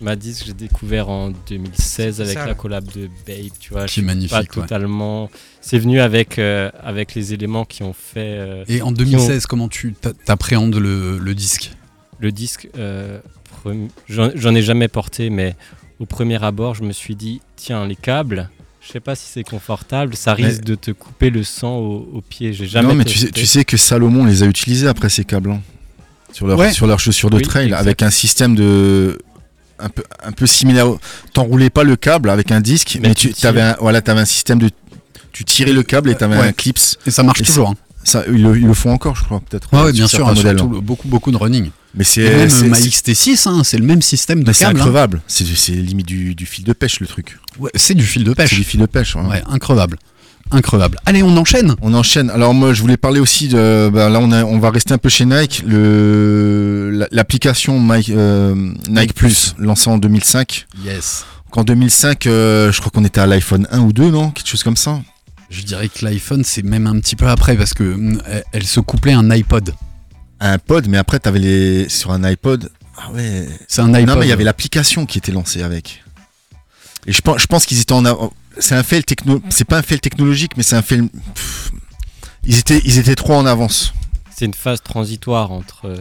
Ma 0.00 0.16
disque, 0.16 0.44
j'ai 0.46 0.54
découvert 0.54 1.10
en 1.10 1.30
2016 1.30 2.16
C'est 2.16 2.22
avec 2.22 2.34
ça, 2.34 2.40
la 2.40 2.46
là. 2.46 2.54
collab 2.54 2.84
de 2.92 3.08
Babe, 3.26 3.50
tu 3.60 3.74
vois. 3.74 3.84
Qui 3.84 4.00
est 4.00 4.02
magnifique, 4.02 4.30
Pas 4.30 4.38
ouais. 4.40 4.46
totalement. 4.46 5.28
C'est 5.60 5.78
venu 5.78 6.00
avec, 6.00 6.38
euh, 6.38 6.70
avec 6.82 7.14
les 7.14 7.34
éléments 7.34 7.66
qui 7.66 7.82
ont 7.82 7.92
fait 7.92 8.38
euh, 8.38 8.64
Et 8.68 8.80
en 8.80 8.90
2016, 8.90 9.44
comment 9.44 9.68
tu 9.68 9.92
t'a- 9.92 10.14
t'appréhendes 10.14 10.76
le, 10.76 11.18
le 11.18 11.34
disque? 11.34 11.72
Le 12.20 12.32
disque. 12.32 12.68
euh, 12.78 13.20
premi- 13.62 13.90
J'en 14.08 14.30
j'en 14.34 14.54
ai 14.54 14.62
jamais 14.62 14.88
porté, 14.88 15.28
mais 15.28 15.56
au 16.00 16.06
premier 16.06 16.42
abord, 16.42 16.74
je 16.74 16.84
me 16.84 16.92
suis 16.92 17.14
dit 17.16 17.42
tiens, 17.56 17.86
les 17.86 17.96
câbles. 17.96 18.48
Je 18.84 18.90
sais 18.92 19.00
pas 19.00 19.14
si 19.14 19.26
c'est 19.32 19.44
confortable, 19.44 20.16
ça 20.16 20.34
Mais- 20.36 20.46
risque 20.46 20.64
de 20.64 20.74
te 20.74 20.90
couper 20.90 21.30
le 21.30 21.44
sang 21.44 21.76
au, 21.76 22.08
au 22.14 22.20
pied. 22.20 22.52
J'ai 22.52 22.66
jamais 22.66 22.88
non, 22.88 22.94
mais 22.94 23.04
tu 23.04 23.16
sais, 23.18 23.26
testé. 23.26 23.40
tu 23.40 23.46
sais 23.46 23.64
que 23.64 23.76
Salomon 23.76 24.24
les 24.24 24.42
a 24.42 24.46
utilisés 24.46 24.88
après 24.88 25.08
ces 25.08 25.24
câbles. 25.24 25.52
hein. 25.52 25.60
Sur 26.32 26.46
leur, 26.46 26.58
Ouais. 26.58 26.72
sur 26.72 26.86
leurs 26.86 26.98
chaussures 26.98 27.30
de 27.30 27.36
Oui, 27.36 27.42
trail, 27.42 27.66
exact. 27.66 27.80
avec 27.80 28.02
un 28.02 28.10
système 28.10 28.54
de. 28.54 29.18
Un 29.78 29.88
peu, 29.88 30.02
un 30.24 30.32
peu 30.32 30.46
similaire. 30.46 30.88
au- 30.88 30.98
T'enroulais 31.32 31.70
pas 31.70 31.84
le 31.84 31.96
câble 31.96 32.30
avec 32.30 32.50
un 32.52 32.60
disque, 32.60 32.98
mais, 33.02 33.08
Mais 33.08 33.14
tu 33.14 33.32
avais 33.46 33.60
un, 33.62 33.76
voilà, 33.80 34.00
avais 34.06 34.20
un 34.20 34.24
système 34.24 34.58
de. 34.58 34.70
Tu 35.32 35.44
tirais 35.44 35.72
le 35.72 35.82
câble 35.82 36.10
et 36.10 36.14
tu 36.16 36.24
avais 36.24 36.36
Ouais. 36.38 36.46
un 36.48 36.52
clips. 36.52 36.78
Et 37.06 37.10
ça 37.10 37.22
marche 37.22 37.40
Et 37.40 37.44
toujours. 37.44 37.70
hein. 37.70 37.74
Ça, 38.04 38.24
ils, 38.26 38.42
le, 38.42 38.56
ils 38.58 38.66
le 38.66 38.74
font 38.74 38.90
encore, 38.90 39.14
je 39.14 39.24
crois, 39.24 39.40
peut-être. 39.48 39.72
Ouais, 39.72 39.78
sur 39.84 39.92
bien 39.92 40.06
sûr, 40.08 40.18
surtout 40.34 40.46
hein. 40.48 40.68
le- 40.72 40.80
beaucoup, 40.80 41.06
beaucoup 41.08 41.30
de 41.30 41.36
running. 41.36 41.70
Mais 41.94 42.04
c'est. 42.04 42.22
même 42.36 42.48
c'est- 42.48 42.68
ma 42.68 42.76
c'est- 42.76 42.88
XT6, 42.88 43.46
hein, 43.48 43.62
c'est 43.64 43.76
le 43.78 43.84
même 43.84 44.00
système 44.02 44.42
de 44.42 44.48
mais 44.48 44.52
c'est 44.54 44.64
câble. 44.64 44.78
hein. 44.78 44.82
increvable. 44.82 45.22
C'est 45.26 45.44
c'est 45.44 45.72
limite 45.72 46.06
du, 46.06 46.34
du 46.34 46.46
fil 46.46 46.64
de 46.64 46.72
pêche, 46.72 47.00
le 47.00 47.06
truc. 47.06 47.38
Ouais, 47.58 47.70
c'est 47.74 47.94
du 47.94 48.04
fil 48.06 48.24
de 48.24 48.30
C'est 48.30 48.34
pêche. 48.36 48.54
du 48.54 48.64
fil 48.64 48.80
de 48.80 48.86
pêche. 48.86 49.14
ouais. 49.16 49.22
Ouais, 49.22 49.42
increvable. 49.46 49.98
Increvable. 50.50 50.98
Allez, 51.06 51.22
on 51.22 51.36
enchaîne. 51.36 51.76
On 51.82 51.94
enchaîne. 51.94 52.28
Alors 52.28 52.52
moi, 52.52 52.72
je 52.74 52.80
voulais 52.82 52.96
parler 52.96 53.20
aussi 53.20 53.48
de. 53.48 53.90
bah, 53.92 54.08
là, 54.08 54.18
on, 54.20 54.32
a- 54.32 54.44
on 54.44 54.58
va 54.58 54.70
rester 54.70 54.92
un 54.92 54.98
peu 54.98 55.08
chez 55.08 55.24
Nike. 55.24 55.62
Le 55.66 57.06
l'application 57.10 57.80
Nike, 57.80 58.10
euh, 58.10 58.54
Nike 58.88 59.14
Plus, 59.14 59.54
lancée 59.58 59.88
en 59.90 59.98
2005. 59.98 60.66
Yes. 60.84 61.24
Donc, 61.46 61.58
en 61.58 61.64
2005, 61.64 62.26
euh, 62.26 62.72
je 62.72 62.80
crois 62.80 62.90
qu'on 62.90 63.04
était 63.04 63.20
à 63.20 63.26
l'iPhone 63.26 63.66
1 63.70 63.80
ou 63.80 63.92
2, 63.92 64.10
non? 64.10 64.30
Quelque 64.30 64.48
chose 64.48 64.62
comme 64.62 64.76
ça. 64.76 65.00
Je 65.50 65.62
dirais 65.62 65.88
que 65.88 66.04
l'iPhone, 66.04 66.42
c'est 66.44 66.62
même 66.64 66.86
un 66.86 66.98
petit 66.98 67.14
peu 67.16 67.28
après 67.28 67.56
parce 67.56 67.74
que 67.74 67.96
elle, 68.26 68.44
elle 68.52 68.64
se 68.64 68.80
couplait 68.80 69.12
à 69.12 69.18
un 69.18 69.30
iPod. 69.30 69.74
Un 70.50 70.58
pod, 70.58 70.88
mais 70.88 70.98
après, 70.98 71.18
t'avais 71.18 71.38
les 71.38 71.88
sur 71.88 72.10
un 72.12 72.24
iPod. 72.24 72.70
Ah 72.96 73.10
ouais. 73.12 73.48
C'est 73.68 73.80
un 73.82 73.92
iPod. 73.94 74.08
Non, 74.08 74.16
mais 74.16 74.26
il 74.26 74.30
y 74.30 74.32
avait 74.32 74.44
l'application 74.44 75.06
qui 75.06 75.18
était 75.18 75.32
lancée 75.32 75.62
avec. 75.62 76.02
Et 77.06 77.12
je 77.12 77.20
pense, 77.22 77.40
je 77.40 77.46
pense 77.46 77.66
qu'ils 77.66 77.80
étaient 77.80 77.92
en. 77.92 78.04
av- 78.04 78.30
C'est 78.58 78.74
un 78.74 78.82
fail 78.82 79.02
techno. 79.04 79.40
C'est 79.50 79.64
pas 79.64 79.78
un 79.78 79.82
fail 79.82 80.00
technologique, 80.00 80.56
mais 80.56 80.62
c'est 80.62 80.76
un 80.76 80.82
fail. 80.82 81.08
Pff. 81.34 81.72
Ils 82.44 82.58
étaient, 82.58 82.80
ils 82.84 82.98
étaient 82.98 83.14
trop 83.14 83.34
en 83.34 83.46
avance. 83.46 83.92
C'est 84.36 84.44
une 84.46 84.54
phase 84.54 84.82
transitoire 84.82 85.52
entre 85.52 85.86
euh, 85.86 85.96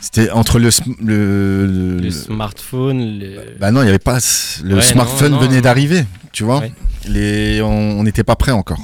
C'était 0.00 0.30
entre 0.30 0.58
le, 0.58 0.70
sm- 0.70 0.96
le, 1.00 1.66
le- 1.66 1.98
le 2.00 2.10
smartphone, 2.10 3.18
le... 3.18 3.56
Bah 3.60 3.70
non, 3.70 3.82
il 3.82 3.86
y 3.86 3.88
avait 3.88 3.98
pas. 4.00 4.18
Le 4.64 4.74
Ouais, 4.76 4.82
smartphone 4.82 5.32
non, 5.32 5.40
non, 5.40 5.46
venait 5.46 5.60
d'arriver, 5.60 6.04
tu 6.32 6.42
vois. 6.44 6.58
Ouais. 6.60 6.72
Les, 7.06 7.62
on 7.62 7.68
on 8.00 8.02
n'était 8.02 8.24
pas 8.24 8.34
prêt 8.36 8.52
encore. 8.52 8.80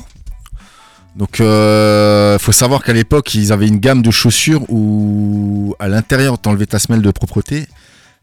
Donc, 1.17 1.41
euh, 1.41 2.39
faut 2.39 2.53
savoir 2.53 2.83
qu'à 2.83 2.93
l'époque, 2.93 3.35
ils 3.35 3.53
avaient 3.53 3.69
une 3.69 3.79
gamme 3.79 4.03
de 4.03 4.11
chaussures 4.11 4.65
où, 4.71 5.75
à 5.79 5.89
l'intérieur, 5.89 6.39
t'enlevais 6.39 6.67
ta 6.67 6.79
semelle 6.79 7.03
de 7.03 7.11
propreté. 7.11 7.59
et 7.59 7.67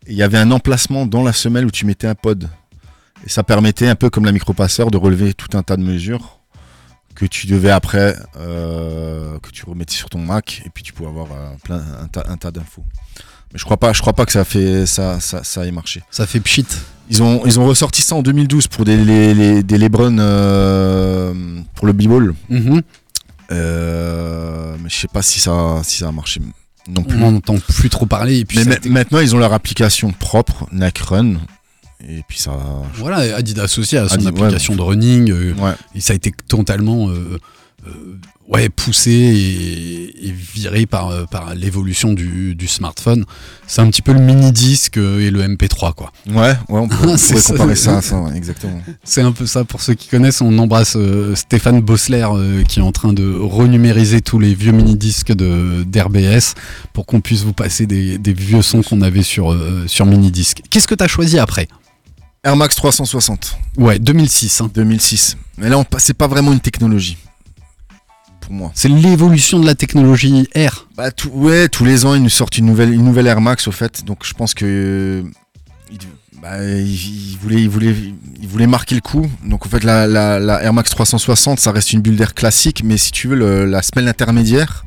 Il 0.07 0.15
y 0.15 0.23
avait 0.23 0.39
un 0.39 0.51
emplacement 0.51 1.05
dans 1.05 1.23
la 1.23 1.33
semelle 1.33 1.65
où 1.65 1.71
tu 1.71 1.85
mettais 1.85 2.07
un 2.07 2.15
pod. 2.15 2.49
Et 3.25 3.29
ça 3.29 3.43
permettait, 3.43 3.87
un 3.87 3.95
peu 3.95 4.09
comme 4.09 4.25
la 4.25 4.31
micropasseur, 4.31 4.89
de 4.89 4.97
relever 4.97 5.33
tout 5.33 5.55
un 5.57 5.61
tas 5.61 5.77
de 5.77 5.83
mesures 5.83 6.39
que 7.15 7.25
tu 7.25 7.47
devais 7.47 7.69
après, 7.69 8.15
euh, 8.37 9.37
que 9.39 9.49
tu 9.49 9.65
remettais 9.65 9.95
sur 9.95 10.09
ton 10.09 10.19
Mac, 10.19 10.61
et 10.65 10.69
puis 10.69 10.83
tu 10.83 10.93
pouvais 10.93 11.09
avoir 11.09 11.27
euh, 11.33 11.49
plein, 11.63 11.83
un 11.99 12.37
tas 12.37 12.51
d'infos. 12.51 12.85
Mais 13.53 13.59
je 13.59 13.65
crois 13.65 13.77
pas, 13.77 13.93
je 13.93 14.01
crois 14.01 14.13
pas 14.13 14.25
que 14.25 14.31
ça 14.31 14.43
fait, 14.45 14.85
ça, 14.85 15.19
ça, 15.19 15.43
ça 15.43 15.65
ait 15.65 15.71
marché. 15.71 16.03
Ça 16.11 16.25
fait 16.27 16.39
pchit. 16.39 16.65
Ils 17.09 17.23
ont, 17.23 17.41
ils 17.45 17.59
ont 17.59 17.65
ressorti 17.65 18.01
ça 18.03 18.15
en 18.15 18.21
2012 18.21 18.67
pour 18.67 18.85
des, 18.85 18.95
les, 18.97 19.33
les- 19.33 19.63
des 19.63 19.77
Lebron 19.79 20.17
euh, 20.19 21.33
pour 21.75 21.87
le 21.87 21.93
b-ball. 21.93 22.33
Mhm. 22.49 22.81
Euh, 23.51 24.75
mais 24.81 24.89
je 24.89 24.95
sais 24.95 25.07
pas 25.07 25.21
si 25.21 25.39
ça, 25.39 25.81
si 25.83 25.97
ça 25.97 26.07
a 26.09 26.11
marché 26.11 26.39
non 26.87 27.01
On 27.01 27.03
plus. 27.03 27.17
n'en 27.17 27.35
entend 27.35 27.55
plus 27.57 27.89
trop 27.89 28.05
parler. 28.05 28.37
Et 28.39 28.45
puis 28.45 28.59
mais 28.65 28.79
maintenant, 28.89 29.19
ils 29.19 29.35
ont 29.35 29.39
leur 29.39 29.53
application 29.53 30.11
propre, 30.11 30.67
Nike 30.71 30.99
Run. 30.99 31.35
Et 32.07 32.23
puis 32.27 32.39
ça. 32.39 32.51
Voilà, 32.95 33.35
Adidas 33.35 33.75
aussi 33.77 33.97
a 33.97 34.07
son 34.07 34.19
ouais, 34.21 34.27
application 34.27 34.75
de 34.75 34.81
running. 34.81 35.31
euh, 35.31 35.53
Ouais. 35.55 35.73
et 35.95 36.01
ça 36.01 36.13
a 36.13 36.15
été 36.15 36.31
totalement 36.47 37.09
ouais, 38.47 38.69
poussé 38.69 39.11
et, 39.11 40.27
et 40.27 40.31
viré 40.31 40.85
par, 40.85 41.09
euh, 41.09 41.25
par 41.25 41.53
l'évolution 41.55 42.13
du, 42.13 42.55
du 42.55 42.67
smartphone. 42.67 43.25
C'est 43.67 43.81
un 43.81 43.87
petit 43.89 44.01
peu 44.01 44.11
le 44.13 44.19
mini-disque 44.19 44.97
euh, 44.97 45.19
et 45.19 45.29
le 45.31 45.41
MP3, 45.43 45.93
quoi. 45.93 46.11
Ouais, 46.27 46.35
ouais, 46.35 46.55
on 46.69 46.87
pourrait, 46.87 47.13
on 47.13 47.41
comparer 47.41 47.75
ça 47.75 47.97
à 47.97 48.01
ça, 48.01 48.19
ouais, 48.19 48.35
exactement. 48.35 48.81
C'est 49.03 49.21
un 49.21 49.31
peu 49.31 49.45
ça 49.45 49.63
pour 49.63 49.81
ceux 49.81 49.93
qui 49.93 50.07
connaissent. 50.07 50.41
On 50.41 50.57
embrasse 50.57 50.95
euh, 50.95 51.35
Stéphane 51.35 51.81
Bossler 51.81 52.25
euh, 52.31 52.63
qui 52.63 52.79
est 52.79 52.83
en 52.83 52.91
train 52.91 53.13
de 53.13 53.33
renumériser 53.39 54.21
tous 54.21 54.39
les 54.39 54.53
vieux 54.53 54.71
mini-disques 54.71 55.33
d'RBS 55.33 56.55
pour 56.93 57.05
qu'on 57.05 57.21
puisse 57.21 57.43
vous 57.43 57.53
passer 57.53 57.85
des, 57.85 58.17
des 58.17 58.33
vieux 58.33 58.61
sons 58.61 58.81
qu'on 58.81 59.01
avait 59.01 59.23
sur, 59.23 59.51
euh, 59.51 59.83
sur 59.87 60.05
mini-disque. 60.05 60.61
Qu'est-ce 60.69 60.87
que 60.87 60.95
tu 60.95 61.03
as 61.03 61.07
choisi 61.07 61.39
après? 61.39 61.67
Air 62.43 62.55
Max 62.55 62.73
360, 62.75 63.57
Ouais, 63.77 63.99
2006. 63.99 64.61
hein. 64.61 64.71
2006. 64.73 65.35
Mais 65.57 65.67
là, 65.69 65.83
c'est 65.97 66.13
pas 66.13 66.27
vraiment 66.27 66.53
une 66.53 66.61
technologie. 66.61 67.17
Pour 68.41 68.53
moi. 68.53 68.71
C'est 68.73 68.89
l'évolution 68.89 69.59
de 69.59 69.65
la 69.65 69.75
technologie 69.75 70.47
R. 70.55 70.87
Bah, 70.97 71.11
tout- 71.11 71.29
ouais, 71.29 71.69
tous 71.69 71.85
les 71.85 72.05
ans, 72.05 72.15
ils 72.15 72.23
nous 72.23 72.29
sortent 72.29 72.57
une 72.57 72.65
nouvelle, 72.65 72.93
une 72.93 73.03
nouvelle 73.03 73.27
Air 73.27 73.41
Max, 73.41 73.67
au 73.67 73.71
fait. 73.71 74.03
Donc, 74.05 74.25
je 74.25 74.33
pense 74.33 74.53
que. 74.53 74.65
euh, 74.65 75.23
ils, 75.91 75.97
bah, 76.41 76.63
ils 76.63 77.37
voulaient, 77.41 77.61
ils, 77.61 77.69
voulaient, 77.69 77.95
ils 78.41 78.47
voulaient 78.47 78.67
marquer 78.67 78.95
le 78.95 79.01
coup. 79.01 79.29
Donc, 79.45 79.65
en 79.65 79.69
fait, 79.69 79.83
la, 79.83 80.07
la- 80.07 80.39
la 80.39 80.63
Air 80.63 80.73
Max 80.73 80.89
360, 80.89 81.59
ça 81.59 81.71
reste 81.71 81.93
une 81.93 82.01
bulle 82.01 82.15
d'air 82.15 82.33
classique. 82.33 82.81
Mais 82.83 82.97
si 82.97 83.11
tu 83.11 83.27
veux, 83.27 83.35
le- 83.35 83.65
la 83.65 83.81
semelle 83.81 84.07
intermédiaire, 84.07 84.85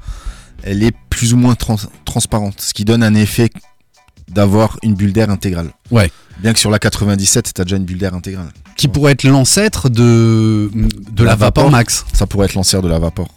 elle 0.65 0.83
est 0.83 0.95
plus 1.11 1.35
ou 1.35 1.37
moins 1.37 1.55
trans- 1.55 1.77
transparente. 2.05 2.61
Ce 2.61 2.73
qui 2.75 2.85
donne 2.85 3.03
un 3.03 3.15
effet 3.15 3.51
d'avoir 4.29 4.79
une 4.83 4.95
bulle 4.95 5.13
d'air 5.13 5.29
intégrale. 5.31 5.71
Ouais. 5.91 6.11
Bien 6.41 6.53
que 6.55 6.59
sur 6.59 6.71
la 6.71 6.79
97, 6.79 7.53
t'as 7.55 7.65
déjà 7.65 7.77
une 7.77 7.85
bulle 7.85 7.99
d'air 7.99 8.15
intégrale. 8.15 8.49
qui 8.77 8.89
pourrait 8.89 9.13
être 9.13 9.25
l'ancêtre 9.25 9.91
de, 9.91 10.71
de 10.75 11.23
la, 11.23 11.31
La 11.33 11.37
Vapor 11.37 11.65
Vapor. 11.65 11.71
Max. 11.71 12.05
Ça 12.15 12.27
pourrait 12.27 12.47
être 12.47 12.55
l'ancêtre 12.55 12.83
de 12.83 12.89
la 12.89 12.99
vapeur. 12.99 13.29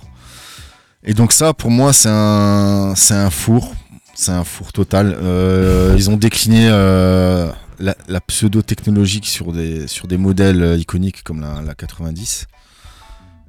Et 1.05 1.13
donc 1.13 1.31
ça, 1.31 1.53
pour 1.53 1.71
moi, 1.71 1.93
c'est 1.93 2.09
un, 2.11 2.93
c'est 2.95 3.13
un 3.13 3.29
four. 3.29 3.73
C'est 4.15 4.31
un 4.31 4.43
four 4.43 4.71
total. 4.73 5.17
Euh, 5.21 5.93
ils 5.97 6.09
ont 6.09 6.17
décliné 6.17 6.67
euh, 6.69 7.49
la, 7.79 7.95
la 8.07 8.21
pseudo-technologie 8.21 9.21
sur 9.23 9.51
des, 9.51 9.87
sur 9.87 10.07
des 10.07 10.17
modèles 10.17 10.63
euh, 10.63 10.77
iconiques 10.77 11.23
comme 11.23 11.41
la, 11.41 11.61
la 11.61 11.75
90. 11.75 12.47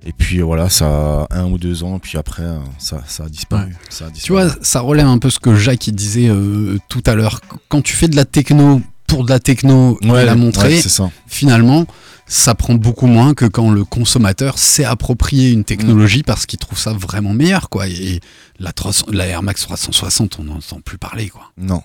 Et 0.05 0.13
puis 0.13 0.41
voilà, 0.41 0.69
ça 0.69 0.87
a 1.23 1.27
un 1.31 1.51
ou 1.51 1.59
deux 1.59 1.83
ans, 1.83 1.99
puis 1.99 2.17
après, 2.17 2.45
ça, 2.79 3.03
ça 3.09 3.25
a 3.25 3.29
disparu. 3.29 3.75
Ça 3.89 4.07
a 4.07 4.11
Tu 4.11 4.31
vois, 4.31 4.47
ça 4.61 4.81
relève 4.81 5.07
un 5.07 5.19
peu 5.19 5.31
ce 5.31 5.41
que 5.41 5.57
Jacques 5.57 5.89
il 5.89 5.95
disait 5.95 6.29
euh, 6.29 6.79
tout 6.89 7.03
à 7.07 7.15
l'heure. 7.15 7.41
Quand 7.69 7.83
tu 7.83 7.95
fais 7.97 8.07
de 8.07 8.15
la 8.15 8.25
techno 8.25 8.81
pour 9.09 9.25
de 9.25 9.31
la 9.31 9.41
techno 9.41 9.99
et 10.03 10.25
la 10.25 10.37
montrer, 10.37 10.75
ouais, 10.75 10.81
c'est 10.81 10.89
ça. 10.91 11.11
finalement, 11.27 11.87
ça 12.27 12.55
prend 12.55 12.75
beaucoup 12.75 13.07
moins 13.07 13.35
que 13.35 13.45
quand 13.45 13.71
le 13.71 13.85
consommateur 13.85 14.59
s'est 14.59 14.85
approprié 14.85 15.51
une 15.53 15.65
technologie 15.65 16.23
parce 16.23 16.45
qu'il 16.47 16.59
trouve 16.59 16.79
ça 16.79 16.93
vraiment 16.93 17.33
meilleur, 17.33 17.69
quoi. 17.69 17.87
Et 17.87 18.21
la, 18.59 18.73
300 18.73 19.07
la 19.13 19.27
Air 19.27 19.43
Max 19.43 19.63
360, 19.63 20.39
on 20.41 20.45
n'en 20.45 20.57
entend 20.57 20.81
plus 20.81 20.99
parler, 20.99 21.29
quoi. 21.29 21.53
Non. 21.57 21.83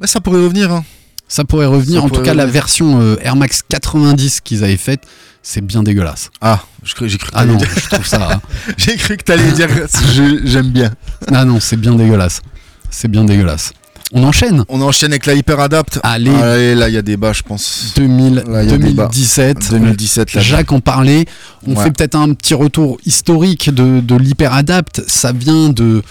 Mais 0.00 0.06
ça 0.06 0.20
pourrait 0.20 0.42
revenir. 0.42 0.72
Hein. 0.72 0.84
Ça 1.28 1.44
pourrait 1.44 1.66
revenir. 1.66 2.00
Ça 2.00 2.06
en 2.06 2.10
tout 2.10 2.22
cas, 2.22 2.34
la 2.34 2.46
version 2.46 3.00
euh, 3.00 3.16
Air 3.22 3.36
Max 3.36 3.62
90 3.68 4.40
qu'ils 4.40 4.64
avaient 4.64 4.76
faite, 4.76 5.02
c'est 5.42 5.60
bien 5.64 5.82
dégueulasse. 5.82 6.30
Ah, 6.40 6.62
cru- 6.84 7.08
j'ai 7.08 7.18
cru 7.18 7.30
que 7.30 7.36
Ah 7.36 7.44
non, 7.44 7.56
dire. 7.56 7.68
je 7.74 7.88
trouve 7.88 8.06
ça. 8.06 8.32
hein. 8.34 8.40
J'ai 8.78 8.96
cru 8.96 9.16
que 9.16 9.22
t'allais 9.24 9.52
dire. 9.52 9.68
J'aime 10.44 10.70
bien. 10.70 10.92
Ah 11.32 11.44
non, 11.44 11.58
c'est 11.60 11.76
bien 11.76 11.94
dégueulasse. 11.94 12.40
C'est 12.90 13.08
bien 13.08 13.24
dégueulasse. 13.24 13.72
On 14.14 14.24
enchaîne. 14.24 14.64
On 14.68 14.80
enchaîne 14.82 15.12
avec 15.12 15.24
la 15.26 15.34
Hyper 15.34 15.58
Adapt. 15.58 15.98
Allez, 16.02 16.30
Allez, 16.30 16.74
là, 16.74 16.88
il 16.88 16.94
y 16.94 16.98
a 16.98 17.02
débat, 17.02 17.32
je 17.32 17.42
pense. 17.42 17.92
2000, 17.96 18.44
Là, 18.46 18.62
il 18.62 18.70
y 18.70 18.74
a 18.74 18.76
débat. 18.78 19.04
2017. 19.04 19.70
2017, 19.70 20.34
là. 20.34 20.40
Jacques 20.42 20.72
en 20.72 20.80
parlait. 20.80 21.24
On 21.66 21.74
Ouais. 21.74 21.84
fait 21.84 21.92
peut-être 21.92 22.14
un 22.16 22.34
petit 22.34 22.54
retour 22.54 22.98
historique 23.06 23.70
de, 23.72 24.00
de 24.00 24.14
l'hyperadapt. 24.16 25.02
Ça 25.06 25.32
vient 25.32 25.70
de. 25.70 26.02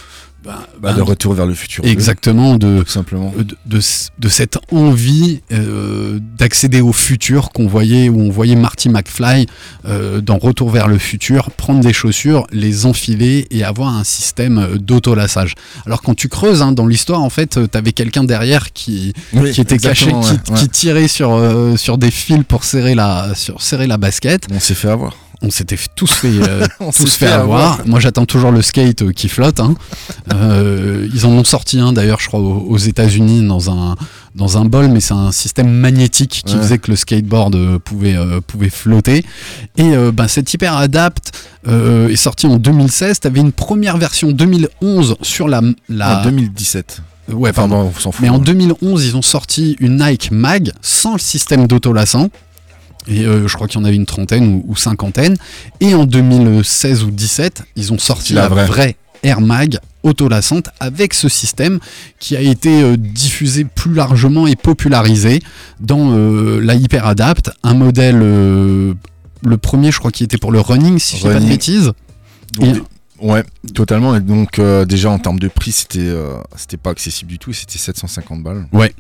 Bah, 0.44 0.68
Bah, 0.82 0.90
bah, 0.92 0.94
le 0.98 1.04
retour 1.04 1.34
vers 1.34 1.46
le 1.46 1.54
futur. 1.54 1.86
exactement, 1.86 2.58
de, 2.58 2.82
Tout 2.84 2.90
simplement. 2.92 3.32
de, 3.38 3.44
de, 3.66 3.80
de 4.20 4.30
cette 4.30 4.58
envie 4.72 5.42
euh, 5.52 6.20
d'accéder 6.38 6.82
au 6.82 6.92
futur 6.94 7.50
qu'on 7.52 7.68
voyait, 7.68 8.10
où 8.10 8.20
on 8.20 8.32
voyait 8.32 8.56
Marty 8.56 8.90
McFly 8.90 9.46
euh, 9.86 10.22
dans 10.22 10.38
Retour 10.38 10.70
vers 10.72 10.88
le 10.88 10.98
futur, 10.98 11.52
prendre 11.52 11.82
des 11.82 11.94
chaussures, 11.94 12.48
les 12.52 12.86
enfiler 12.86 13.48
et 13.52 13.64
avoir 13.64 13.96
un 13.96 14.04
système 14.04 14.58
euh, 14.58 14.78
d'autolassage. 14.78 15.54
Alors 15.86 16.02
quand 16.02 16.16
tu 16.16 16.28
creuses 16.30 16.62
hein, 16.62 16.72
dans 16.72 16.88
l'histoire, 16.88 17.22
en 17.22 17.30
fait, 17.30 17.60
tu 17.72 17.78
avais 17.78 17.92
quelqu'un 17.92 18.24
derrière 18.24 18.74
qui, 18.74 19.14
Oui, 19.34 19.52
qui 19.52 19.62
était 19.62 19.78
caché, 19.78 20.08
qui, 20.08 20.14
ouais, 20.16 20.22
qui 20.46 20.52
ouais. 20.54 20.68
tirait 20.68 21.08
sur, 21.08 21.34
euh, 21.34 21.78
sur 21.78 21.98
des 21.98 22.12
fils 22.12 22.44
pour 22.48 22.64
serrer 22.64 22.96
la, 22.96 23.34
sur, 23.36 23.62
serrer 23.62 23.86
la 23.88 23.98
basket. 23.98 24.48
On 24.52 24.60
s'est 24.60 24.74
fait 24.76 24.90
avoir. 24.90 25.16
On 25.44 25.50
s'était 25.50 25.78
tous 25.96 26.12
fait, 26.12 26.28
euh, 26.48 26.68
tous 26.96 27.16
fait 27.16 27.26
avoir. 27.26 27.82
Moi, 27.88 28.00
j'attends 28.00 28.26
toujours 28.28 28.52
le 28.52 28.62
skate 28.62 29.02
euh, 29.02 29.12
qui 29.12 29.28
flotte. 29.28 29.60
hein. 29.60 29.74
Euh, 30.34 31.08
ils 31.14 31.26
en 31.26 31.30
ont 31.32 31.44
sorti 31.44 31.80
un 31.80 31.94
d'ailleurs, 31.94 32.20
je 32.20 32.28
crois, 32.28 32.40
aux, 32.40 32.78
États-Unis 32.78 33.48
dans 33.48 33.72
un 33.72 33.96
dans 34.36 34.58
un 34.58 34.66
bol, 34.66 34.88
mais 34.88 35.00
c'est 35.02 35.14
un 35.16 35.32
système 35.32 35.70
magnétique 35.70 36.44
qui 36.46 36.56
Ouais. 36.56 36.62
faisait 36.62 36.78
que 36.78 36.90
le 36.92 36.96
skateboard 36.96 37.80
pouvait 37.80 38.16
euh, 38.16 38.40
pouvait 38.46 38.70
flotter. 38.70 39.26
Et 39.78 39.92
ben, 40.14 40.28
cet 40.28 40.54
hyper 40.54 40.76
adapt 40.78 41.32
est 41.68 42.16
sorti 42.16 42.46
en 42.48 42.58
2016. 42.58 43.20
T'avais 43.22 43.40
une 43.40 43.52
première 43.52 43.98
version 43.98 44.32
2011 44.32 45.16
sur 45.22 45.48
la 45.48 45.62
la. 45.90 46.20
En 46.22 46.24
2017. 46.24 47.02
ouais, 47.34 47.50
Enfin 47.50 47.62
pardon. 47.68 47.84
bon, 47.86 47.92
on 47.96 48.00
s'en 48.00 48.12
fout. 48.12 48.22
Mais 48.22 48.30
en 48.30 48.38
2011, 48.40 49.06
ils 49.06 49.16
ont 49.18 49.22
sorti 49.22 49.76
une 49.80 49.98
Nike 50.06 50.30
Mag 50.32 50.72
sans 50.82 51.14
le 51.14 51.20
système 51.20 51.66
d'autolassant. 51.68 52.30
Et 53.08 53.26
euh, 53.26 53.48
je 53.48 53.56
crois 53.56 53.68
qu'il 53.68 53.80
y 53.80 53.84
en 53.84 53.86
avait 53.86 53.96
une 53.96 54.06
trentaine 54.06 54.48
ou, 54.48 54.66
ou 54.68 54.76
cinquantaine. 54.76 55.36
Et 55.80 55.94
en 55.96 56.06
2016 56.06 57.04
ou 57.04 57.12
17, 57.12 57.64
ils 57.76 57.92
ont 57.94 57.98
sorti 58.00 58.34
La 58.34 58.44
la, 58.44 58.48
vraie. 58.50 58.66
vraie. 58.66 58.96
Air 59.24 59.40
Mag 59.42 59.78
autolassante 60.04 60.70
avec 60.80 61.14
ce 61.14 61.30
système 61.30 61.80
qui 62.20 62.36
a 62.36 62.42
été 62.42 62.82
euh, 62.82 62.98
diffusé 62.98 63.66
plus 63.66 63.94
largement 63.94 64.48
et 64.48 64.56
popularisé 64.56 65.42
dans 65.80 66.12
euh, 66.16 66.60
la 66.60 66.74
Hyper 66.74 67.06
Adapt, 67.06 67.52
un 67.62 67.76
modèle, 67.76 68.20
euh, 68.24 68.96
le 69.44 69.58
premier 69.58 69.92
je 69.92 70.00
crois 70.00 70.10
qui 70.12 70.24
était 70.24 70.38
pour 70.40 70.52
le 70.52 70.60
running 70.60 70.98
si 70.98 71.18
je 71.18 71.22
dis 71.28 71.28
pas 71.34 71.40
de 71.40 71.46
bêtises. 71.48 71.92
Donc, 72.54 72.78
Et- 72.78 73.26
ouais, 73.26 73.44
totalement. 73.76 74.16
Et 74.16 74.22
donc, 74.22 74.60
déjà 74.88 75.12
en 75.12 75.20
termes 75.20 75.40
de 75.40 75.48
prix, 75.50 75.72
c'était 75.72 76.12
c'était 76.56 76.78
pas 76.78 76.90
accessible 76.90 77.30
du 77.30 77.38
tout. 77.38 77.54
C'était 77.54 77.78
750 77.78 78.42
balles. 78.42 78.68
Ouais. 78.74 78.94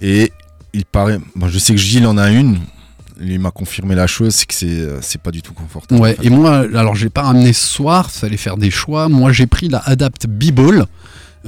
Et 0.00 0.32
il 0.74 0.84
paraît. 0.84 1.18
Bon, 1.36 1.48
je 1.48 1.58
sais 1.58 1.74
que 1.74 1.80
Gilles 1.80 2.06
en 2.06 2.18
a 2.18 2.28
une. 2.30 2.58
Il 3.24 3.38
m'a 3.38 3.50
confirmé 3.50 3.94
la 3.94 4.06
chose, 4.06 4.34
c'est 4.34 4.46
que 4.46 4.54
c'est 4.54 4.66
euh, 4.68 4.98
c'est 5.00 5.20
pas 5.20 5.30
du 5.30 5.42
tout 5.42 5.52
confortable. 5.54 6.00
Ouais, 6.00 6.16
en 6.18 6.22
fait. 6.22 6.26
et 6.26 6.30
moi, 6.30 6.66
alors 6.74 6.94
je 6.94 7.04
l'ai 7.04 7.10
pas 7.10 7.22
ramené 7.22 7.52
ce 7.52 7.66
soir, 7.66 8.10
fallait 8.10 8.36
faire 8.36 8.56
des 8.56 8.70
choix. 8.70 9.08
Moi, 9.08 9.32
j'ai 9.32 9.46
pris 9.46 9.68
la 9.68 9.78
Adapt 9.78 10.26
B-Ball, 10.26 10.86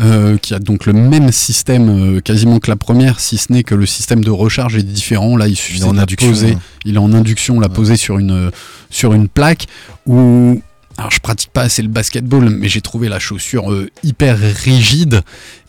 euh, 0.00 0.36
qui 0.38 0.54
a 0.54 0.58
donc 0.58 0.86
le 0.86 0.92
même 0.92 1.32
système 1.32 1.88
euh, 2.16 2.20
quasiment 2.20 2.58
que 2.60 2.70
la 2.70 2.76
première, 2.76 3.18
si 3.20 3.36
ce 3.38 3.52
n'est 3.52 3.62
que 3.64 3.74
le 3.74 3.86
système 3.86 4.22
de 4.24 4.30
recharge 4.30 4.76
est 4.76 4.82
différent. 4.82 5.36
Là, 5.36 5.48
il 5.48 5.56
suffit 5.56 5.80
de 5.80 5.84
la 5.96 6.06
poser. 6.06 6.52
hein. 6.52 6.60
Il 6.84 6.94
est 6.94 6.98
en 6.98 7.12
induction, 7.12 7.58
la 7.60 7.68
Ouais. 7.68 7.74
poser 7.74 7.96
sur 7.96 8.18
une, 8.18 8.50
sur 8.90 9.12
une 9.14 9.28
plaque 9.28 9.66
où 10.06 10.60
alors 10.96 11.10
je 11.10 11.18
pratique 11.18 11.50
pas 11.52 11.62
assez 11.62 11.82
le 11.82 11.88
basketball, 11.88 12.50
mais 12.50 12.68
j'ai 12.68 12.80
trouvé 12.80 13.08
la 13.08 13.18
chaussure 13.18 13.64
hyper 14.04 14.38
rigide. 14.38 15.22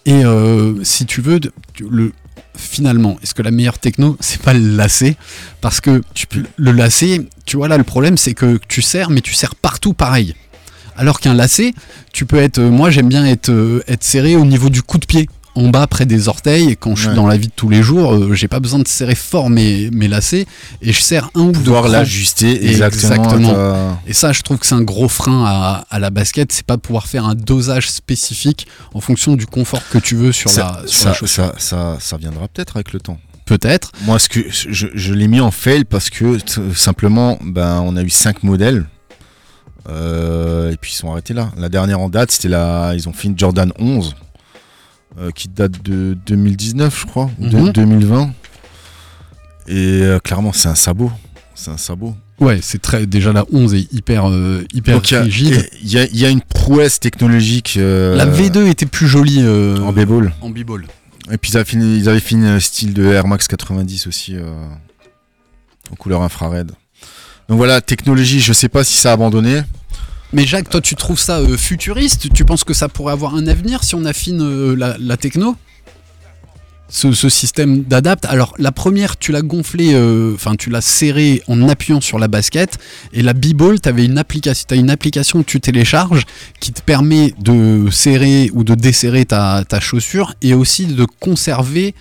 Et 0.06 0.22
si 0.84 1.08
tu 1.08 1.22
veux, 1.22 1.40
le, 1.80 2.12
finalement, 2.58 3.18
est-ce 3.22 3.34
que 3.34 3.42
la 3.42 3.52
meilleure 3.52 3.80
techno, 3.80 4.18
c'est 4.20 4.42
pas 4.42 4.54
le 4.54 4.76
lacet 4.76 5.16
Parce 5.62 5.82
que 5.82 6.02
tu 6.14 6.28
peux, 6.28 6.44
le 6.58 6.72
lacet, 6.72 7.22
tu 7.46 7.58
vois 7.58 7.68
là, 7.68 7.78
le 7.78 7.84
problème, 7.84 8.18
c'est 8.18 8.34
que 8.34 8.60
tu 8.68 8.82
serres, 8.82 9.10
mais 9.10 9.22
tu 9.22 9.34
serres 9.34 9.56
partout 9.56 9.94
pareil. 9.94 10.36
Alors 10.98 11.20
qu'un 11.20 11.34
lacet, 11.34 11.74
tu 12.14 12.26
peux 12.26 12.38
être. 12.38 12.60
euh, 12.60 12.70
moi, 12.70 12.90
j'aime 12.90 13.10
bien 13.10 13.26
euh, 13.50 13.82
être 13.88 14.04
serré 14.04 14.36
au 14.36 14.46
niveau 14.46 14.70
du 14.70 14.82
coup 14.82 14.98
de 14.98 15.06
pied, 15.06 15.28
en 15.56 15.70
bas, 15.70 15.88
près 15.88 16.06
des 16.06 16.28
orteils. 16.28 16.70
Et 16.70 16.76
quand 16.76 16.96
je 16.96 17.02
suis 17.02 17.10
Ouais. 17.10 17.16
dans 17.16 17.28
la 17.28 17.38
vie 17.38 17.48
de 17.48 17.54
tous 17.56 17.70
les 17.70 17.82
jours, 17.82 18.14
euh, 18.14 18.34
j'ai 18.34 18.48
pas 18.48 18.60
besoin 18.60 18.80
de 18.80 18.88
serrer 18.88 19.16
fort 19.16 19.50
mes, 19.50 19.90
mes 19.92 20.08
lacets. 20.08 20.46
Et 20.82 20.92
je 20.94 21.02
serre 21.02 21.30
un 21.36 21.42
ou 21.42 21.52
deux 21.52 21.60
Pouvoir 21.64 21.88
l'ajuster 21.88 22.68
exactement. 22.70 23.54
Ta- 23.54 23.98
Et 24.08 24.14
ça, 24.14 24.32
je 24.34 24.42
trouve 24.42 24.58
que 24.60 24.66
c'est 24.66 24.76
un 24.76 24.82
gros 24.84 25.08
frein 25.10 25.44
à, 25.46 25.86
à 25.90 26.00
la 26.00 26.10
basket, 26.10 26.52
c'est 26.52 26.66
pas 26.66 26.78
pouvoir 26.78 27.08
faire 27.08 27.26
un 27.26 27.36
dosage 27.36 27.90
spécifique 27.90 28.68
en 28.94 29.00
fonction 29.02 29.36
du 29.36 29.46
confort 29.48 29.82
que 29.90 29.98
tu 29.98 30.16
veux 30.16 30.32
sur 30.32 30.50
ça, 30.50 30.80
la, 30.82 30.88
sur 30.88 31.00
ça, 31.02 31.10
la 31.10 31.14
chaussure. 31.16 31.46
ça, 31.46 31.54
ça, 31.58 31.98
ça 32.00 32.18
viendra 32.18 32.48
peut-être 32.48 32.78
avec 32.78 32.94
le 32.94 33.00
temps. 33.00 33.18
Peut-être. 33.46 33.92
Moi, 34.06 34.18
ce 34.20 34.28
que 34.28 34.40
je, 34.50 34.88
je 34.94 35.14
l'ai 35.14 35.28
mis 35.28 35.40
en 35.40 35.52
fail 35.52 35.86
parce 35.86 36.10
que 36.10 36.38
simplement, 36.76 37.38
ben, 37.44 37.80
on 37.86 37.96
a 37.96 38.02
eu 38.02 38.10
cinq 38.10 38.42
modèles. 38.44 38.86
euh, 39.88 40.72
et 40.72 40.78
puis 40.78 40.92
ils 40.92 40.96
sont 40.96 41.12
arrêtés 41.12 41.34
là. 41.34 41.52
La 41.58 41.70
dernière 41.70 42.00
en 42.00 42.10
date, 42.10 42.32
c'était 42.32 42.48
la. 42.48 42.94
Ils 42.96 43.08
ont 43.08 43.14
fait 43.14 43.28
une 43.28 43.38
Jordan 43.38 43.72
11 43.78 44.16
euh, 45.20 45.32
qui 45.32 45.48
date 45.48 45.84
de 45.84 46.18
2019, 46.26 47.00
je 47.02 47.06
crois, 47.06 47.30
ou 47.40 47.48
de 47.48 47.58
Mhm. 47.58 47.72
2020. 47.72 48.32
Et 49.68 50.02
euh, 50.04 50.20
clairement, 50.20 50.52
c'est 50.54 50.68
un 50.70 50.76
sabot. 50.76 51.12
C'est 51.56 51.72
un 51.72 51.78
sabot. 51.78 52.16
Ouais, 52.40 52.60
c'est 52.62 52.82
très. 52.82 53.06
Déjà 53.06 53.32
la 53.32 53.46
11 53.52 53.74
est 53.74 53.92
hyper, 53.94 54.30
euh, 54.30 54.64
hyper 54.74 54.96
Donc 54.96 55.10
il 55.10 55.14
y 55.14 55.18
a- 55.18 55.22
rigide. 55.22 55.70
il 55.82 55.90
y, 55.90 55.98
a- 55.98 56.08
y 56.14 56.26
a 56.26 56.30
une 56.30 56.42
prouesse 56.42 57.00
technologique. 57.00 57.76
La 57.80 58.26
V2 58.26 58.68
était 58.68 58.86
plus 58.86 59.08
jolie 59.08 59.40
en 59.42 59.92
b-ball. 59.94 60.34
en 60.42 60.50
b-ball. 60.50 60.86
Et 61.32 61.38
puis 61.38 61.52
ils 61.52 61.56
avaient 61.56 61.66
fini, 61.66 61.98
ils 61.98 62.10
avaient 62.10 62.20
fini 62.20 62.46
un 62.46 62.60
style 62.60 62.94
de 62.94 63.06
Air 63.06 63.26
Max 63.28 63.48
90 63.48 64.06
aussi, 64.08 64.36
en 65.92 65.96
couleur 65.96 66.22
infrared. 66.24 66.72
Donc 67.48 67.58
voilà, 67.58 67.80
technologie, 67.80 68.42
je 68.42 68.54
sais 68.54 68.70
pas 68.70 68.84
si 68.84 68.98
ça 68.98 69.12
a 69.12 69.14
abandonné. 69.14 69.62
Mais 70.36 70.46
Jacques, 70.46 70.70
toi, 70.70 70.82
tu 70.82 70.96
trouves 70.96 71.18
ça 71.18 71.40
euh, 71.40 71.56
futuriste? 71.56 72.34
Tu 72.34 72.44
penses 72.44 72.66
que 72.66 72.74
ça 72.74 72.90
pourrait 72.90 73.14
avoir 73.14 73.36
un 73.36 73.48
avenir 73.48 73.86
si 73.86 73.96
on 73.96 74.04
affine 74.04 74.42
euh, 74.42 74.76
la, 74.76 75.16
techno? 75.16 75.56
Ce, 76.90 77.14
système 77.30 77.84
d'adapt. 77.84 78.26
Alors, 78.26 78.54
la 78.58 78.74
première, 78.74 79.18
tu 79.18 79.32
l'as 79.32 79.42
gonflé, 79.42 79.94
euh, 79.94 80.34
enfin, 80.36 80.58
tu 80.58 80.70
l'as 80.70 80.82
serré 80.82 81.42
en 81.48 81.70
appuyant 81.70 82.02
sur 82.02 82.20
la 82.20 82.28
basket. 82.28 82.78
Et 83.14 83.22
la 83.22 83.32
B-Ball, 83.32 83.80
tu 83.80 83.90
une 84.04 84.18
application, 84.18 84.68
as 84.72 84.76
une 84.76 84.90
application 84.90 85.42
que 85.42 85.48
tu 85.48 85.62
télécharges 85.62 86.26
qui 86.60 86.74
te 86.74 86.82
permet 86.82 87.34
de 87.40 87.88
serrer 87.90 88.52
ou 88.54 88.66
de 88.66 88.76
desserrer 88.76 89.24
ta 89.24 89.80
chaussure 89.80 90.34
et 90.42 90.54
aussi 90.54 90.86
de 90.86 91.06
conserver 91.22 91.96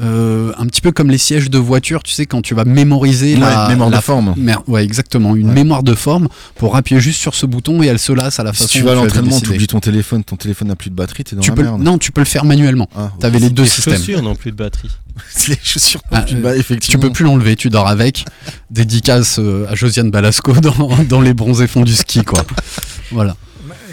euh, 0.00 0.52
un 0.58 0.66
petit 0.66 0.80
peu 0.80 0.92
comme 0.92 1.10
les 1.10 1.18
sièges 1.18 1.50
de 1.50 1.58
voiture, 1.58 2.02
tu 2.02 2.12
sais, 2.12 2.24
quand 2.26 2.40
tu 2.42 2.54
vas 2.54 2.64
mémoriser 2.64 3.36
la, 3.36 3.64
Ouais, 3.64 3.68
mémoire 3.70 3.90
la 3.90 3.98
de 3.98 4.02
forme. 4.02 4.34
Mer- 4.36 4.62
ouais, 4.68 4.84
exactement. 4.84 5.36
Une 5.36 5.48
Ouais. 5.48 5.54
mémoire 5.54 5.82
de 5.82 5.94
forme 5.94 6.28
pour 6.56 6.76
appuyer 6.76 7.00
juste 7.00 7.20
sur 7.20 7.34
ce 7.34 7.44
bouton 7.46 7.82
et 7.82 7.86
elle 7.86 7.98
se 7.98 8.12
lasse 8.12 8.38
à 8.40 8.44
la 8.44 8.52
Si 8.52 8.62
façon 8.62 8.78
tu 8.78 8.82
vas 8.84 8.92
à 8.92 8.94
l'entraînement, 8.94 9.40
tu 9.40 9.50
oublies 9.50 9.66
ton 9.66 9.80
téléphone, 9.80 10.22
ton 10.24 10.36
téléphone 10.36 10.68
n'a 10.68 10.76
plus 10.76 10.90
de 10.90 10.94
batterie, 10.94 11.24
t'es 11.24 11.34
dans 11.36 11.42
Tu 11.42 11.50
la 11.50 11.56
peux, 11.56 11.62
merde. 11.64 11.82
non, 11.82 11.98
tu 11.98 12.12
peux 12.12 12.20
le 12.20 12.26
faire 12.26 12.44
manuellement. 12.44 12.88
Ah, 12.96 13.10
T'avais 13.20 13.38
les 13.40 13.50
deux 13.50 13.64
Les 13.64 13.68
systèmes. 13.68 13.94
chaussures 13.96 14.22
n'ont 14.22 14.34
plus 14.36 14.52
de 14.52 14.56
batterie. 14.56 14.90
les 15.48 15.58
chaussures. 15.62 16.00
Ah, 16.12 16.22
tu- 16.22 16.36
euh, 16.36 16.40
bah, 16.40 16.54
Tu 16.54 16.60
effectivement. 16.60 17.00
peux 17.02 17.10
plus 17.12 17.24
l'enlever, 17.24 17.56
tu 17.56 17.68
dors 17.68 17.88
avec. 17.88 18.24
Dédicace 18.70 19.38
euh, 19.38 19.66
à 19.68 19.74
Josiane 19.74 20.10
Balasco 20.10 20.52
dans, 20.54 20.74
dans 21.08 21.20
les 21.20 21.34
bronzés 21.34 21.66
fonds 21.66 21.82
du 21.82 21.94
ski, 21.94 22.22
quoi. 22.22 22.44
Voilà. 23.12 23.36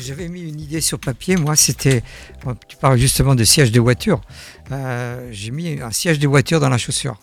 J'avais 0.08 0.30
mis 0.30 0.40
une 0.48 0.62
idée 0.62 0.80
sur 0.80 1.00
papier, 1.00 1.36
moi, 1.36 1.58
c'était. 1.58 2.02
Tu 2.70 2.78
parles 2.78 2.98
justement 2.98 3.36
de 3.36 3.44
siège 3.44 3.74
de 3.74 3.82
voiture. 3.82 4.22
Euh, 4.72 5.28
J'ai 5.34 5.52
mis 5.52 5.82
un 5.82 5.92
siège 5.92 6.18
de 6.18 6.28
voiture 6.30 6.62
dans 6.62 6.70
la 6.70 6.78
chaussure. 6.78 7.20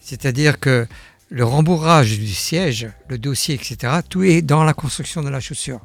C'est-à-dire 0.00 0.60
que 0.60 0.86
le 1.28 1.44
rembourrage 1.44 2.18
du 2.20 2.28
siège, 2.32 2.88
le 3.08 3.18
dossier, 3.18 3.56
etc., 3.56 3.94
tout 4.08 4.22
est 4.22 4.42
dans 4.42 4.62
la 4.62 4.74
construction 4.74 5.22
de 5.22 5.28
la 5.28 5.40
chaussure. 5.40 5.80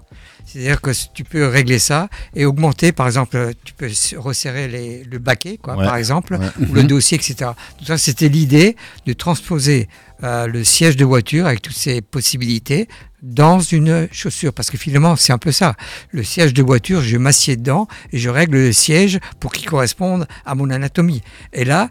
C'est-à-dire 0.46 0.82
que 0.82 0.92
tu 1.16 1.24
peux 1.24 1.48
régler 1.48 1.80
ça 1.80 2.10
et 2.36 2.46
augmenter, 2.46 2.92
par 2.92 3.08
exemple, 3.08 3.54
tu 3.64 3.74
peux 3.74 3.90
resserrer 4.18 4.68
les- 4.68 5.04
le 5.04 5.18
baquet, 5.18 5.58
quoi, 5.58 5.78
Ouais. 5.78 5.86
par 5.86 5.96
exemple, 5.96 6.36
Ouais. 6.36 6.48
ou 6.70 6.74
le 6.74 6.82
Mhm. 6.84 6.88
dossier, 6.88 7.18
etc. 7.18 7.52
Tout 7.80 7.86
ça, 7.86 7.98
c'était 7.98 8.30
l'idée 8.30 8.76
de 9.08 9.14
transposer 9.14 9.88
euh, 10.24 10.48
le 10.48 10.64
siège 10.64 10.96
de 10.98 11.06
voiture 11.06 11.46
avec 11.46 11.62
toutes 11.62 11.76
ses 11.76 12.02
possibilités 12.02 12.88
dans 13.22 13.60
une 13.60 14.08
chaussure. 14.12 14.54
Parce 14.54 14.70
que 14.70 14.78
finalement, 14.78 15.16
c'est 15.16 15.34
un 15.34 15.38
peu 15.38 15.52
ça. 15.52 15.76
Le 16.12 16.24
siège 16.24 16.54
de 16.54 16.64
voiture, 16.64 17.02
je 17.02 17.18
m'assieds 17.18 17.56
dedans 17.56 17.88
et 18.12 18.18
je 18.18 18.30
règle 18.30 18.58
le 18.58 18.74
siège 18.74 19.20
pour 19.40 19.52
qu'il 19.52 19.68
corresponde 19.68 20.28
à 20.46 20.56
mon 20.56 20.70
anatomie. 20.70 21.22
Et 21.54 21.66
là, 21.66 21.90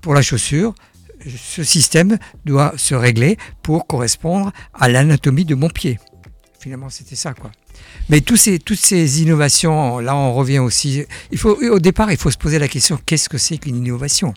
pour 0.00 0.14
la 0.14 0.22
chaussure, 0.22 0.74
ce 1.26 1.62
système 1.62 2.18
doit 2.44 2.74
se 2.76 2.94
régler 2.94 3.38
pour 3.62 3.86
correspondre 3.86 4.52
à 4.74 4.88
l'anatomie 4.88 5.44
de 5.44 5.54
mon 5.54 5.70
pied. 5.70 5.98
Finalement, 6.60 6.90
c'était 6.90 7.16
ça, 7.16 7.34
quoi. 7.34 7.50
Mais 8.08 8.20
toutes 8.20 8.38
ces 8.38 9.22
innovations, 9.22 9.98
là, 9.98 10.14
on 10.16 10.32
revient 10.34 10.58
aussi. 10.58 11.04
Il 11.30 11.38
faut, 11.38 11.56
au 11.56 11.78
départ, 11.78 12.10
il 12.10 12.18
faut 12.18 12.30
se 12.30 12.38
poser 12.38 12.58
la 12.58 12.68
question 12.68 12.98
qu'est-ce 13.04 13.28
que 13.28 13.38
c'est 13.38 13.58
qu'une 13.58 13.76
innovation? 13.76 14.34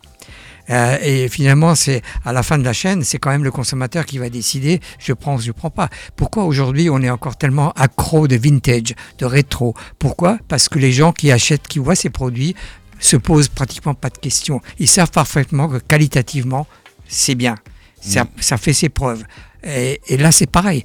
Euh, 0.70 0.98
Et 1.02 1.30
finalement, 1.30 1.76
c'est 1.76 2.02
à 2.26 2.34
la 2.34 2.44
fin 2.44 2.58
de 2.58 2.64
la 2.64 2.74
chaîne, 2.74 3.04
c'est 3.04 3.18
quand 3.18 3.30
même 3.30 3.44
le 3.44 3.52
consommateur 3.52 4.06
qui 4.06 4.18
va 4.18 4.30
décider 4.30 4.82
je 5.00 5.14
prends 5.14 5.36
ou 5.36 5.42
je 5.42 5.52
prends 5.52 5.70
pas. 5.70 5.90
Pourquoi 6.16 6.44
aujourd'hui 6.44 6.90
on 6.90 7.02
est 7.02 7.10
encore 7.10 7.38
tellement 7.38 7.72
accro 7.74 8.28
de 8.28 8.36
vintage, 8.36 8.94
de 9.18 9.26
rétro? 9.26 9.74
Pourquoi? 10.00 10.40
Parce 10.48 10.68
que 10.70 10.80
les 10.80 10.92
gens 10.92 11.14
qui 11.14 11.32
achètent, 11.32 11.68
qui 11.68 11.80
voient 11.80 11.96
ces 11.96 12.10
produits, 12.10 12.56
se 13.00 13.16
posent 13.16 13.48
pratiquement 13.48 13.94
pas 13.94 14.10
de 14.10 14.18
questions. 14.18 14.60
Ils 14.80 14.88
savent 14.88 15.12
parfaitement 15.12 15.70
que 15.70 15.78
qualitativement, 15.78 16.66
c'est 17.08 17.36
bien. 17.36 17.56
Ça, 18.02 18.26
ça 18.40 18.58
fait 18.58 18.74
ses 18.74 18.90
preuves. 18.90 19.24
Et, 19.64 20.02
et 20.08 20.18
là, 20.18 20.32
c'est 20.32 20.50
pareil. 20.50 20.84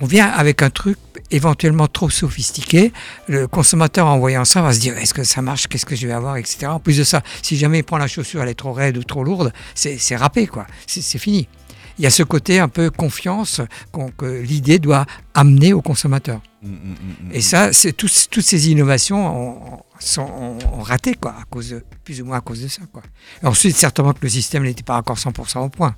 On 0.00 0.06
vient 0.06 0.26
avec 0.28 0.62
un 0.62 0.70
truc 0.70 0.98
éventuellement 1.30 1.86
trop 1.86 2.10
sophistiqué. 2.10 2.92
Le 3.28 3.46
consommateur, 3.46 4.06
en 4.06 4.18
voyant 4.18 4.44
ça, 4.44 4.62
va 4.62 4.72
se 4.72 4.80
dire 4.80 4.96
est-ce 4.98 5.14
que 5.14 5.24
ça 5.24 5.42
marche 5.42 5.66
Qu'est-ce 5.68 5.86
que 5.86 5.96
je 5.96 6.06
vais 6.06 6.12
avoir 6.12 6.36
etc. 6.36 6.66
En 6.66 6.80
plus 6.80 6.98
de 6.98 7.04
ça, 7.04 7.22
si 7.42 7.56
jamais 7.56 7.78
il 7.78 7.84
prend 7.84 7.98
la 7.98 8.06
chaussure, 8.06 8.42
elle 8.42 8.48
est 8.48 8.54
trop 8.54 8.72
raide 8.72 8.96
ou 8.96 9.04
trop 9.04 9.24
lourde, 9.24 9.52
c'est 9.74 10.16
râpé, 10.16 10.46
quoi. 10.46 10.66
C'est 10.86 11.18
fini. 11.18 11.48
Il 11.96 12.02
y 12.02 12.06
a 12.08 12.10
ce 12.10 12.24
côté 12.24 12.58
un 12.58 12.66
peu 12.68 12.90
confiance 12.90 13.60
qu'on- 13.92 14.10
que 14.10 14.26
l'idée 14.26 14.80
doit 14.80 15.06
amener 15.32 15.72
au 15.72 15.80
consommateur. 15.80 16.40
Mm, 16.60 16.68
mm, 16.68 16.72
mm, 16.72 17.28
mm. 17.28 17.30
Et 17.34 17.40
ça, 17.40 17.72
c'est 17.72 17.92
tous- 17.92 18.26
toutes 18.28 18.44
ces 18.44 18.68
innovations 18.68 19.76
ont, 19.76 19.82
sont, 20.00 20.22
ont- 20.22 20.58
ont 20.72 20.82
raté, 20.82 21.14
quoi, 21.14 21.36
à 21.40 21.44
cause 21.48 21.70
de, 21.70 21.84
plus 22.02 22.20
ou 22.20 22.24
moins 22.24 22.38
à 22.38 22.40
cause 22.40 22.62
de 22.62 22.66
ça, 22.68 22.82
quoi. 22.92 23.02
Et 23.42 23.46
ensuite, 23.46 23.76
certainement 23.76 24.12
que 24.12 24.18
le 24.22 24.28
système 24.28 24.64
n'était 24.64 24.82
pas 24.82 24.96
encore 24.96 25.18
100% 25.18 25.60
au 25.60 25.68
point. 25.68 25.94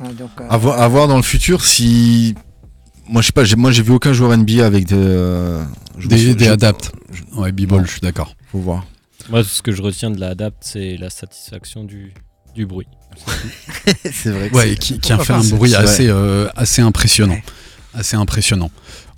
Hein, 0.00 0.08
donc, 0.18 0.30
euh, 0.40 0.46
À 0.48 0.56
voir, 0.56 0.80
à 0.80 0.88
voir 0.88 1.06
dans 1.06 1.16
le 1.16 1.22
futur 1.22 1.62
si. 1.66 2.34
Moi, 3.08 3.22
je 3.22 3.26
sais 3.26 3.32
pas, 3.32 3.44
moi 3.56 3.70
j'ai 3.70 3.82
vu 3.82 3.92
aucun 3.92 4.12
joueur 4.12 4.36
NBA 4.36 4.64
avec 4.66 4.86
des. 4.86 4.94
euh, 4.96 5.62
Des, 6.08 6.48
adaptes. 6.48 6.92
Ouais, 7.36 7.52
b-ball, 7.52 7.86
je 7.86 7.92
suis 7.92 8.00
d'accord. 8.00 8.34
Faut 8.50 8.58
voir. 8.58 8.84
Moi, 9.30 9.42
ce 9.44 9.62
que 9.62 9.72
je 9.72 9.82
retiens 9.82 10.10
de 10.10 10.20
la 10.20 10.30
adapt, 10.30 10.58
c'est 10.60 10.96
la 10.96 11.10
satisfaction 11.10 11.84
du, 11.84 12.12
du 12.54 12.66
bruit. 12.66 12.86
c'est 14.12 14.30
vrai. 14.30 14.50
Ouais, 14.52 14.72
et 14.72 14.76
qui, 14.76 14.98
qui 14.98 15.12
a 15.12 15.18
fait 15.18 15.32
un 15.32 15.42
bruit 15.44 15.74
assez, 15.74 16.08
euh, 16.08 16.48
assez 16.56 16.82
impressionnant. 16.82 17.34
Ouais. 17.34 17.44
Assez 17.94 18.16
impressionnant. 18.16 18.70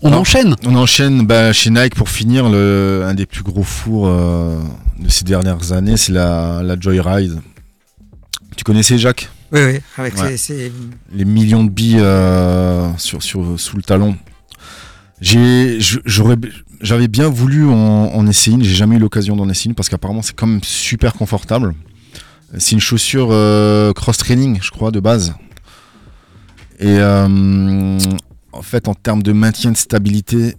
On 0.02 0.08
Alors, 0.08 0.20
enchaîne 0.20 0.54
On 0.64 0.76
enchaîne 0.76 1.26
bah, 1.26 1.52
chez 1.52 1.70
Nike 1.70 1.96
pour 1.96 2.08
finir 2.08 2.48
le, 2.48 3.02
un 3.04 3.14
des 3.14 3.26
plus 3.26 3.42
gros 3.42 3.64
fours 3.64 4.06
euh, 4.06 4.60
de 5.00 5.08
ces 5.10 5.24
dernières 5.24 5.72
années, 5.72 5.96
c'est 5.96 6.12
la, 6.12 6.62
la 6.62 6.78
Joyride. 6.78 7.40
Tu 8.56 8.62
connaissais 8.64 8.96
Jacques? 8.98 9.28
Oui, 9.52 9.60
oui, 9.64 9.78
avec 9.96 10.16
Ouais. 10.16 10.30
ces, 10.30 10.36
ces- 10.36 10.72
Les 11.12 11.24
millions 11.24 11.64
de 11.64 11.70
billes 11.70 11.98
euh, 12.00 12.90
sur, 12.98 13.22
sur, 13.22 13.58
sous 13.58 13.76
le 13.76 13.82
talon. 13.82 14.16
J'ai, 15.20 15.80
je- 15.80 15.98
j'aurais, 16.04 16.36
j'avais 16.80 17.08
bien 17.08 17.28
voulu 17.28 17.66
en, 17.66 17.72
en 17.74 18.26
essayer 18.26 18.56
une, 18.56 18.62
j'ai 18.62 18.74
jamais 18.74 18.96
eu 18.96 18.98
l'occasion 19.00 19.34
d'en 19.36 19.48
essayer 19.48 19.68
une 19.70 19.74
parce 19.74 19.88
qu'apparemment 19.88 20.22
c'est 20.22 20.34
quand 20.36 20.46
même 20.46 20.62
super 20.62 21.14
confortable. 21.14 21.74
C'est 22.58 22.72
une 22.72 22.80
chaussure 22.80 23.28
euh, 23.30 23.92
cross-training, 23.92 24.58
je 24.62 24.70
crois, 24.70 24.90
de 24.90 25.00
base. 25.00 25.34
Et 26.78 26.86
euh, 26.98 27.98
en 28.52 28.62
fait, 28.62 28.88
en 28.88 28.94
termes 28.94 29.22
de 29.22 29.32
maintien 29.32 29.72
de 29.72 29.76
stabilité, 29.76 30.54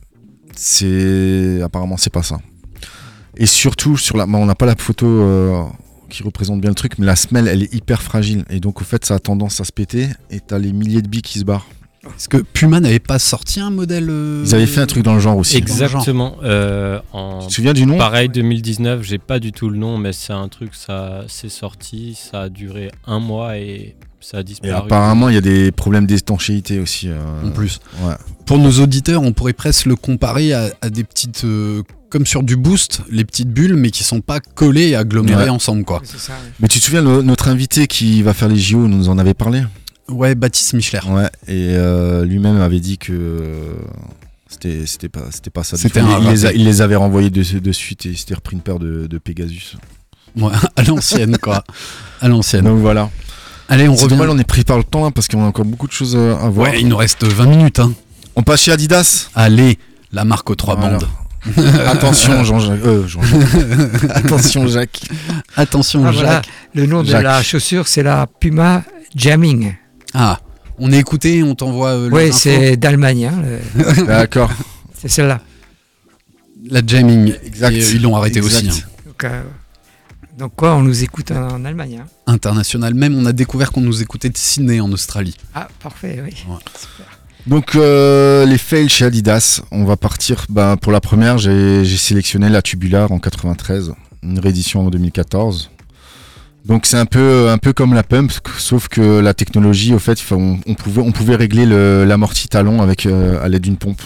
c'est 0.56 1.62
apparemment 1.64 1.98
c'est 1.98 2.12
pas 2.14 2.24
ça. 2.24 2.38
Et 3.38 3.46
surtout 3.46 3.96
sur 3.96 4.18
la, 4.18 4.26
bon, 4.26 4.40
on 4.40 4.46
n'a 4.46 4.56
pas 4.56 4.66
la 4.66 4.76
photo 4.76 5.08
euh, 5.08 5.64
qui 6.10 6.24
représente 6.24 6.60
bien 6.62 6.70
le 6.72 6.76
truc, 6.76 6.98
mais 6.98 7.06
la 7.06 7.16
semelle 7.16 7.48
elle 7.48 7.64
est 7.64 7.74
hyper 7.74 8.02
fragile 8.02 8.44
et 8.50 8.60
donc 8.60 8.82
au 8.82 8.84
fait 8.84 9.06
ça 9.06 9.16
a 9.16 9.20
tendance 9.20 9.62
à 9.62 9.64
se 9.64 9.72
péter 9.72 10.08
et 10.30 10.40
t'as 10.40 10.58
les 10.60 10.74
milliers 10.74 11.02
de 11.02 11.08
billes 11.08 11.22
qui 11.22 11.40
se 11.40 11.46
barrent. 11.46 11.68
Est-ce 12.06 12.30
que 12.30 12.38
Puma 12.38 12.80
n'avait 12.80 13.00
pas 13.00 13.20
sorti 13.20 13.60
un 13.60 13.70
modèle 13.72 14.08
euh, 14.10 14.44
Ils 14.46 14.56
avaient 14.56 14.66
fait 14.68 14.80
un 14.80 14.86
truc 14.86 15.04
dans 15.04 15.14
le 15.16 15.20
genre 15.20 15.36
aussi. 15.38 15.58
Exactement. 15.58 16.38
euh, 16.44 17.00
en 17.12 17.40
Tu 17.42 17.48
te 17.48 17.54
souviens 17.54 17.74
du 17.74 17.86
nom 17.86 17.98
pareil 17.98 18.30
2019, 18.30 19.04
j'ai 19.04 19.18
pas 19.18 19.40
du 19.40 19.52
tout 19.52 19.70
le 19.70 19.78
nom, 19.78 19.98
mais 19.98 20.14
c'est 20.14 20.32
un 20.34 20.48
truc, 20.48 20.76
ça 20.76 21.26
c'est 21.28 21.50
sorti, 21.50 22.16
ça 22.18 22.44
a 22.44 22.50
duré 22.50 22.90
un 23.06 23.20
mois 23.20 23.58
et 23.58 23.98
ça 24.22 24.38
a 24.38 24.40
Et 24.42 24.44
disparu. 24.46 24.74
apparemment, 24.74 25.28
il 25.30 25.36
y 25.36 25.38
a 25.38 25.42
des 25.42 25.72
problèmes 25.74 26.06
d'étanchéité 26.06 26.80
aussi. 26.80 27.10
euh, 27.10 27.20
En 27.46 27.52
plus. 27.52 27.80
Ouais. 28.02 28.16
Pour 28.46 28.58
nos 28.60 28.72
auditeurs, 28.80 29.22
on 29.22 29.34
pourrait 29.34 29.54
presque 29.54 29.86
le 29.86 29.96
comparer 29.98 30.54
à, 30.54 30.70
à 30.82 30.90
des 30.90 31.04
petites. 31.04 31.46
Comme 32.10 32.26
sur 32.26 32.44
du 32.44 32.56
boost, 32.56 33.02
les 33.12 33.24
petites 33.24 33.50
bulles, 33.50 33.76
mais 33.76 33.92
qui 33.92 34.04
sont 34.04 34.22
pas 34.22 34.40
collées 34.40 34.90
et 34.90 34.96
agglomérées 34.96 35.44
Ouais. 35.46 35.50
ensemble, 35.50 35.84
quoi. 35.86 36.02
Ça. 36.04 36.34
Mais 36.60 36.68
tu 36.68 36.80
te 36.80 36.86
souviens, 36.86 37.02
no- 37.02 37.22
notre 37.22 37.48
invité 37.48 37.88
qui 37.88 38.22
va 38.24 38.34
faire 38.34 38.48
les 38.48 38.58
JO 38.58 38.88
nous 38.88 39.10
en 39.10 39.18
avait 39.18 39.34
parlé? 39.34 39.64
Ouais, 40.08 40.34
Baptiste 40.36 40.74
Michler. 40.74 41.00
Ouais, 41.08 41.30
et 41.48 41.76
euh, 41.76 42.26
lui-même 42.26 42.60
avait 42.60 42.80
dit 42.80 42.98
que 42.98 43.14
euh, 43.14 43.74
c'était 44.50 44.86
c'était 44.88 45.10
pas, 45.10 45.26
c'était 45.30 45.52
pas 45.52 45.64
ça. 45.64 45.78
C'était 45.78 46.00
il, 46.00 46.06
les 46.32 46.46
a- 46.46 46.48
raté. 46.48 46.60
il 46.60 46.66
les 46.66 46.82
avait 46.82 46.96
renvoyés 46.96 47.30
de, 47.30 47.44
de 47.60 47.72
suite 47.72 48.06
et 48.08 48.10
il 48.10 48.18
s'était 48.18 48.34
repris 48.34 48.56
une 48.56 48.62
paire 48.64 48.80
de, 48.80 49.06
de 49.06 49.18
Pegasus. 49.20 49.76
Ouais, 50.36 50.52
à 50.76 50.84
l'ancienne, 50.84 51.38
quoi. 51.38 51.64
À 52.22 52.28
l'ancienne. 52.28 52.66
Donc 52.66 52.80
voilà. 52.80 53.10
Allez, 53.68 53.88
on 53.88 53.96
C'est 53.96 54.06
revient. 54.06 54.16
dommage, 54.18 54.30
on 54.34 54.40
est 54.40 54.44
pris 54.44 54.64
par 54.64 54.80
le 54.80 54.84
temps 54.84 55.04
là, 55.04 55.12
parce 55.12 55.28
qu'on 55.28 55.44
a 55.44 55.48
encore 55.48 55.66
beaucoup 55.66 55.86
de 55.86 55.92
choses 55.92 56.16
à 56.16 56.40
à 56.40 56.50
voir. 56.50 56.72
Ouais, 56.72 56.82
il 56.82 56.88
nous 56.88 56.98
reste 56.98 57.24
20 57.24 57.46
minutes. 57.46 57.80
Hein. 57.80 57.94
On 58.36 58.42
passe 58.42 58.62
chez 58.64 58.72
Adidas. 58.72 59.30
Allez, 59.36 59.78
la 60.12 60.26
marque 60.26 60.50
aux 60.50 60.56
trois 60.56 60.76
Voilà. 60.76 60.98
bandes. 60.98 61.08
Attention 61.88 62.44
Jean-Jacques. 62.44 62.84
euh, 62.86 63.08
Jean-Jacques. 63.08 64.04
Attention 64.16 64.68
Jacques. 64.68 65.02
Attention, 65.56 66.06
Ah, 66.06 66.12
voilà. 66.12 66.32
Jacques. 66.34 66.48
Le 66.76 66.86
nom 66.86 67.04
de 67.04 67.12
la 67.12 67.42
chaussure, 67.44 67.88
c'est 67.88 68.04
la 68.04 68.28
Puma 68.28 68.84
Jamming. 69.16 69.74
Ah, 70.14 70.40
on 70.78 70.92
est 70.92 70.98
écouté, 71.00 71.44
on 71.44 71.56
t'envoie 71.56 71.90
euh, 71.90 72.10
les 72.10 72.16
Oui, 72.16 72.34
c'est 72.34 72.78
d'Allemagne. 72.78 73.26
hein, 73.26 73.42
le- 73.76 74.06
D'accord. 74.08 74.52
c'est 74.94 75.08
celle-là. 75.10 75.42
la 76.70 76.82
jamming. 76.86 77.34
Exact. 77.44 77.72
Et, 77.74 77.82
euh, 77.84 77.92
ils 77.96 78.02
l'ont 78.02 78.16
arrêté 78.16 78.40
Exact. 78.40 78.68
aussi. 78.70 78.82
hein. 78.82 78.88
Donc, 79.06 79.24
euh, 79.24 79.42
donc 80.38 80.54
quoi, 80.56 80.76
on 80.76 80.82
nous 80.82 81.04
écoute 81.04 81.32
en, 81.32 81.48
en 81.56 81.66
Allemagne. 81.66 82.02
hein. 82.04 82.08
International. 82.28 82.94
Même, 82.94 83.16
on 83.18 83.26
a 83.26 83.34
découvert 83.34 83.72
qu'on 83.72 83.82
nous 83.82 84.02
écoutait 84.02 84.30
de 84.30 84.38
Sydney 84.38 84.80
en 84.80 84.92
Australie. 84.92 85.36
Ah, 85.56 85.68
parfait, 85.82 86.22
oui. 86.24 86.34
Ouais. 86.48 86.56
Super. 86.80 87.19
Donc 87.48 87.76
euh, 87.76 88.46
les 88.46 88.58
fails 88.58 88.90
chez 88.90 89.06
Adidas, 89.06 89.62
on 89.72 89.86
va 89.86 89.98
partir. 89.98 90.46
Ben, 90.50 90.78
pour 90.78 90.92
la 90.92 91.02
première, 91.02 91.38
j'ai 91.38 91.84
sélectionné 91.86 92.50
la 92.50 92.62
tubular 92.62 93.12
en 93.12 93.20
93, 93.20 93.94
une 94.24 94.40
réédition 94.40 94.86
en 94.86 94.90
2014. 94.90 95.72
Donc 96.66 96.86
c'est 96.86 96.98
un 96.98 97.06
peu 97.06 97.74
comme 97.74 97.94
la 97.94 98.04
pump, 98.04 98.32
sauf 98.60 98.88
que 98.90 99.20
la 99.20 99.34
technologie, 99.34 99.94
au 99.94 100.00
fait, 100.00 100.20
on, 100.32 100.60
pouvait 100.76 101.02
on 101.02 101.12
pouvait 101.12 101.36
régler 101.36 101.66
le- 101.66 102.04
l'amorti 102.06 102.48
talon 102.48 102.82
avec 102.82 103.06
euh, 103.06 103.44
à 103.44 103.48
l'aide 103.48 103.62
d'une 103.64 103.78
pompe. 103.78 104.02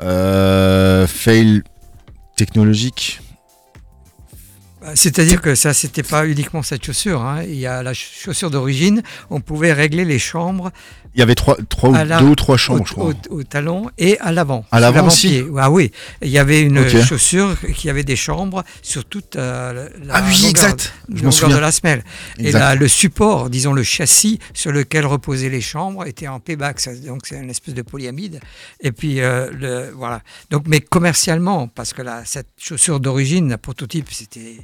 Euh, 0.00 1.06
fail 1.06 1.62
technologique. 2.36 3.20
Bah, 4.80 4.92
C'est-à-dire 4.94 5.42
que 5.42 5.54
ça, 5.54 5.74
c'était 5.74 6.02
pas 6.04 6.26
uniquement 6.26 6.62
cette 6.62 6.86
chaussure. 6.86 7.20
hein. 7.22 7.42
Il 7.42 7.56
y 7.56 7.66
a 7.66 7.82
la 7.82 7.92
ch- 7.92 8.12
chaussure 8.24 8.50
d'origine, 8.50 9.02
on 9.28 9.40
pouvait 9.40 9.74
régler 9.74 10.06
les 10.06 10.18
chambres 10.18 10.70
Il 11.14 11.18
y 11.18 11.22
avait 11.22 11.34
trois, 11.34 11.56
trois 11.68 12.04
la- 12.04 12.20
deux 12.20 12.26
ou 12.28 12.34
trois 12.36 12.54
au, 12.54 12.58
chambres, 12.58 12.86
je 12.86 12.92
crois. 12.92 13.12
au- 13.30 13.34
au 13.38 13.42
talon 13.42 13.90
et 13.98 14.18
à 14.20 14.30
l'avant. 14.30 14.64
À 14.70 14.78
l'avant 14.78 15.06
aussi. 15.08 15.42
Ah 15.58 15.70
oui, 15.70 15.90
il 16.22 16.28
y 16.28 16.38
avait 16.38 16.62
une 16.62 16.88
chaussure 17.02 17.56
qui 17.74 17.90
avait 17.90 18.04
des 18.04 18.14
chambres 18.16 18.62
sur 18.82 19.04
toute 19.04 19.34
euh, 19.36 19.88
la 20.04 20.14
Ah 20.14 20.22
oui, 20.24 20.34
longueur- 20.34 20.50
exact. 20.50 20.92
Je 21.12 21.24
longueur 21.24 21.50
de 21.50 21.56
la 21.56 21.72
semelle. 21.72 22.04
Et 22.38 22.52
là, 22.52 22.76
le 22.76 22.86
support, 22.86 23.50
disons 23.50 23.72
le 23.72 23.82
châssis 23.82 24.38
sur 24.54 24.70
lequel 24.70 25.04
reposaient 25.04 25.48
les 25.48 25.60
chambres 25.60 26.06
était 26.06 26.28
en 26.28 26.38
payback, 26.38 26.78
ça- 26.80 26.94
donc 26.94 27.26
c'est 27.26 27.36
une 27.40 27.50
espèce 27.50 27.74
de 27.74 27.82
polyamide. 27.82 28.38
Et 28.80 28.92
puis 28.92 29.20
euh, 29.20 29.50
le 29.50 29.90
voilà. 29.96 30.22
Donc 30.50 30.64
mais 30.68 30.80
commercialement, 30.80 31.66
parce 31.66 31.92
que 31.92 32.02
là, 32.02 32.22
cette 32.24 32.48
chaussure 32.56 33.00
d'origine, 33.00 33.48
la 33.50 33.58
prototype, 33.58 34.06
C'était 34.12 34.58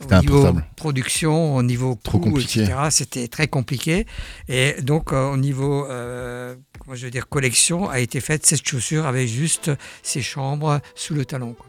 au 0.00 0.14
niveau 0.20 0.52
production, 0.76 1.56
au 1.56 1.62
niveau 1.62 1.98
Trop 2.02 2.18
coût, 2.18 2.30
compliqué. 2.30 2.62
etc. 2.62 2.78
C'était 2.90 3.28
très 3.28 3.48
compliqué. 3.48 4.06
Et 4.48 4.76
donc 4.82 5.12
euh, 5.12 5.32
au 5.32 5.36
niveau, 5.36 5.86
euh, 5.86 6.54
comment 6.78 6.94
je 6.96 7.04
veux 7.06 7.10
dire, 7.10 7.28
collection, 7.28 7.88
a 7.90 7.98
été 8.00 8.20
faite 8.20 8.46
cette 8.46 8.66
chaussure 8.66 9.06
avec 9.06 9.28
juste 9.28 9.70
ses 10.02 10.22
chambres 10.22 10.80
sous 10.94 11.14
le 11.14 11.24
talon. 11.24 11.54
quoi. 11.54 11.66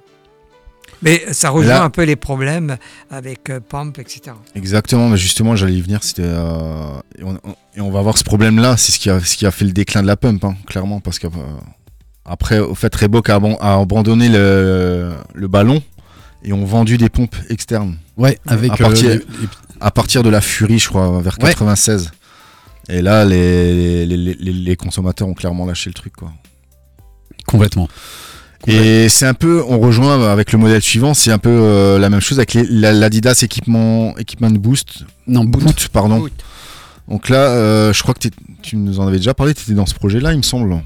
Mais 1.02 1.22
ça 1.34 1.50
rejoint 1.52 1.70
Là- 1.76 1.84
un 1.84 1.90
peu 1.92 2.04
les 2.04 2.16
problèmes 2.16 2.78
avec 3.10 3.50
euh, 3.50 3.60
Pump, 3.60 4.00
etc. 4.00 4.36
Exactement, 4.56 5.08
mais 5.08 5.18
justement, 5.18 5.56
j'allais 5.56 5.76
y 5.76 5.82
venir. 5.82 6.04
C'était 6.04 6.24
euh, 6.26 7.00
et, 7.18 7.24
on, 7.24 7.36
on- 7.44 7.56
et 7.76 7.82
on 7.82 7.92
va 7.92 8.02
voir 8.02 8.18
ce 8.18 8.24
problème-là. 8.24 8.76
C'est 8.78 8.92
ce 8.92 9.00
qui 9.00 9.10
a 9.10 9.20
ce 9.20 9.38
qui 9.38 9.46
a 9.46 9.52
fait 9.52 9.66
le 9.66 9.72
déclin 9.72 10.02
de 10.02 10.08
la 10.08 10.18
pump, 10.18 10.44
hein, 10.44 10.56
clairement, 10.68 11.00
parce 11.00 11.20
qu'après, 11.20 12.60
au 12.60 12.76
fait, 12.76 12.94
Reebok 12.96 13.30
a, 13.30 13.36
a 13.60 13.80
abandonné 13.80 14.30
le, 14.30 15.14
le 15.34 15.48
ballon 15.48 15.82
et 16.44 16.54
ont 16.54 16.66
vendu 16.66 16.98
des 16.98 17.10
pompes 17.10 17.36
externes 17.50 17.98
Ouais, 18.18 18.40
avec 18.48 18.72
À 18.72 18.78
partir- 18.78 19.10
euh, 19.10 19.14
les- 19.14 19.42
les- 19.42 19.48
à 19.82 19.92
partir 19.92 20.24
de 20.24 20.30
la 20.30 20.42
Fury, 20.42 20.80
je 20.80 20.90
crois, 20.90 21.22
vers 21.22 21.38
Ouais. 21.42 21.50
96. 21.50 22.12
Et 22.90 23.02
là, 23.02 23.24
les, 23.26 24.06
les, 24.06 24.18
les- 24.18 24.34
les 24.54 24.76
consommateurs 24.76 25.28
ont 25.28 25.34
clairement 25.34 25.66
lâché 25.66 25.90
le 25.90 25.94
truc, 25.94 26.14
quoi. 26.16 26.32
complètement. 27.48 27.88
Et 28.68 29.08
c'est 29.10 29.26
un 29.26 29.34
peu, 29.34 29.64
on 29.68 29.80
rejoint 29.80 30.30
avec 30.30 30.52
le 30.52 30.58
modèle 30.60 30.82
suivant, 30.82 31.14
c'est 31.14 31.32
un 31.32 31.38
peu 31.38 31.50
euh, 31.50 31.98
la 31.98 32.10
même 32.10 32.20
chose 32.20 32.38
avec 32.40 32.54
les- 32.54 32.68
la- 32.70 32.92
l'Adidas 32.92 33.40
équipement, 33.42 34.16
équipement 34.18 34.52
de 34.52 34.58
boost, 34.58 35.06
Non, 35.28 35.46
boot. 35.46 35.64
boot, 35.64 35.88
pardon. 35.88 36.20
Boot. 36.20 36.34
Donc 37.08 37.30
là, 37.30 37.38
euh, 37.48 37.94
je 37.94 38.02
crois 38.04 38.14
que 38.14 38.28
tu 38.62 38.76
nous 38.76 39.00
en 39.00 39.08
avais 39.08 39.18
déjà 39.18 39.34
parlé, 39.34 39.54
tu 39.54 39.64
étais 39.64 39.74
dans 39.74 39.86
ce 39.86 39.94
projet-là, 39.96 40.34
il 40.34 40.38
me 40.38 40.44
semble. 40.44 40.82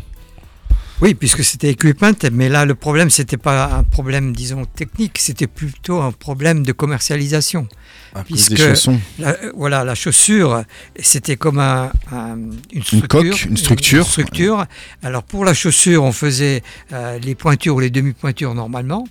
Oui, 1.04 1.16
puisque 1.16 1.44
c'était 1.44 1.70
equipment, 1.70 2.14
mais 2.32 2.48
là 2.48 2.64
le 2.64 2.76
problème 2.76 3.10
c'était 3.10 3.36
pas 3.36 3.66
un 3.76 3.84
problème 3.84 4.34
disons 4.34 4.64
technique, 4.64 5.18
c'était 5.20 5.48
plutôt 5.48 6.00
un 6.00 6.14
problème 6.14 6.66
de 6.66 6.72
commercialisation. 6.72 7.68
À 8.16 8.24
cause 8.24 8.48
Puisque-. 8.48 8.90
La, 9.20 9.32
euh, 9.32 9.52
voilà, 9.54 9.84
la 9.84 9.96
chaussure, 9.96 10.64
c'était 10.98 11.36
comme 11.36 11.60
un- 11.60 11.92
un- 12.10 12.38
une 12.72 12.84
structure. 12.84 13.08
coque, 13.10 13.46
une 13.46 13.58
structure. 13.58 14.06
structure. 14.08 14.66
Alors 15.02 15.24
pour 15.24 15.44
la 15.44 15.54
chaussure, 15.54 16.06
on 16.06 16.14
faisait 16.14 16.64
euh, 16.94 17.20
les 17.20 17.36
pointures 17.36 17.76
ou 17.76 17.80
les 17.82 17.90
demi-pointures 17.90 18.54
normalement, 18.54 19.06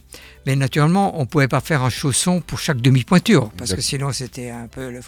mais 0.47 0.57
naturellement, 0.57 1.19
on 1.19 1.23
ne 1.23 1.27
pouvait 1.27 1.49
pas 1.49 1.61
faire 1.61 1.83
un 1.83 1.91
chausson 1.91 2.41
pour 2.41 2.59
chaque 2.59 2.81
demi-pointure, 2.81 3.51
parce 3.51 3.73
Exact. 3.73 3.77
que 3.77 3.83
sinon 3.83 4.13
c'était 4.13 4.49
un 4.49 4.67
peu... 4.67 4.91
Le... 4.91 5.01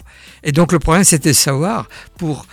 Et 0.43 0.51
donc 0.51 0.71
le 0.71 0.77
problème, 0.77 1.03
c'était 1.03 1.29
de 1.29 1.41
savoir, 1.49 1.89
pour 2.19 2.45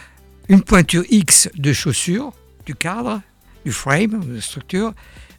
une 0.49 0.63
pointure 0.63 1.05
X 1.11 1.51
de 1.55 1.75
chaussure, 1.75 2.33
du 2.65 2.75
cadre, 2.75 3.21
du 3.65 3.73
frame, 3.73 4.25
de 4.25 4.41
structure, 4.41 4.93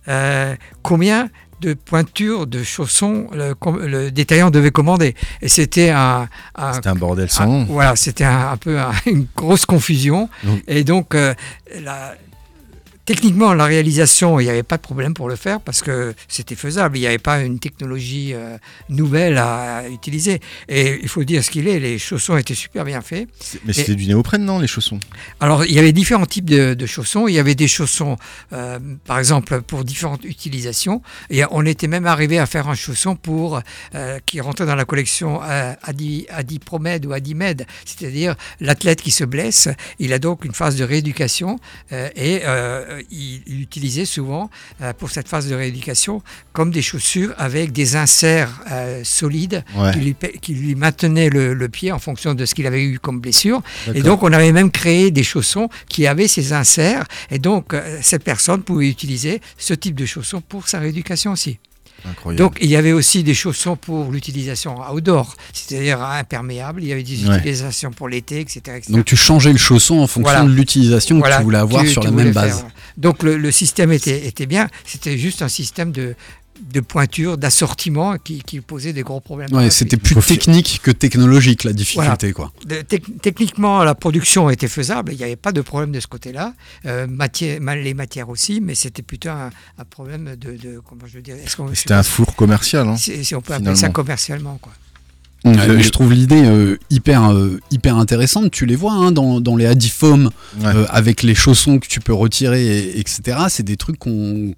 euh, 0.07 0.55
combien 0.81 1.29
de 1.61 1.73
pointures 1.75 2.45
de 2.45 2.61
chaussons 2.61 3.27
le, 3.33 4.09
détaillant 4.11 4.49
devait 4.51 4.71
commander. 4.71 5.15
Et 5.41 5.47
c'était 5.47 5.91
un, 5.91 6.27
un- 6.55 6.73
C'était 6.73 6.89
un 6.89 6.95
bordel 6.95 7.29
sans 7.29 7.63
voilà, 7.65 7.95
c'était 7.95 8.25
un, 8.25 8.57
peu 8.57 8.77
un- 8.79 8.91
une 9.05 9.27
grosse 9.35 9.65
confusion. 9.65 10.29
Donc- 10.43 10.61
et 10.67 10.83
donc, 10.83 11.15
euh, 11.15 11.33
la- 11.81 12.15
techniquement, 13.05 13.53
la 13.53 13.65
réalisation, 13.65 14.39
il 14.39 14.45
n'y 14.45 14.49
avait 14.49 14.63
pas 14.63 14.77
de 14.77 14.81
problème 14.81 15.13
pour 15.13 15.27
le 15.27 15.35
faire 15.35 15.59
parce 15.59 15.81
que 15.81 16.13
c'était 16.27 16.55
faisable. 16.55 16.97
Il 16.97 17.01
n'y 17.01 17.07
avait 17.07 17.17
pas 17.17 17.41
une 17.41 17.59
technologie 17.59 18.33
euh, 18.33 18.57
nouvelle 18.89 19.37
à, 19.37 19.87
utiliser. 19.89 20.39
Et 20.69 20.99
il 21.01 21.09
faut 21.09 21.23
dire 21.23 21.43
ce 21.43 21.51
qu'il 21.51 21.67
est, 21.67 21.79
les 21.79 21.99
chaussons 21.99 22.37
étaient 22.37 22.55
super 22.55 22.85
bien 22.85 23.01
faits. 23.01 23.27
Mais 23.65 23.73
c'était 23.73 23.95
du 23.95 24.07
néoprène, 24.07 24.45
non, 24.45 24.59
les 24.59 24.67
chaussons? 24.67 24.99
Alors, 25.39 25.65
il 25.65 25.73
y 25.73 25.79
avait 25.79 25.91
différents 25.91 26.25
types 26.25 26.49
de, 26.49 26.73
de 26.73 26.85
chaussons. 26.85 27.27
Il 27.27 27.33
y 27.33 27.39
avait 27.39 27.55
des 27.55 27.67
chaussons, 27.67 28.17
euh, 28.53 28.79
par 29.05 29.19
exemple, 29.19 29.61
pour 29.61 29.83
différentes 29.83 30.23
utilisations. 30.23 31.01
Et 31.29 31.43
on 31.51 31.65
était 31.65 31.87
même 31.87 32.05
arrivé 32.05 32.39
à 32.39 32.45
faire 32.45 32.67
un 32.69 32.75
chausson 32.75 33.15
pour 33.15 33.61
euh, 33.95 34.19
qui 34.25 34.39
rentrait 34.41 34.65
dans 34.65 34.75
la 34.75 34.85
collection 34.85 35.41
euh, 35.43 35.73
Adi, 35.83 36.25
Adipromed 36.29 37.05
ou 37.05 37.13
Adimed, 37.13 37.65
c'est-à-dire 37.85 38.35
l'athlète 38.59 39.01
qui 39.01 39.11
se 39.11 39.23
blesse. 39.23 39.67
Il 39.99 40.13
a 40.13 40.19
donc 40.19 40.45
une 40.45 40.53
phase 40.53 40.75
de 40.75 40.83
rééducation 40.83 41.59
et 41.91 42.41
il, 43.11 43.41
il 43.47 43.61
utilisait 43.61 44.05
souvent 44.05 44.49
euh, 44.81 44.93
pour 44.93 45.09
cette 45.11 45.27
phase 45.27 45.47
de 45.49 45.55
rééducation 45.55 46.21
comme 46.51 46.71
des 46.71 46.81
chaussures 46.81 47.33
avec 47.37 47.71
des 47.71 47.95
inserts 47.95 48.61
euh, 48.71 49.01
solides 49.03 49.63
Ouais. 49.75 49.91
qui, 49.93 49.99
lui, 49.99 50.13
pa- 50.13 50.27
qui 50.27 50.53
lui 50.53 50.75
maintenaient 50.75 51.29
le, 51.29 51.53
le 51.53 51.69
pied 51.69 51.91
en 51.91 51.99
fonction 51.99 52.33
de 52.33 52.45
ce 52.45 52.53
qu'il 52.55 52.67
avait 52.67 52.83
eu 52.83 52.99
comme 52.99 53.19
blessure. 53.19 53.61
Et 53.93 54.01
donc, 54.01 54.23
on 54.23 54.31
avait 54.33 54.51
même 54.51 54.71
créé 54.71 55.11
des 55.11 55.23
chaussons 55.23 55.69
qui 55.89 56.07
avaient 56.07 56.27
ces 56.27 56.53
inserts. 56.53 57.05
Et 57.31 57.39
donc, 57.39 57.73
euh, 57.73 57.99
cette 58.01 58.23
personne 58.23 58.61
pouvait 58.63 58.89
utiliser 58.89 59.41
ce 59.57 59.73
type 59.73 59.95
de 59.95 60.05
chaussons 60.05 60.41
pour 60.41 60.67
sa 60.67 60.79
rééducation 60.79 61.31
aussi. 61.31 61.59
Incroyable. 62.05 62.37
Donc, 62.43 62.57
il 62.61 62.69
y 62.69 62.75
avait 62.75 62.91
aussi 62.91 63.23
des 63.23 63.33
chaussons 63.33 63.75
pour 63.75 64.11
l'utilisation 64.11 64.75
outdoor, 64.91 65.35
c'est-à-dire 65.53 66.01
imperméables. 66.01 66.81
Il 66.83 66.89
y 66.89 66.91
avait 66.91 67.03
des 67.03 67.25
Ouais. 67.27 67.37
utilisations 67.37 67.91
pour 67.91 68.09
l'été, 68.09 68.39
etc. 68.41 68.59
etc. 68.77 68.91
Donc 68.91 69.05
tu 69.05 69.15
changeais 69.15 69.51
le 69.51 69.57
chausson 69.57 69.99
en 69.99 70.07
fonction 70.07 70.21
Voilà. 70.33 70.43
de 70.43 70.53
l'utilisation 70.53 71.19
Voilà, 71.19 71.35
que 71.37 71.41
tu 71.41 71.45
voulais 71.45 71.57
avoir 71.59 71.83
tu- 71.83 71.89
sur 71.89 72.01
tu 72.01 72.07
la 72.07 72.13
même 72.13 72.31
base. 72.33 72.65
Donc, 72.97 73.23
le, 73.23 73.37
le 73.37 73.51
système 73.51 73.91
était, 73.91 74.27
était 74.27 74.45
bien. 74.45 74.67
C'était 74.85 75.17
juste 75.17 75.41
un 75.41 75.47
système 75.47 75.91
de, 75.91 76.15
de 76.73 76.79
pointure, 76.79 77.37
d'assortiment 77.37 78.15
qui, 78.23 78.41
qui 78.41 78.61
posait 78.61 78.93
des 78.93 79.01
gros 79.03 79.19
problèmes. 79.19 79.51
Ouais, 79.53 79.69
c'était 79.69 79.97
plus 79.97 80.15
technique 80.15 80.79
que 80.83 80.91
technologique 80.91 81.63
la 81.63 81.73
difficulté 81.73 82.31
quoi. 82.33 82.51
De- 82.65 82.75
tec- 82.81 83.19
techniquement, 83.21 83.83
la 83.83 83.95
production 83.95 84.49
était 84.49 84.67
faisable, 84.67 85.11
il 85.13 85.17
n'y 85.17 85.23
avait 85.23 85.35
pas 85.35 85.51
de 85.51 85.61
problème 85.61 85.91
de 85.91 85.99
ce 85.99 86.07
côté-là. 86.07 86.53
Euh, 86.85 87.07
matière- 87.07 87.59
les 87.75 87.93
matières 87.93 88.29
aussi, 88.29 88.61
mais 88.61 88.75
c'était 88.75 89.01
plutôt 89.03 89.29
un, 89.29 89.49
un 89.77 89.85
problème 89.85 90.35
de, 90.39 90.51
de- 90.51 90.81
Comment 90.87 91.01
je 91.05 91.19
C'était 91.75 91.93
un 91.93 92.03
four 92.03 92.35
commercial. 92.35 92.87
Hein. 92.87 92.97
si, 92.97 93.23
si 93.25 93.35
on 93.35 93.41
peut 93.41 93.53
appeler 93.53 93.75
ça 93.75 93.89
commercialement. 93.89 94.57
Quoi. 94.61 94.71
Ouais, 95.45 95.83
je 95.83 95.89
trouve 95.89 96.13
l'idée 96.13 96.41
euh, 96.45 96.77
hyper, 96.89 97.33
euh, 97.33 97.59
hyper 97.69 97.97
intéressante. 97.97 98.49
Tu 98.51 98.65
les 98.65 98.77
vois 98.77 98.93
hein, 98.93 99.11
dans, 99.11 99.41
dans 99.41 99.57
les 99.57 99.65
Adifoam 99.65 100.29
Ouais. 100.61 100.65
euh, 100.67 100.85
avec 100.89 101.21
les 101.21 101.35
chaussons 101.35 101.79
que 101.79 101.87
tu 101.87 101.99
peux 101.99 102.13
retirer, 102.13 102.65
et- 102.65 102.99
etc. 102.99 103.37
C'est 103.49 103.63
des 103.63 103.75
trucs 103.75 103.99
qu'on 103.99 104.53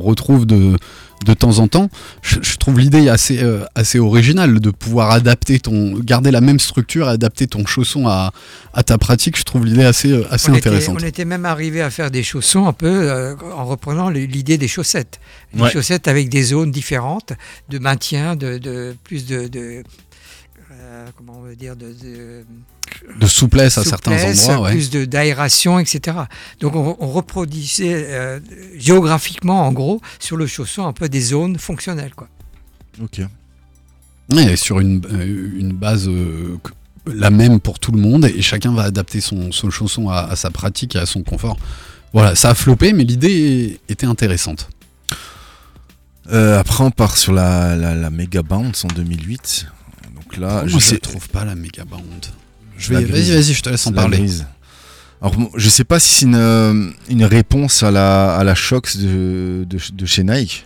retrouve 0.00 0.44
de, 0.44 0.76
de 1.24 1.34
temps 1.34 1.58
en 1.58 1.68
temps. 1.68 1.88
Je, 2.22 2.36
je 2.42 2.56
trouve 2.56 2.78
l'idée 2.78 3.08
assez, 3.08 3.42
euh, 3.42 3.64
assez 3.74 3.98
originale 3.98 4.60
de 4.60 4.70
pouvoir 4.70 5.10
adapter 5.10 5.58
ton, 5.58 5.98
garder 5.98 6.30
la 6.30 6.40
même 6.40 6.60
structure, 6.60 7.08
adapter 7.08 7.46
ton 7.46 7.66
chausson 7.66 8.06
à, 8.06 8.32
à 8.72 8.82
ta 8.82 8.98
pratique. 8.98 9.36
Je 9.36 9.42
trouve 9.44 9.64
l'idée 9.66 9.84
assez, 9.84 10.12
euh, 10.12 10.24
assez 10.30 10.50
on, 10.50 10.54
était, 10.54 10.68
intéressante. 10.68 10.98
on 11.00 11.04
était 11.04 11.24
même 11.24 11.44
arrivé 11.44 11.82
à 11.82 11.90
faire 11.90 12.10
des 12.10 12.22
chaussons 12.22 12.66
un 12.66 12.72
peu 12.72 12.86
euh, 13.10 13.34
en 13.54 13.64
reprenant 13.64 14.10
l'idée 14.10 14.58
des 14.58 14.68
chaussettes. 14.68 15.18
Des 15.54 15.62
Ouais. 15.62 15.70
chaussettes 15.72 16.08
avec 16.08 16.28
des 16.28 16.42
zones 16.42 16.70
différentes 16.70 17.32
de 17.68 17.78
maintien, 17.78 18.36
de, 18.36 18.58
de 18.58 18.94
plus 19.04 19.26
de, 19.26 19.48
de- 19.48 19.82
comment 21.16 21.38
on 21.38 21.42
veut 21.42 21.56
dire 21.56 21.76
de, 21.76 21.86
de 21.92 22.44
De 23.18 23.26
souplesse 23.26 23.78
à 23.78 23.84
certains 23.84 24.12
endroits. 24.12 24.60
Ouais. 24.62 24.70
plus 24.72 24.90
de 24.90 25.04
d'aération, 25.04 25.78
etc. 25.78 26.16
Donc 26.60 26.74
on, 26.76 26.96
on 27.00 27.08
reproduisait 27.08 28.06
euh, 28.08 28.40
géographiquement, 28.76 29.66
en 29.66 29.72
gros, 29.72 30.00
sur 30.18 30.36
le 30.36 30.46
chausson 30.46 30.86
un 30.86 30.92
peu 30.92 31.08
des 31.08 31.20
zones 31.20 31.58
fonctionnelles. 31.58 32.14
Quoi. 32.14 32.28
Ok. 33.02 33.20
Ouais, 34.32 34.56
sur 34.56 34.80
une, 34.80 35.02
euh, 35.12 35.58
une 35.58 35.72
base 35.72 36.06
euh, 36.08 36.58
la 37.06 37.30
même 37.30 37.60
pour 37.60 37.78
tout 37.78 37.92
le 37.92 38.00
monde 38.00 38.26
et 38.26 38.42
chacun 38.42 38.74
va 38.74 38.82
adapter 38.82 39.20
son, 39.22 39.52
son 39.52 39.70
chausson 39.70 40.10
à, 40.10 40.18
à 40.18 40.36
sa 40.36 40.50
pratique 40.50 40.96
et 40.96 40.98
à 40.98 41.06
son 41.06 41.22
confort. 41.22 41.56
Voilà, 42.12 42.34
ça 42.34 42.50
a 42.50 42.54
floppé, 42.54 42.92
mais 42.92 43.04
l'idée 43.04 43.80
était 43.88 44.06
intéressante. 44.06 44.68
Euh, 46.30 46.58
après, 46.58 46.84
on 46.84 46.90
part 46.90 47.16
sur 47.16 47.32
la, 47.32 47.74
la, 47.76 47.94
la 47.94 48.10
Mega 48.10 48.42
Bounce 48.42 48.84
en 48.84 48.88
2008. 48.88 49.66
Donc 50.30 50.36
là, 50.38 50.64
je 50.66 50.76
ne 50.76 50.98
trouve 50.98 51.28
pas 51.28 51.44
la 51.44 51.54
méga. 51.54 51.84
Je 52.76 52.92
vais, 52.94 53.02
grise. 53.02 53.30
vas-y, 53.30 53.36
vas-y, 53.42 53.54
je 53.54 53.62
te 53.62 53.70
laisse 53.70 53.86
en 53.86 53.90
la 53.92 54.02
parler. 54.02 54.18
grise. 54.18 54.46
Alors, 55.20 55.34
bon, 55.34 55.50
je 55.56 55.68
sais 55.68 55.84
pas 55.84 55.98
si 55.98 56.14
c'est 56.14 56.26
une, 56.26 56.34
euh, 56.36 56.90
une 57.08 57.24
réponse 57.24 57.82
à 57.82 57.90
la, 57.90 58.36
à 58.36 58.44
la 58.44 58.54
Shox 58.54 58.98
de, 58.98 59.64
de, 59.68 59.78
de 59.92 60.06
chez 60.06 60.22
Nike. 60.22 60.64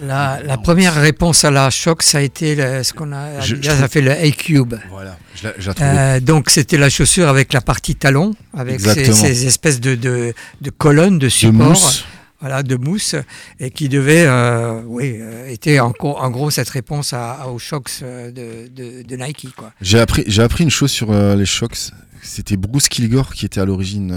La, 0.00 0.38
la 0.44 0.56
première 0.58 0.94
réponse 0.94 1.44
à 1.44 1.50
la 1.50 1.70
choc, 1.70 2.04
ça 2.04 2.18
a 2.18 2.20
été 2.20 2.54
le- 2.54 2.84
ce 2.84 2.92
qu'on 2.92 3.10
a, 3.12 3.40
Je- 3.40 3.56
Adidas 3.56 3.76
je 3.78 3.82
a 3.82 3.88
fait 3.88 4.00
le 4.00 4.12
A-Cube. 4.12 4.74
Voilà, 4.90 5.18
je 5.34 5.48
la, 5.48 5.54
je 5.58 5.66
la 5.66 5.74
trouve. 5.74 5.86
Euh, 5.88 6.20
donc 6.20 6.50
c'était 6.50 6.78
la 6.78 6.88
chaussure 6.88 7.26
avec 7.28 7.52
la 7.52 7.60
partie 7.60 7.96
talon, 7.96 8.36
avec 8.56 8.80
ces, 8.80 9.44
espèces 9.46 9.80
de, 9.80 9.96
de, 9.96 10.34
de 10.60 10.70
colonnes 10.70 11.18
de 11.18 11.24
de 11.24 11.28
support, 11.28 11.70
mousse. 11.70 12.04
Voilà, 12.40 12.62
de 12.62 12.76
mousse, 12.76 13.16
et 13.58 13.70
qui 13.70 13.88
devait, 13.88 14.26
euh, 14.26 14.82
oui, 14.86 15.16
euh, 15.20 15.48
était 15.48 15.80
en, 15.80 15.90
gros 15.90 16.50
cette 16.50 16.68
réponse 16.68 17.12
à, 17.12 17.48
aux 17.48 17.58
chocs 17.58 17.90
euh, 18.02 18.30
de, 18.30 19.16
Nike. 19.16 19.48
J'ai 19.80 19.98
appris, 19.98 20.24
j'ai 20.26 20.42
appris 20.42 20.64
une 20.64 20.70
chose 20.70 20.90
sur 20.90 21.10
euh, 21.10 21.34
les 21.34 21.46
Shox. 21.46 21.92
C'était 22.22 22.56
Bruce 22.56 22.88
Kilgore 22.88 23.34
qui 23.34 23.46
était 23.46 23.60
à 23.60 23.64
l'origine. 23.64 24.16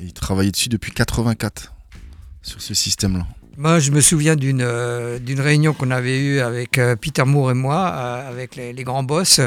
il 0.00 0.12
travaillait 0.12 0.52
dessus 0.52 0.68
depuis 0.68 0.92
84 0.92 1.72
sur 2.42 2.62
ce 2.62 2.72
système-là. 2.72 3.26
Moi, 3.62 3.78
je 3.78 3.90
me 3.90 4.00
souviens 4.00 4.36
d'une 4.36 4.62
euh, 4.62 5.18
d'une 5.18 5.38
réunion 5.40 5.74
qu'on 5.74 5.90
avait 5.90 6.18
eue 6.18 6.40
avec 6.40 6.78
euh, 6.78 6.96
Peter 6.96 7.24
Moore 7.26 7.50
et 7.50 7.54
moi, 7.54 7.92
euh, 7.94 8.30
avec 8.30 8.56
les, 8.56 8.72
les 8.72 8.84
grands 8.84 9.02
boss, 9.02 9.38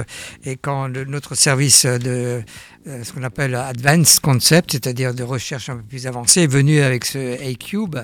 et 0.46 0.56
quand 0.56 0.88
le- 0.88 1.06
notre 1.06 1.34
service 1.34 1.88
de 1.88 2.44
ce 2.86 3.12
qu'on 3.12 3.24
appelle 3.24 3.56
Advanced 3.56 4.20
Concept, 4.20 4.74
c'est-à-dire 4.74 5.16
de 5.16 5.24
recherche 5.24 5.70
un 5.70 5.78
peu 5.78 5.82
plus 5.84 6.06
avancée, 6.06 6.42
est 6.44 6.48
venu 6.48 6.82
avec 6.82 7.06
ce 7.06 7.42
A-Cube, 7.42 7.96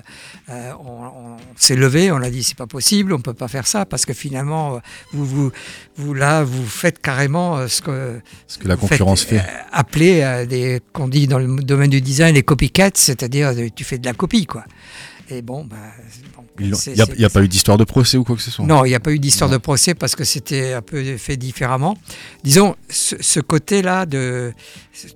on, 0.47 0.53
on 0.87 1.37
s'est 1.57 1.75
levé, 1.75 2.11
on 2.11 2.21
a 2.23 2.29
dit 2.31 2.43
c'est 2.43 2.57
pas 2.57 2.65
possible, 2.65 3.13
on 3.13 3.19
peut 3.19 3.33
pas 3.35 3.49
faire 3.49 3.67
ça, 3.67 3.85
parce 3.85 4.05
que 4.05 4.13
finalement, 4.13 4.81
vous, 5.11 5.25
vous, 5.25 5.51
vous 5.97 6.13
là, 6.15 6.43
vous 6.43 6.65
faites 6.65 6.99
carrément 7.01 7.67
ce 7.67 7.81
que 7.83 8.19
Ce 8.47 8.57
que 8.57 8.67
la 8.67 8.77
faites, 8.77 8.89
concurrence 8.89 9.23
fait. 9.25 9.43
appeler 9.73 10.45
des 10.49 10.79
qu'on 10.91 11.07
dit 11.09 11.27
dans 11.27 11.39
le 11.39 11.61
domaine 11.61 11.89
du 11.91 12.01
design 12.01 12.33
les 12.33 12.43
copycats, 12.43 12.91
c'est-à-dire 12.95 13.51
tu 13.75 13.83
fais 13.83 13.99
de 13.99 14.05
la 14.05 14.13
copie, 14.13 14.45
quoi. 14.47 14.63
Et 15.31 15.41
bon, 15.43 15.63
bah, 15.63 15.75
Il 16.59 16.71
n'y 16.71 17.01
a, 17.01 17.05
y 17.17 17.25
a 17.25 17.29
pas 17.29 17.43
eu 17.43 17.47
d'histoire 17.47 17.77
de 17.77 17.83
procès 17.83 18.17
ou 18.17 18.23
quoi 18.23 18.35
que 18.35 18.41
ce 18.41 18.49
soit. 18.49 18.65
non, 18.65 18.83
il 18.83 18.89
n'y 18.89 18.95
a 18.95 18.99
pas 18.99 19.11
eu 19.11 19.19
d'histoire 19.19 19.49
de 19.49 19.57
procès 19.57 19.93
parce 19.93 20.15
que 20.15 20.23
c'était 20.23 20.73
un 20.73 20.81
peu 20.81 21.03
fait 21.17 21.37
différemment. 21.37 21.97
Disons, 22.43 22.75
ce, 22.89 23.15
ce 23.19 23.39
côté-là 23.39 24.07
de 24.07 24.53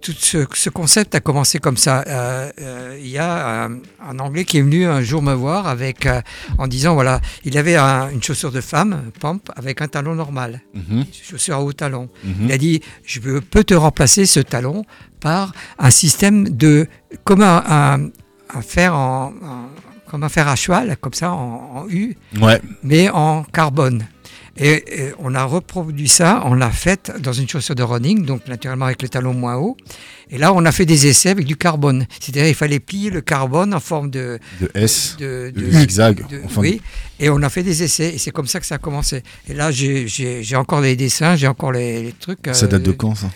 tout 0.01 0.14
ce, 0.18 0.45
ce 0.53 0.70
concept 0.70 1.16
a 1.16 1.20
commencé 1.20 1.57
comme 1.59 1.78
ça. 1.78 2.03
Euh, 2.07 2.51
euh, 2.61 2.97
Il 3.01 3.07
y 3.09 3.18
a 3.18 3.66
un, 3.66 3.80
un 4.07 4.20
Anglais 4.20 4.45
qui 4.45 4.59
est 4.59 4.61
venu 4.61 4.86
un 4.86 5.01
jour 5.01 5.24
me 5.24 5.34
voir 5.34 5.68
avec 5.68 6.05
euh, 6.05 6.22
en 6.59 6.68
disant 6.68 6.93
voilà, 6.93 7.20
il 7.43 7.57
avait 7.57 7.76
un- 7.76 8.09
une 8.11 8.22
chaussure 8.22 8.51
de 8.51 8.61
femme, 8.61 9.11
pump, 9.20 9.49
avec 9.55 9.82
un 9.82 9.88
talon 9.88 10.14
normal, 10.16 10.61
Mhm, 10.76 10.84
une 10.99 11.05
chaussure 11.11 11.55
à 11.55 11.61
haut 11.64 11.74
talon. 11.74 12.07
mhm. 12.24 12.36
Il 12.45 12.51
a 12.51 12.57
dit 12.59 12.82
je 13.03 13.20
peux- 13.20 13.41
peux 13.41 13.64
te 13.64 13.74
remplacer 13.74 14.26
ce 14.28 14.39
talon 14.41 14.86
par 15.20 15.53
un 15.80 15.89
système 15.89 16.49
de 16.49 16.88
comme 17.24 17.41
un, 17.41 17.64
un- 17.68 18.09
un 18.55 18.61
fer 18.61 18.93
en, 18.95 19.34
en- 19.41 19.70
comme 20.14 20.24
un 20.24 20.30
fer 20.30 20.47
à 20.47 20.55
cheval, 20.55 20.95
comme 21.01 21.14
ça 21.16 21.32
en, 21.32 21.72
en 21.76 21.89
U 21.89 22.16
Ouais, 22.39 22.61
mais 22.84 23.09
en 23.09 23.41
carbone. 23.43 24.05
Et, 24.55 25.05
et 25.07 25.14
on 25.18 25.34
a 25.34 25.43
reproduit 25.43 26.07
ça, 26.07 26.43
on 26.45 26.53
l'a 26.53 26.70
fait 26.70 27.11
dans 27.20 27.34
une 27.34 27.49
chaussure 27.49 27.74
de 27.74 27.82
running, 27.82 28.24
donc 28.24 28.47
naturellement 28.47 28.86
avec 28.86 29.01
le 29.01 29.09
talon 29.09 29.34
moins 29.34 29.55
haut. 29.55 29.76
Et 30.30 30.38
là, 30.38 30.53
on 30.53 30.64
a 30.66 30.72
fait 30.72 30.86
des 30.86 31.07
essais 31.07 31.30
avec 31.30 31.47
du 31.47 31.55
carbone. 31.55 32.05
C'est-à-dire, 32.20 32.47
il 32.47 32.53
fallait 32.53 32.80
plier 32.80 33.09
le 33.09 33.22
carbone 33.22 33.74
en 33.74 33.80
forme 33.80 34.11
de. 34.11 34.38
de 34.61 34.70
S, 34.76 35.16
de, 35.18 35.51
de 35.55 35.72
zigzag. 35.72 36.24
enfin, 36.45 36.61
oui, 36.61 36.80
et 37.20 37.32
on 37.32 37.41
a 37.41 37.49
fait 37.49 37.64
des 37.64 37.82
essais, 37.82 38.14
et 38.14 38.20
c'est 38.20 38.30
comme 38.30 38.45
ça 38.45 38.59
que 38.59 38.68
ça 38.68 38.76
a 38.76 38.78
commencé. 38.78 39.24
Et 39.47 39.55
là, 39.55 39.72
j'ai- 39.72 40.55
encore 40.55 40.82
les 40.82 40.95
dessins, 40.95 41.36
j'ai 41.36 41.47
encore 41.47 41.72
les, 41.72 42.03
les 42.03 42.11
trucs. 42.11 42.38
Ça 42.51 42.66
euh, 42.66 42.68
date 42.68 42.84
de 42.84 42.91
quand 42.91 43.16
ça? 43.16 43.32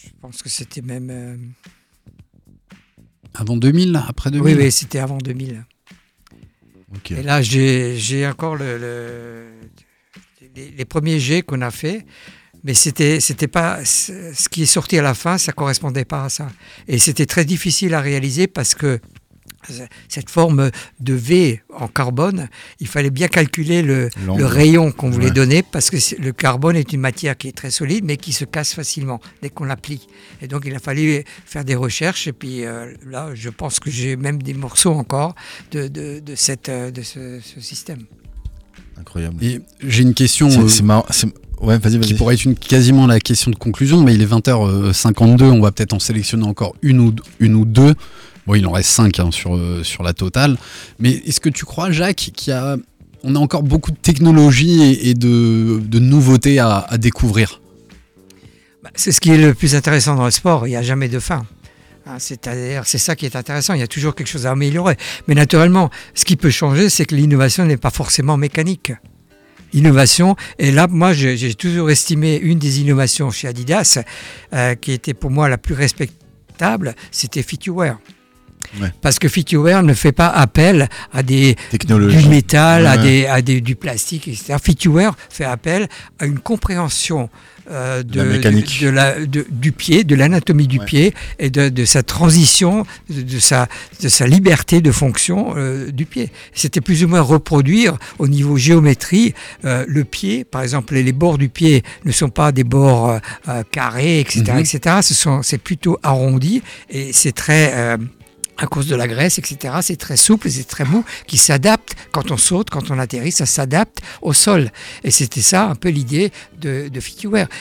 Je 0.00 0.08
pense 0.20 0.40
que 0.40 0.48
c'était 0.48 0.82
même. 0.82 1.10
euh, 1.10 1.36
Avant 3.34 3.56
2000, 3.56 4.00
après 4.08 4.30
2000 4.30 4.56
oui, 4.56 4.62
oui, 4.64 4.72
c'était 4.72 4.98
avant 4.98 5.18
2000. 5.18 5.64
Ok. 6.94 7.12
Et 7.12 7.22
là, 7.22 7.40
j'ai 7.42 8.26
encore 8.26 8.56
le, 8.56 8.78
le- 8.78 9.46
les, 10.54 10.70
les 10.70 10.84
premiers 10.84 11.18
jets 11.18 11.42
qu'on 11.42 11.62
a 11.62 11.70
fait, 11.70 12.04
mais 12.62 12.74
c'était 12.74 13.20
c'était 13.20 13.48
pas 13.48 13.82
ce 13.84 14.32
ce 14.34 14.48
qui 14.50 14.62
est 14.64 14.66
sorti 14.66 14.98
à 14.98 15.02
la 15.02 15.14
fin, 15.14 15.38
ça 15.38 15.52
correspondait 15.52 16.04
pas 16.04 16.24
à 16.24 16.28
ça. 16.28 16.48
Et 16.88 16.98
c'était 16.98 17.24
très 17.26 17.44
difficile 17.46 17.94
à 17.94 18.00
réaliser 18.02 18.46
parce 18.48 18.74
que 18.74 19.00
cette 20.08 20.30
forme 20.30 20.70
de 21.00 21.14
V 21.14 21.62
en 21.74 21.88
carbone, 21.88 22.48
il 22.80 22.88
fallait 22.88 23.10
bien 23.10 23.28
calculer 23.28 23.82
le, 23.82 24.08
rayon 24.26 24.92
qu'on 24.92 25.10
voulait 25.10 25.26
Ouais. 25.26 25.30
donner 25.30 25.62
parce 25.62 25.88
que 25.90 25.96
le 26.20 26.32
carbone 26.32 26.76
est 26.76 26.92
une 26.92 27.00
matière 27.00 27.36
qui 27.36 27.48
est 27.48 27.52
très 27.56 27.70
solide 27.70 28.04
mais 28.04 28.16
qui 28.16 28.32
se 28.32 28.44
casse 28.44 28.74
facilement 28.74 29.20
dès 29.40 29.50
qu'on 29.50 29.64
la 29.64 29.76
plie. 29.76 30.06
Et 30.40 30.48
donc 30.48 30.64
il 30.66 30.74
a 30.74 30.78
fallu 30.78 31.24
faire 31.46 31.64
des 31.64 31.74
recherches 31.76 32.26
et 32.26 32.32
puis 32.32 32.64
euh, 32.64 32.92
là 33.08 33.30
je 33.34 33.50
pense 33.50 33.78
que 33.78 33.90
j'ai 33.90 34.16
même 34.16 34.42
des 34.42 34.54
morceaux 34.54 34.92
encore 34.92 35.34
de, 35.70 35.88
de, 35.88 36.20
de 36.20 36.34
cette, 36.34 36.68
euh, 36.68 36.90
de 36.90 37.02
ce, 37.02 37.40
ce 37.40 37.60
système. 37.60 38.04
Incroyable. 38.98 39.36
J'ai 39.80 40.02
une 40.02 40.14
question 40.14 40.50
C'est 40.68 40.82
euh, 40.82 40.84
marrant. 40.86 41.06
Ouais, 41.60 41.78
qui 41.78 42.14
pourrait 42.14 42.34
être 42.34 42.44
une, 42.44 42.56
quasiment 42.56 43.06
la 43.06 43.20
question 43.20 43.52
de 43.52 43.56
conclusion, 43.56 44.02
mais 44.02 44.14
il 44.14 44.22
est 44.22 44.26
20h52, 44.26 45.44
on 45.44 45.60
va 45.60 45.70
peut-être 45.70 45.92
en 45.92 46.00
sélectionner 46.00 46.44
encore 46.44 46.74
une 46.82 46.98
ou, 46.98 47.14
une 47.38 47.54
ou 47.54 47.64
deux. 47.64 47.94
Bon, 48.46 48.54
il 48.54 48.66
en 48.66 48.72
reste 48.72 48.90
5 48.90 49.16
sur, 49.30 49.56
euh, 49.56 49.82
sur 49.84 50.02
la 50.02 50.12
totale. 50.12 50.56
Mais 50.98 51.12
est-ce 51.12 51.40
que 51.40 51.48
tu 51.48 51.64
crois, 51.64 51.92
Jacques, 51.92 52.30
qu'il 52.34 52.52
y 52.52 52.56
a, 52.56 52.76
on 53.22 53.36
a 53.36 53.38
encore 53.38 53.62
beaucoup 53.62 53.92
de 53.92 53.96
technologies 53.96 54.98
et, 55.00 55.14
de, 55.14 55.80
de 55.80 55.98
nouveautés 55.98 56.58
à, 56.58 56.86
découvrir? 56.98 57.60
Bah, 58.82 58.90
C'est 58.94 59.12
ce 59.12 59.20
qui 59.20 59.30
est 59.30 59.38
le 59.38 59.54
plus 59.54 59.74
intéressant 59.74 60.16
dans 60.16 60.24
le 60.24 60.30
sport, 60.30 60.66
il 60.66 60.70
n'y 60.70 60.76
a 60.76 60.82
jamais 60.82 61.08
de 61.08 61.20
fin. 61.20 61.46
Hein, 62.06 62.16
C'est-à-dire, 62.18 62.82
c'est 62.84 62.98
ça 62.98 63.14
qui 63.14 63.26
est 63.26 63.36
intéressant, 63.36 63.74
il 63.74 63.80
y 63.80 63.84
a 63.84 63.88
toujours 63.88 64.14
quelque 64.14 64.26
chose 64.26 64.46
à 64.46 64.50
améliorer. 64.50 64.96
Mais 65.28 65.34
naturellement, 65.34 65.90
ce 66.14 66.24
qui 66.24 66.34
peut 66.34 66.50
changer, 66.50 66.88
c'est 66.88 67.04
que 67.04 67.14
l'innovation 67.14 67.64
n'est 67.64 67.76
pas 67.76 67.90
forcément 67.90 68.36
mécanique. 68.36 68.92
Innovation, 69.72 70.36
et 70.58 70.70
là, 70.70 70.86
moi, 70.86 71.14
j'ai 71.14 71.54
toujours 71.54 71.90
estimé 71.90 72.36
une 72.36 72.58
des 72.58 72.80
innovations 72.80 73.30
chez 73.30 73.48
Adidas, 73.48 74.00
euh, 74.52 74.74
qui 74.74 74.92
était 74.92 75.14
pour 75.14 75.30
moi 75.30 75.48
la 75.48 75.56
plus 75.56 75.74
respectable, 75.74 76.94
c'était 77.10 77.42
Fit 77.42 77.58
You 77.66 77.80
Wear. 77.80 77.98
Ouais. 78.80 78.88
Parce 79.02 79.18
que 79.18 79.28
Fit 79.28 79.44
You 79.52 79.62
Wear 79.62 79.82
ne 79.82 79.92
fait 79.94 80.12
pas 80.12 80.28
appel 80.28 80.88
à 81.12 81.22
des, 81.22 81.56
du 81.86 82.28
métal, 82.28 82.86
à, 82.86 82.96
des, 82.96 83.26
à 83.26 83.42
des, 83.42 83.60
du 83.60 83.76
plastique, 83.76 84.28
etc. 84.28 84.54
Fitware 84.62 85.14
fait 85.28 85.44
appel 85.44 85.88
à 86.18 86.24
une 86.26 86.38
compréhension 86.38 87.28
euh, 87.70 88.02
de, 88.02 88.18
La 88.18 88.24
mécanique. 88.24 88.80
de- 88.80 88.86
de 88.86 88.90
la- 88.90 89.24
de- 89.26 89.46
du 89.50 89.70
pied, 89.72 90.02
de 90.04 90.14
l'anatomie 90.16 90.66
du 90.66 90.78
Ouais. 90.80 90.84
pied 90.84 91.14
et 91.38 91.48
de, 91.48 91.68
de 91.68 91.84
sa 91.84 92.02
transition, 92.02 92.84
de, 93.08 93.38
sa, 93.38 93.68
de 94.00 94.08
sa 94.08 94.26
liberté 94.26 94.80
de 94.80 94.90
fonction 94.90 95.54
euh, 95.56 95.90
du 95.92 96.04
pied. 96.06 96.30
C'était 96.54 96.80
plus 96.80 97.04
ou 97.04 97.08
moins 97.08 97.20
reproduire 97.20 97.96
au 98.18 98.26
niveau 98.26 98.56
géométrie 98.56 99.34
euh, 99.64 99.84
le 99.86 100.02
pied. 100.04 100.44
Par 100.44 100.62
exemple, 100.62 100.94
les, 100.94 101.02
les 101.04 101.12
bords 101.12 101.38
du 101.38 101.48
pied 101.50 101.84
ne 102.04 102.10
sont 102.10 102.30
pas 102.30 102.50
des 102.52 102.64
bords 102.64 103.20
carrés, 103.70 104.18
etc., 104.20 104.42
Mhm. 104.48 104.58
etc. 104.58 104.96
Ce 105.02 105.14
sont, 105.14 105.42
c'est 105.42 105.58
plutôt 105.58 105.98
arrondi 106.02 106.62
et 106.90 107.12
c'est 107.12 107.32
très 107.32 107.96
à 108.58 108.66
cause 108.66 108.86
de 108.86 108.96
la 108.96 109.08
graisse, 109.08 109.38
etc. 109.38 109.74
C'est 109.82 109.96
très 109.96 110.16
souple, 110.16 110.50
c'est 110.50 110.66
très 110.66 110.84
mou, 110.84 111.04
qui 111.26 111.36
s'adapte 111.36 111.94
quand 112.12 112.30
on 112.30 112.36
saute, 112.36 112.70
quand 112.70 112.90
on 112.90 112.98
atterrit, 112.98 113.32
ça 113.32 113.46
s'adapte 113.46 114.00
au 114.20 114.32
sol. 114.32 114.70
Et 115.04 115.10
c'était 115.10 115.40
ça 115.40 115.68
un 115.68 115.74
peu 115.74 115.88
l'idée 115.88 116.32
de, 116.60 116.88
de. 116.88 117.00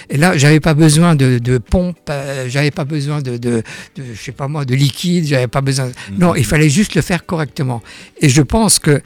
Et 0.10 0.18
là, 0.18 0.38
j'avais 0.38 0.60
pas 0.60 0.74
besoin 0.74 1.16
de, 1.16 1.40
de 1.40 1.58
pompe, 1.58 1.98
euh, 2.10 2.48
j'avais 2.50 2.72
pas 2.72 2.86
besoin 2.86 3.22
de, 3.22 3.38
de, 3.38 3.64
de, 3.96 4.04
je 4.14 4.22
sais 4.22 4.32
pas 4.32 4.48
moi, 4.48 4.66
de 4.66 4.76
liquide, 4.76 5.26
j'avais 5.26 5.48
pas 5.48 5.62
besoin. 5.62 5.92
Non, 6.18 6.36
il 6.36 6.46
fallait 6.46 6.70
juste 6.70 6.96
le 6.96 7.02
faire 7.02 7.26
correctement. 7.26 7.82
Et 8.20 8.30
je 8.30 8.42
pense 8.42 8.80
que 8.80 9.02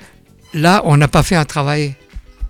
là, 0.53 0.81
on 0.85 0.97
n'a 0.97 1.07
pas 1.07 1.23
fait 1.23 1.35
un 1.35 1.45
travail 1.45 1.95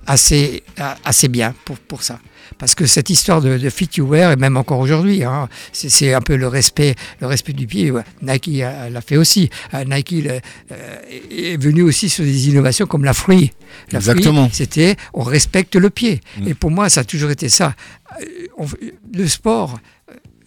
assez, 0.08 0.64
assez 1.04 1.28
bien 1.28 1.54
pour, 1.66 1.78
pour 1.78 2.04
ça. 2.04 2.20
Parce 2.58 2.76
que 2.76 2.86
cette 2.86 3.10
histoire 3.10 3.41
de, 3.41 3.58
de 3.58 3.70
fit 3.70 3.89
you 3.98 4.06
wear, 4.08 4.32
et 4.32 4.36
même 4.36 4.58
encore 4.58 4.80
aujourd'hui, 4.80 5.24
hein, 5.24 5.50
c'est 5.74 6.14
un 6.14 6.22
peu 6.22 6.36
le 6.36 6.48
respect, 6.48 6.96
le 7.22 7.28
respect 7.28 7.54
du 7.54 7.68
pied. 7.68 7.91
ouais. 7.91 8.04
Nike 8.22 8.50
euh, 8.62 8.89
l'a 8.89 9.02
fait 9.02 9.18
aussi. 9.18 9.50
Euh, 9.74 9.84
Nike 9.86 10.12
le- 10.24 10.39
euh, 10.72 10.98
est 11.32 11.62
venu 11.62 11.82
aussi 11.82 12.10
sur 12.10 12.24
des 12.24 12.50
innovations 12.50 12.86
comme 12.88 13.04
la 13.04 13.14
free. 13.14 13.52
La 13.91 14.00
Exactement. 14.00 14.50
c'était 14.52 14.96
on 15.14 15.24
respecte 15.24 15.76
le 15.76 15.89
pied. 15.89 16.22
Mm. 16.39 16.48
Et 16.48 16.54
pour 16.54 16.72
moi, 16.72 16.89
ça 16.89 17.02
a 17.02 17.04
toujours 17.04 17.32
été 17.32 17.50
ça. 17.50 17.76
On- 18.58 18.66
le 19.14 19.28
sport, 19.28 19.80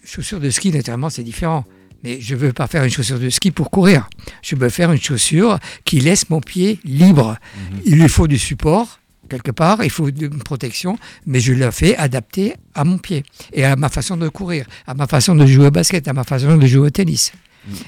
chaussures 0.04 0.40
de 0.40 0.50
ski, 0.50 0.70
naturellement, 0.70 1.10
c'est 1.10 1.22
différent. 1.22 1.64
Mais 2.04 2.20
je 2.20 2.34
ne 2.36 2.38
veux 2.40 2.52
pas 2.52 2.68
faire 2.68 2.84
une 2.84 2.90
chaussure 2.90 3.18
de 3.18 3.28
ski 3.28 3.50
pour 3.50 3.70
courir. 3.70 4.08
Je 4.42 4.54
veux 4.54 4.68
faire 4.68 4.92
une 4.92 5.00
chaussure 5.00 5.58
qui 5.84 5.98
laisse 5.98 6.30
mon 6.30 6.40
pied 6.40 6.78
libre. 6.84 7.36
Il 7.84 7.96
lui 8.00 8.08
faut 8.08 8.28
du 8.28 8.38
support, 8.38 9.00
quelque 9.28 9.50
part, 9.52 9.84
il 9.84 9.90
faut 9.90 10.08
une 10.08 10.42
protection, 10.42 10.98
mais 11.26 11.40
je 11.40 11.52
la 11.52 11.70
fais 11.70 11.96
adapter 11.96 12.54
à 12.74 12.84
mon 12.84 12.98
pied 12.98 13.22
et 13.52 13.64
à 13.64 13.76
ma 13.76 13.88
façon 13.88 14.16
de 14.16 14.28
courir, 14.28 14.66
à 14.86 14.94
ma 14.94 15.06
façon 15.06 15.34
de 15.34 15.46
jouer 15.46 15.66
au 15.66 15.70
basket, 15.70 16.08
à 16.08 16.12
ma 16.12 16.24
façon 16.24 16.56
de 16.56 16.66
jouer 16.66 16.86
au 16.88 16.90
tennis. 16.90 17.32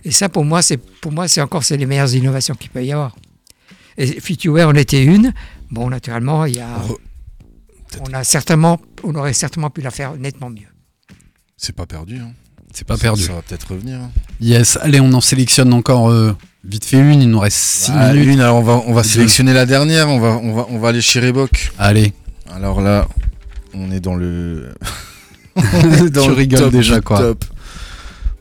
Et 0.04 0.10
ça, 0.10 0.28
pour 0.28 0.44
moi, 0.44 0.62
c'est 0.62 0.76
pour 0.76 1.10
moi, 1.12 1.26
c'est 1.26 1.40
encore 1.40 1.64
c'est 1.64 1.76
les 1.76 1.86
meilleures 1.86 2.14
innovations 2.14 2.54
qu'il 2.54 2.70
peut 2.70 2.84
y 2.84 2.92
avoir. 2.92 3.16
Et 3.96 4.06
Fit 4.20 4.38
You 4.44 4.52
Wear 4.54 4.68
en 4.68 4.74
était 4.74 5.02
une. 5.02 5.32
Bon, 5.70 5.88
naturellement, 5.90 6.44
il 6.44 6.56
y 6.56 6.60
a, 6.60 6.78
Re- 6.78 6.96
on 8.08 8.12
a 8.12 8.22
certainement, 8.24 8.80
on 9.02 9.14
aurait 9.14 9.32
certainement 9.32 9.70
pu 9.70 9.80
la 9.80 9.90
faire 9.90 10.14
nettement 10.16 10.50
mieux. 10.50 10.68
C'est 11.56 11.74
pas 11.74 11.86
perdu. 11.86 12.18
Hein. 12.18 12.32
C'est 12.72 12.86
pas 12.86 12.96
perdu. 12.96 13.22
Ça 13.22 13.32
va 13.34 13.42
peut-être 13.42 13.72
revenir. 13.72 13.98
hein. 14.00 14.10
Yes, 14.40 14.78
allez, 14.80 15.00
on 15.00 15.12
en 15.12 15.20
sélectionne 15.20 15.72
encore 15.72 16.08
euh, 16.10 16.32
vite 16.64 16.84
fait 16.84 16.98
une. 16.98 17.22
Il 17.22 17.30
nous 17.30 17.40
reste 17.40 17.56
6 17.58 17.92
Ah, 17.94 18.12
minutes. 18.12 18.28
une, 18.34 18.40
alors 18.40 18.56
on 18.56 18.62
va, 18.62 18.82
on 18.86 18.92
va 18.92 19.02
Deux. 19.02 19.08
sélectionner 19.08 19.52
la 19.52 19.66
dernière. 19.66 20.08
On 20.08 20.18
va, 20.20 20.38
on 20.42 20.52
va, 20.54 20.66
on 20.70 20.78
va 20.78 20.88
aller 20.88 21.00
chez 21.00 21.20
Reebok. 21.20 21.72
Allez, 21.78 22.12
Alors 22.54 22.80
là, 22.80 23.08
on 23.74 23.90
est 23.90 24.00
dans 24.00 24.14
le. 24.14 24.72
dans 25.56 26.22
tu 26.22 26.28
le 26.28 26.34
rigoles 26.34 26.60
top 26.60 26.72
déjà 26.72 27.00
quoi. 27.00 27.18
top. 27.18 27.44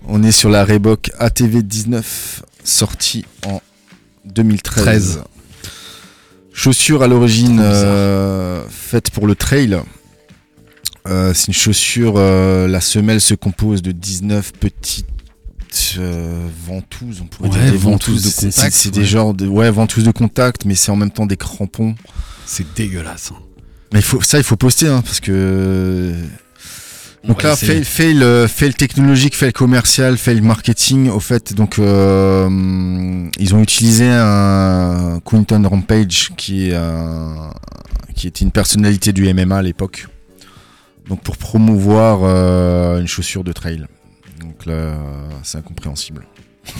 On 0.07 0.23
est 0.23 0.31
sur 0.31 0.49
la 0.49 0.63
Reebok 0.63 1.11
ATV 1.19 1.61
19, 1.63 2.43
sortie 2.63 3.25
en 3.45 3.61
2013. 4.25 4.83
13. 4.83 5.21
Chaussure 6.53 7.03
à 7.03 7.07
l'origine 7.07 7.59
euh, 7.61 8.63
faite 8.69 9.11
pour 9.11 9.27
le 9.27 9.35
trail. 9.35 9.79
Euh, 11.07 11.33
c'est 11.33 11.47
une 11.47 11.53
chaussure, 11.53 12.15
euh, 12.17 12.67
la 12.67 12.81
semelle 12.81 13.21
se 13.21 13.33
compose 13.33 13.81
de 13.81 13.91
19 13.91 14.51
petites 14.53 15.07
euh, 15.99 16.47
ventouses, 16.65 17.19
on 17.21 17.25
pourrait 17.25 17.49
Ouais, 17.49 17.55
dire 17.59 17.71
des 17.71 17.77
ventouses 17.77 18.15
ventouses, 18.15 18.23
de 18.23 18.29
c'est- 18.29 18.51
c'est- 18.51 18.55
contact, 18.57 18.75
C'est 18.75 18.89
ouais. 18.95 19.01
des 19.01 19.05
genres 19.07 19.33
de 19.33 19.47
ouais, 19.47 19.69
ventouses 19.71 20.03
de 20.03 20.11
contact, 20.11 20.65
mais 20.65 20.75
c'est 20.75 20.91
en 20.91 20.95
même 20.95 21.11
temps 21.11 21.25
des 21.25 21.37
crampons. 21.37 21.95
C'est 22.45 22.65
dégueulasse. 22.75 23.31
hein. 23.33 23.39
Mais 23.93 23.99
il 23.99 24.05
faut, 24.05 24.21
ça, 24.21 24.37
il 24.37 24.43
faut 24.43 24.55
poster, 24.55 24.87
hein, 24.87 25.01
parce 25.03 25.19
que. 25.19 26.13
On 27.25 27.29
Donc 27.29 27.43
là, 27.43 27.55
fail, 27.57 27.83
fail, 27.83 28.23
euh, 28.23 28.47
fail 28.47 28.73
technologique, 28.73 29.35
fail 29.35 29.51
commercial, 29.51 30.17
fail 30.17 30.39
marketing. 30.39 31.09
Au 31.09 31.19
fait, 31.19 31.53
donc 31.53 31.77
euh, 31.77 33.27
ils 33.37 33.53
ont 33.55 33.59
utilisé 33.61 34.07
un 34.09 35.19
Quinton 35.25 35.61
Rampage 35.67 36.31
qui 36.37 36.69
est 36.69 36.75
un- 36.75 37.49
qui 38.15 38.27
était 38.27 38.45
une 38.45 38.51
personnalité 38.51 39.11
du 39.11 39.27
MMA 39.33 39.57
à 39.57 39.61
l'époque. 39.61 40.07
Donc 41.09 41.21
pour 41.21 41.35
promouvoir 41.35 42.19
euh, 42.23 43.01
une 43.01 43.07
chaussure 43.07 43.43
de 43.43 43.51
trail. 43.51 43.85
Donc 44.39 44.65
là, 44.65 44.93
c'est 45.43 45.57
incompréhensible. 45.57 46.25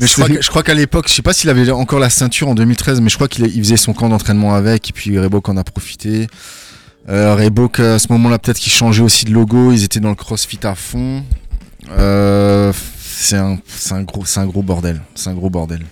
Mais 0.00 0.06
je 0.06 0.12
crois, 0.14 0.28
que- 0.28 0.42
je 0.42 0.48
crois 0.48 0.62
qu'à 0.62 0.74
l'époque, 0.74 1.06
je 1.08 1.14
sais 1.14 1.22
pas 1.22 1.32
s'il 1.32 1.48
avait 1.50 1.70
encore 1.70 1.98
la 2.00 2.10
ceinture 2.10 2.48
en 2.48 2.54
2013, 2.54 3.00
mais 3.00 3.08
je 3.08 3.14
crois 3.14 3.28
qu'il 3.28 3.46
il 3.46 3.62
faisait 3.62 3.76
son 3.76 3.92
camp 3.92 4.08
d'entraînement 4.08 4.54
avec, 4.54 4.90
et 4.90 4.92
puis 4.92 5.18
Reebok 5.18 5.48
en 5.48 5.56
a 5.56 5.64
profité. 5.64 6.26
Euh, 7.08 7.34
Reebok, 7.34 7.80
à 7.80 7.98
ce 7.98 8.08
moment-là, 8.12 8.38
peut-être 8.38 8.58
qu'ils 8.58 8.72
changeaient 8.72 9.02
aussi 9.02 9.24
de 9.26 9.32
logo, 9.32 9.72
ils 9.72 9.84
étaient 9.84 10.00
dans 10.00 10.08
le 10.08 10.14
crossfit 10.14 10.58
à 10.64 10.74
fond. 10.74 11.22
Euh, 11.90 12.72
c'est 13.06 13.36
un, 13.36 13.58
gros, 14.02 14.24
c'est 14.24 14.40
un 14.40 14.46
gros 14.46 14.62
bordel. 14.62 15.00
C'est 15.14 15.30
un 15.30 15.34
gros 15.34 15.50
bordel. 15.50 15.82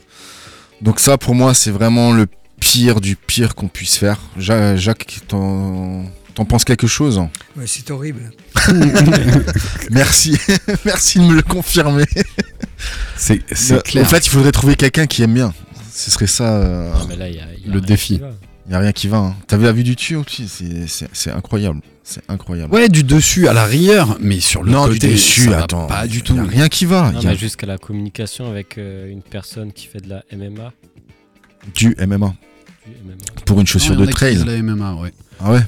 Donc 0.81 0.99
ça, 1.01 1.17
pour 1.19 1.35
moi, 1.35 1.55
c'est 1.55 1.71
vraiment 1.71 2.13
le 2.13 2.27
pire 2.59 3.01
du 3.01 3.15
pire 3.15 3.55
qu'on 3.55 3.69
puisse 3.69 3.97
faire. 3.97 4.19
Ja- 4.39 4.75
Jacques, 4.77 5.21
t'en, 6.35 6.45
penses 6.45 6.65
quelque 6.65 6.87
chose 6.87 7.19
Ouais, 7.57 7.67
c'est 7.67 7.91
horrible. 7.91 8.31
Merci, 9.91 10.37
merci 10.85 11.19
de 11.19 11.25
me 11.25 11.35
le 11.35 11.43
confirmer. 11.43 12.05
C'est 13.17 13.39
clair. 13.85 14.05
En 14.05 14.09
fait, 14.09 14.27
il 14.27 14.31
faudrait 14.31 14.53
trouver 14.53 14.77
quelqu'un 14.77 15.07
qui 15.07 15.23
aime 15.23 15.35
bien. 15.35 15.53
Ce 15.93 16.11
serait 16.11 16.27
ça. 16.27 16.57
euh, 16.57 16.93
Non, 16.95 17.07
mais 17.09 17.17
là, 17.17 17.29
il 17.29 17.37
y 17.37 17.41
a, 17.41 17.45
il 17.59 17.67
y 17.67 17.71
a 17.71 17.75
Le 17.75 17.81
défi. 17.81 18.21
Il 18.67 18.69
n'y 18.71 18.75
a 18.75 18.79
rien 18.79 18.93
qui 18.93 19.09
va. 19.09 19.19
Hein. 19.19 19.37
T'avais 19.49 19.65
la 19.67 19.73
vue 19.73 19.83
du 19.83 19.95
dessus 19.95 20.17
aussi 20.17 20.49
C'est- 21.13 21.31
incroyable. 21.31 21.81
C'est 22.05 22.23
incroyable. 22.29 22.73
Ouais, 22.75 22.89
du 22.89 23.05
dessus 23.05 23.47
à 23.49 23.53
l'arrière, 23.53 24.17
mais 24.21 24.41
sur 24.41 24.63
le 24.65 24.73
non, 24.73 24.87
côté, 24.87 25.07
du 25.09 25.15
dessus, 25.15 25.45
ça 25.45 25.51
va 25.51 25.63
attends. 25.65 25.87
pas 25.87 26.07
du 26.07 26.19
Il 26.19 26.23
tout. 26.23 26.35
n'y 26.35 26.41
a 26.41 26.45
rien 26.45 26.69
qui 26.69 26.85
va. 26.85 27.13
Non, 27.13 27.21
Il 27.21 27.25
y 27.25 27.29
a 27.29 27.35
jusqu'à 27.35 27.67
la 27.67 27.79
communication 27.79 28.49
avec 28.51 28.79
euh, 28.79 29.11
une 29.11 29.23
personne 29.23 29.73
qui 29.73 29.87
fait 29.87 30.01
de 30.01 30.09
la 30.09 30.23
MMA. 30.33 30.73
du 31.75 31.95
MMA 31.99 32.35
du 32.87 32.97
MMA. 33.05 33.15
pour 33.47 33.61
une 33.61 33.67
chaussure 33.67 33.95
Non, 33.95 33.99
il 34.01 34.03
y 34.03 34.07
en 34.07 34.07
de 34.07 34.13
trail. 34.13 34.43
la 34.45 34.63
MMA, 34.63 34.95
ouais. 34.95 35.13
Ah 35.39 35.53
ouais? 35.53 35.61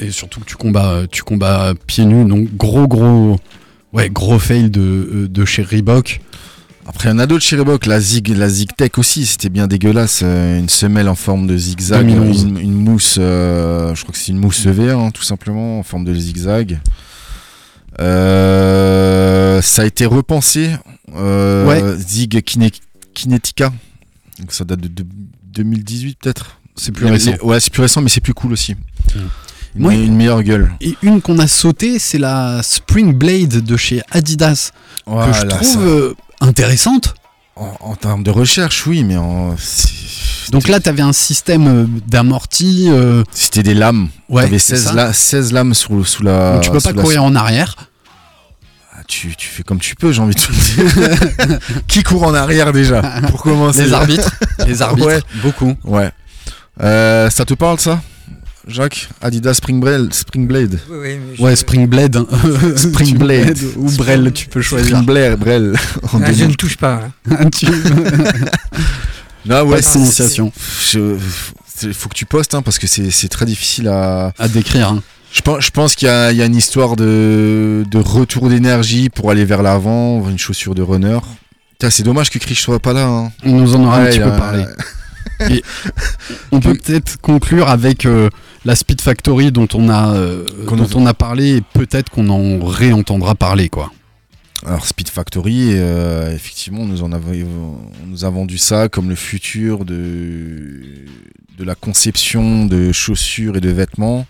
Et 0.00 0.10
surtout 0.10 0.40
que 0.40 0.44
tu 0.44 0.56
combats, 0.56 1.02
tu 1.10 1.22
combats 1.22 1.72
pieds 1.86 2.04
nus, 2.04 2.24
donc 2.24 2.48
gros 2.56 2.86
gros, 2.86 3.38
ouais, 3.92 4.08
gros 4.10 4.38
fail 4.38 4.70
de, 4.70 4.80
euh, 4.80 5.28
de 5.28 5.44
chez 5.44 5.62
Reebok. 5.62 6.20
Après, 6.86 7.08
il 7.08 7.12
y 7.12 7.14
en 7.14 7.18
a 7.18 7.26
d'autres 7.26 7.44
chez 7.44 7.56
Reebok. 7.56 7.84
La 7.86 8.00
Zig, 8.00 8.28
la 8.28 8.48
Zig 8.48 8.70
Tech 8.76 8.92
aussi, 8.96 9.26
c'était 9.26 9.48
bien 9.50 9.66
dégueulasse. 9.66 10.20
euh, 10.22 10.58
une 10.58 10.68
semelle 10.68 11.08
en 11.08 11.14
forme 11.14 11.46
de 11.46 11.56
zigzag. 11.56 12.06
2011. 12.06 12.42
Une, 12.44 12.58
une 12.58 12.72
mousse, 12.74 13.16
euh, 13.18 13.94
je 13.94 14.02
crois 14.02 14.12
que 14.12 14.18
c'est 14.18 14.32
une 14.32 14.38
mousse 14.38 14.64
EVA, 14.66 14.94
hein, 14.94 15.10
tout 15.10 15.22
simplement, 15.24 15.80
en 15.80 15.82
forme 15.82 16.04
de 16.04 16.14
zigzag. 16.14 16.78
Euh, 18.28 19.60
ça 19.62 19.82
a 19.82 19.84
été 19.86 20.06
repensé. 20.06 20.70
Euh, 21.16 21.66
Ouais. 21.66 21.82
Zig 21.98 22.40
Kine- 22.42 22.70
Kinetica. 23.14 23.72
Donc 24.38 24.52
ça 24.52 24.64
date 24.64 24.80
de, 24.80 24.88
de 24.88 25.04
2018 25.52 26.18
peut-être. 26.20 26.60
C'est 26.76 26.92
plus 26.92 27.06
récent. 27.06 27.32
Ouais, 27.42 27.58
c'est 27.60 27.72
plus 27.72 27.82
récent, 27.82 28.00
mais 28.02 28.08
c'est 28.08 28.20
plus 28.20 28.34
cool 28.34 28.52
aussi. 28.52 28.76
Une, 29.76 29.90
une 29.92 30.16
meilleure 30.16 30.42
gueule. 30.42 30.72
Et 30.80 30.96
une 31.02 31.20
qu'on 31.20 31.38
a 31.38 31.46
sautée, 31.46 31.98
c'est 31.98 32.18
la 32.18 32.60
Spring 32.62 33.12
Blade 33.12 33.62
de 33.64 33.76
chez 33.76 34.02
Adidas, 34.10 34.70
que 35.06 35.12
je 35.32 35.46
trouve 35.46 35.68
ça. 35.68 35.78
euh, 35.78 36.14
intéressante. 36.40 37.14
En, 37.54 37.74
en 37.80 37.94
termes 37.96 38.22
de 38.22 38.30
recherche, 38.30 38.86
oui, 38.86 39.04
mais 39.04 39.16
en. 39.16 39.54
Donc 40.52 40.68
là, 40.68 40.80
tu 40.80 40.88
avais 40.88 41.02
un 41.02 41.12
système 41.12 41.66
euh, 41.66 41.86
d'amorti. 42.06 42.86
euh, 42.88 43.22
C'était 43.32 43.62
des 43.62 43.74
lames. 43.74 44.08
ouais, 44.28 44.44
T'avais 44.44 44.58
c'est 44.58 44.76
16, 44.76 44.84
ça. 44.84 44.92
la- 44.94 45.12
16 45.12 45.52
lames 45.52 45.74
sous, 45.74 46.04
sous 46.04 46.22
la. 46.22 46.54
Donc 46.54 46.62
tu 46.62 46.70
peux 46.70 46.80
pas 46.80 46.92
la- 46.92 47.02
courir 47.02 47.24
en 47.24 47.34
arrière. 47.34 47.74
Ah, 48.94 49.02
tu, 49.06 49.34
tu 49.36 49.48
fais 49.48 49.62
comme 49.64 49.78
tu 49.80 49.94
peux, 49.96 50.10
j'ai 50.12 50.22
envie 50.22 50.34
de 50.34 50.40
te 50.40 50.52
dire. 50.52 51.58
Qui 51.88 52.02
court 52.02 52.22
en 52.24 52.34
arrière 52.34 52.72
déjà 52.72 53.02
Pour 53.28 53.42
commencer? 53.42 53.84
Les 53.84 53.92
arbitres. 53.92 54.30
Les 54.66 54.80
arbitres. 54.82 55.06
Ouais. 55.08 55.20
Beaucoup. 55.42 55.74
Ouais. 55.84 56.10
Euh, 56.82 57.28
ça 57.30 57.44
te 57.44 57.54
parle 57.54 57.78
ça? 57.80 58.00
Jacques 58.66 59.08
Adidas 59.22 59.54
Spring 59.54 59.80
Blade, 59.80 60.12
Spring 60.12 60.46
Blade. 60.46 60.78
Oui, 60.90 60.96
oui, 61.00 61.18
mais 61.30 61.36
je- 61.36 61.42
Ouais, 61.42 61.56
Spring 61.56 61.86
Blade. 61.86 62.16
hein. 62.16 62.26
Tu-. 62.76 62.86
Ou 63.76 63.90
Brel, 63.92 64.32
tu 64.32 64.48
peux 64.48 64.60
choisir. 64.62 64.88
Spring 64.88 65.06
Blade, 65.06 65.38
Brel. 65.38 65.74
Ah, 66.04 66.08
je 66.26 66.32
2000. 66.32 66.48
ne 66.48 66.54
touche 66.54 66.76
pas. 66.76 67.00
hein. 67.30 67.50
Tu- 67.50 67.66
Ah 69.50 69.64
ouais, 69.64 69.70
Pas 69.70 69.76
de 69.78 69.82
c'est- 69.82 69.90
prononciation 69.90 70.52
je- 70.92 71.16
faut 71.92 72.08
que 72.08 72.14
tu 72.14 72.26
postes 72.26 72.54
hein, 72.54 72.62
parce 72.62 72.78
que 72.78 72.86
c'est 72.88 73.28
très 73.28 73.46
difficile 73.46 73.88
à. 73.88 74.32
à 74.38 74.48
décrire. 74.48 74.88
hein. 74.88 75.02
Je 75.32 75.42
pense, 75.42 75.64
je 75.64 75.70
pense 75.70 75.94
qu'il 75.94 76.08
y, 76.08 76.10
y 76.36 76.42
a 76.42 76.44
une 76.44 76.56
histoire 76.56 76.96
de, 76.96 77.84
de 77.88 77.98
retour 77.98 78.48
d'énergie 78.48 79.10
pour 79.10 79.30
aller 79.30 79.44
vers 79.44 79.62
l'avant, 79.62 80.28
une 80.28 80.38
chaussure 80.38 80.74
de 80.74 80.82
runner. 80.82 81.18
C'est 81.90 82.02
dommage 82.02 82.30
que 82.30 82.38
Chris 82.38 82.56
soit 82.56 82.80
pas 82.80 82.92
là. 82.92 83.06
hein. 83.06 83.30
On 83.44 83.52
nous 83.60 83.74
en 83.76 83.84
aura 83.84 83.98
un 83.98 84.04
Ouais, 84.04 84.10
petit 84.10 84.18
peu 84.18 84.24
a- 84.32 84.38
parlé. 84.38 84.64
On 86.50 86.58
peut 86.60 86.74
peut-être 86.74 87.20
conclure 87.20 87.68
avec 87.68 88.04
euh, 88.06 88.28
la 88.68 88.74
Speed 88.76 89.00
Factory 89.00 89.50
dont 89.50 89.66
on 89.72 89.88
a, 89.88 90.12
euh, 90.14 90.44
Qu'on 90.66 90.76
dont 90.76 90.84
a- 90.84 90.96
on 90.96 91.06
a 91.06 91.14
parlé 91.14 91.56
et 91.56 91.60
peut-être 91.62 92.10
qu'on 92.10 92.28
en 92.28 92.64
réentendra 92.66 93.34
parler. 93.34 93.68
quoi. 93.70 93.90
Alors 94.66 94.84
Speed 94.84 95.08
Factory, 95.08 95.70
euh, 95.72 96.34
effectivement, 96.34 96.84
nous, 96.84 97.02
en 97.02 97.10
a, 97.12 97.16
on 97.16 98.06
nous 98.06 98.24
a 98.26 98.30
vendu 98.30 98.58
ça 98.58 98.88
comme 98.90 99.08
le 99.08 99.14
futur 99.14 99.86
de, 99.86 100.82
de 101.58 101.64
la 101.64 101.74
conception 101.74 102.66
de 102.66 102.92
chaussures 102.92 103.56
et 103.56 103.60
de 103.60 103.70
vêtements 103.70 104.26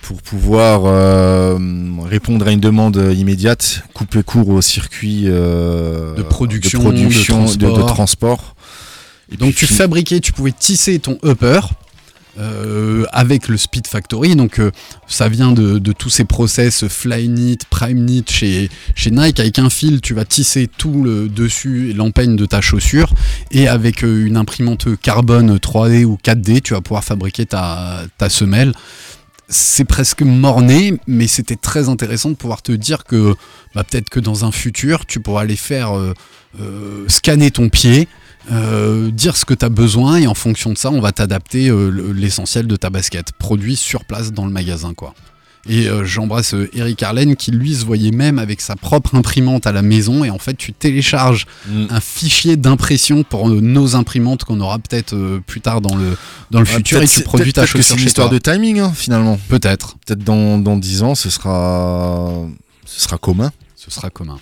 pour 0.00 0.22
pouvoir 0.22 0.82
euh, 0.86 1.58
répondre 2.04 2.46
à 2.46 2.52
une 2.52 2.60
demande 2.60 2.96
immédiate, 3.16 3.82
couper 3.92 4.22
court 4.22 4.48
au 4.48 4.62
circuit 4.62 5.24
euh, 5.26 6.14
De 6.14 6.22
production, 6.22 6.78
de, 6.78 6.84
production, 6.84 7.44
de 7.44 7.56
de- 7.56 7.66
de 7.76 7.82
transport. 7.86 8.54
Et 9.32 9.36
Donc 9.36 9.54
tu 9.54 9.66
fabriquais, 9.66 10.20
tu 10.20 10.32
pouvais 10.32 10.52
tisser 10.52 10.98
ton 10.98 11.18
upper 11.24 11.60
euh, 12.36 13.04
avec 13.12 13.46
le 13.46 13.56
Speed 13.56 13.86
Factory. 13.86 14.34
Donc 14.34 14.58
euh, 14.58 14.72
ça 15.06 15.28
vient 15.28 15.52
de, 15.52 15.78
tous 15.92 16.10
ces 16.10 16.24
process 16.24 16.88
Flyknit, 16.88 17.58
PrimeKnit 17.70 18.24
chez, 18.28 18.70
chez 18.96 19.12
Nike. 19.12 19.38
Avec 19.38 19.60
un 19.60 19.70
fil, 19.70 20.00
tu 20.00 20.14
vas 20.14 20.24
tisser 20.24 20.66
tout 20.66 21.04
le 21.04 21.28
dessus 21.28 21.90
et 21.90 21.92
l'empeigne 21.92 22.34
de 22.34 22.44
ta 22.44 22.60
chaussure. 22.60 23.12
Et 23.52 23.68
avec 23.68 24.02
euh, 24.02 24.26
une 24.26 24.36
imprimante 24.36 25.00
carbone 25.00 25.58
3D 25.58 26.04
ou 26.04 26.18
4D, 26.22 26.60
tu 26.60 26.74
vas 26.74 26.80
pouvoir 26.80 27.04
fabriquer 27.04 27.46
ta, 27.46 28.06
semelle. 28.28 28.72
C'est 29.48 29.84
presque 29.84 30.22
morné, 30.22 30.98
mais 31.06 31.28
c'était 31.28 31.54
très 31.54 31.88
intéressant 31.88 32.30
de 32.30 32.34
pouvoir 32.34 32.62
te 32.62 32.72
dire 32.72 33.04
que 33.04 33.36
bah, 33.76 33.84
peut-être 33.84 34.08
que 34.10 34.18
dans 34.18 34.44
un 34.44 34.50
futur, 34.50 35.06
tu 35.06 35.20
pourras 35.20 35.42
aller 35.42 35.56
faire 35.56 35.92
scanner 37.08 37.50
ton 37.50 37.68
pied, 37.68 38.08
euh, 38.52 39.10
dire 39.10 39.36
ce 39.36 39.44
que 39.44 39.54
tu 39.54 39.64
as 39.64 39.68
besoin 39.70 40.16
et 40.18 40.26
en 40.26 40.34
fonction 40.34 40.70
de 40.72 40.78
ça, 40.78 40.90
on 40.90 41.00
va 41.00 41.12
t'adapter 41.12 41.68
euh, 41.68 41.88
le- 41.90 42.12
l'essentiel 42.12 42.66
de 42.66 42.76
ta 42.76 42.90
basket, 42.90 43.32
produit 43.32 43.76
sur 43.76 44.04
place 44.04 44.32
dans 44.32 44.44
le 44.46 44.52
magasin 44.52 44.92
quoi. 44.94 45.14
Et 45.66 45.88
euh, 45.88 46.04
j'embrasse 46.04 46.54
Eric 46.74 47.02
Arlen 47.02 47.36
qui 47.36 47.50
lui 47.50 47.74
se 47.74 47.86
voyait 47.86 48.10
même 48.10 48.38
avec 48.38 48.60
sa 48.60 48.76
propre 48.76 49.14
imprimante 49.14 49.66
à 49.66 49.72
la 49.72 49.80
maison 49.80 50.22
et 50.22 50.28
en 50.28 50.36
fait 50.38 50.54
tu 50.58 50.74
télécharges 50.74 51.46
Mm. 51.70 51.86
un 51.88 52.00
fichier 52.00 52.56
d'impression 52.58 53.22
pour 53.22 53.48
euh, 53.48 53.60
nos 53.62 53.96
imprimantes 53.96 54.44
qu'on 54.44 54.60
aura 54.60 54.78
peut-être 54.78 55.14
euh, 55.14 55.40
plus 55.46 55.62
tard 55.62 55.80
dans 55.80 55.96
le, 55.96 56.18
dans 56.50 56.60
le 56.60 56.66
Ah, 56.70 56.76
futur 56.76 57.02
et 57.02 57.08
tu 57.08 57.22
produis 57.22 57.54
ta 57.54 57.64
chaussure 57.64 57.94
C'est 57.96 58.02
une 58.02 58.06
histoire 58.06 58.28
toi. 58.28 58.38
de 58.38 58.42
timing 58.42 58.80
hein, 58.80 58.92
finalement. 58.94 59.38
Peut-être, 59.48 59.96
Peut-être 60.06 60.22
dans, 60.22 60.58
dans 60.58 60.76
10 60.76 61.02
ans, 61.02 61.14
ce 61.14 61.30
sera, 61.30 62.30
ce 62.84 63.00
sera 63.00 63.16
commun. 63.16 63.50
ce 63.74 63.90
sera 63.90 64.10
commun. 64.10 64.36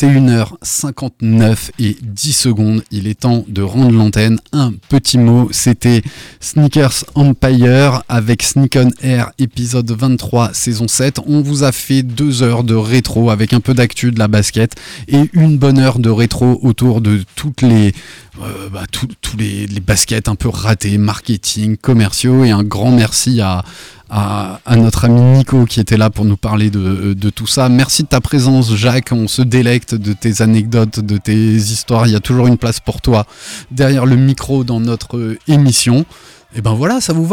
21h59 0.00 1.70
et 1.78 1.96
10 2.02 2.32
secondes, 2.32 2.82
il 2.90 3.06
est 3.06 3.20
temps 3.20 3.44
de 3.48 3.62
rendre 3.62 3.92
l'antenne. 3.92 4.38
Un 4.52 4.72
petit 4.88 5.18
mot, 5.18 5.48
c'était 5.52 6.02
Sneakers 6.40 7.04
Empire 7.14 8.02
avec 8.08 8.42
Sneak 8.42 8.76
on 8.80 8.90
Air 9.02 9.32
épisode 9.38 9.90
23 9.90 10.52
saison 10.54 10.88
7. 10.88 11.20
On 11.26 11.40
vous 11.40 11.64
a 11.64 11.72
fait 11.72 12.02
deux 12.02 12.42
heures 12.42 12.64
de 12.64 12.74
rétro 12.74 13.30
avec 13.30 13.52
un 13.52 13.60
peu 13.60 13.74
d'actu 13.74 14.10
de 14.12 14.18
la 14.18 14.28
basket 14.28 14.74
et 15.08 15.28
une 15.32 15.58
bonne 15.58 15.78
heure 15.78 15.98
de 15.98 16.10
rétro 16.10 16.58
autour 16.62 17.00
de 17.00 17.22
toutes 17.34 17.62
les 17.62 17.92
euh, 18.40 18.68
bah, 18.72 18.84
tous- 18.90 19.08
les, 19.36 19.66
les 19.66 19.80
baskets 19.80 20.28
un 20.28 20.36
peu 20.36 20.48
ratés, 20.48 20.96
marketing, 20.96 21.76
commerciaux 21.76 22.44
et 22.44 22.50
un 22.50 22.62
grand 22.64 22.90
merci 22.92 23.40
à, 23.40 23.62
à, 24.10 24.60
notre 24.76 25.04
ami 25.04 25.20
Nico 25.20 25.64
qui 25.64 25.80
était 25.80 25.96
là 25.96 26.10
pour 26.10 26.24
nous 26.24 26.36
parler 26.36 26.70
de, 26.70 27.12
de 27.14 27.30
tout 27.30 27.46
ça. 27.46 27.68
Merci 27.68 28.04
de 28.04 28.08
ta 28.08 28.20
présence 28.20 28.74
Jacques, 28.74 29.10
on 29.12 29.28
se 29.28 29.42
délecte 29.42 29.94
de 29.94 30.12
tes 30.12 30.42
anecdotes, 30.42 31.00
de 31.00 31.16
tes 31.16 31.54
histoires, 31.54 32.06
il 32.06 32.12
y 32.12 32.16
a 32.16 32.20
toujours 32.20 32.46
une 32.46 32.58
place 32.58 32.80
pour 32.80 33.00
toi 33.00 33.26
derrière 33.70 34.06
le 34.06 34.16
micro 34.16 34.64
dans 34.64 34.80
notre 34.80 35.16
euh, 35.16 35.38
émission. 35.46 36.04
Et 36.56 36.62
ben 36.62 36.72
voilà, 36.72 37.00
ça 37.00 37.12
vous 37.12 37.24
va? 37.24 37.26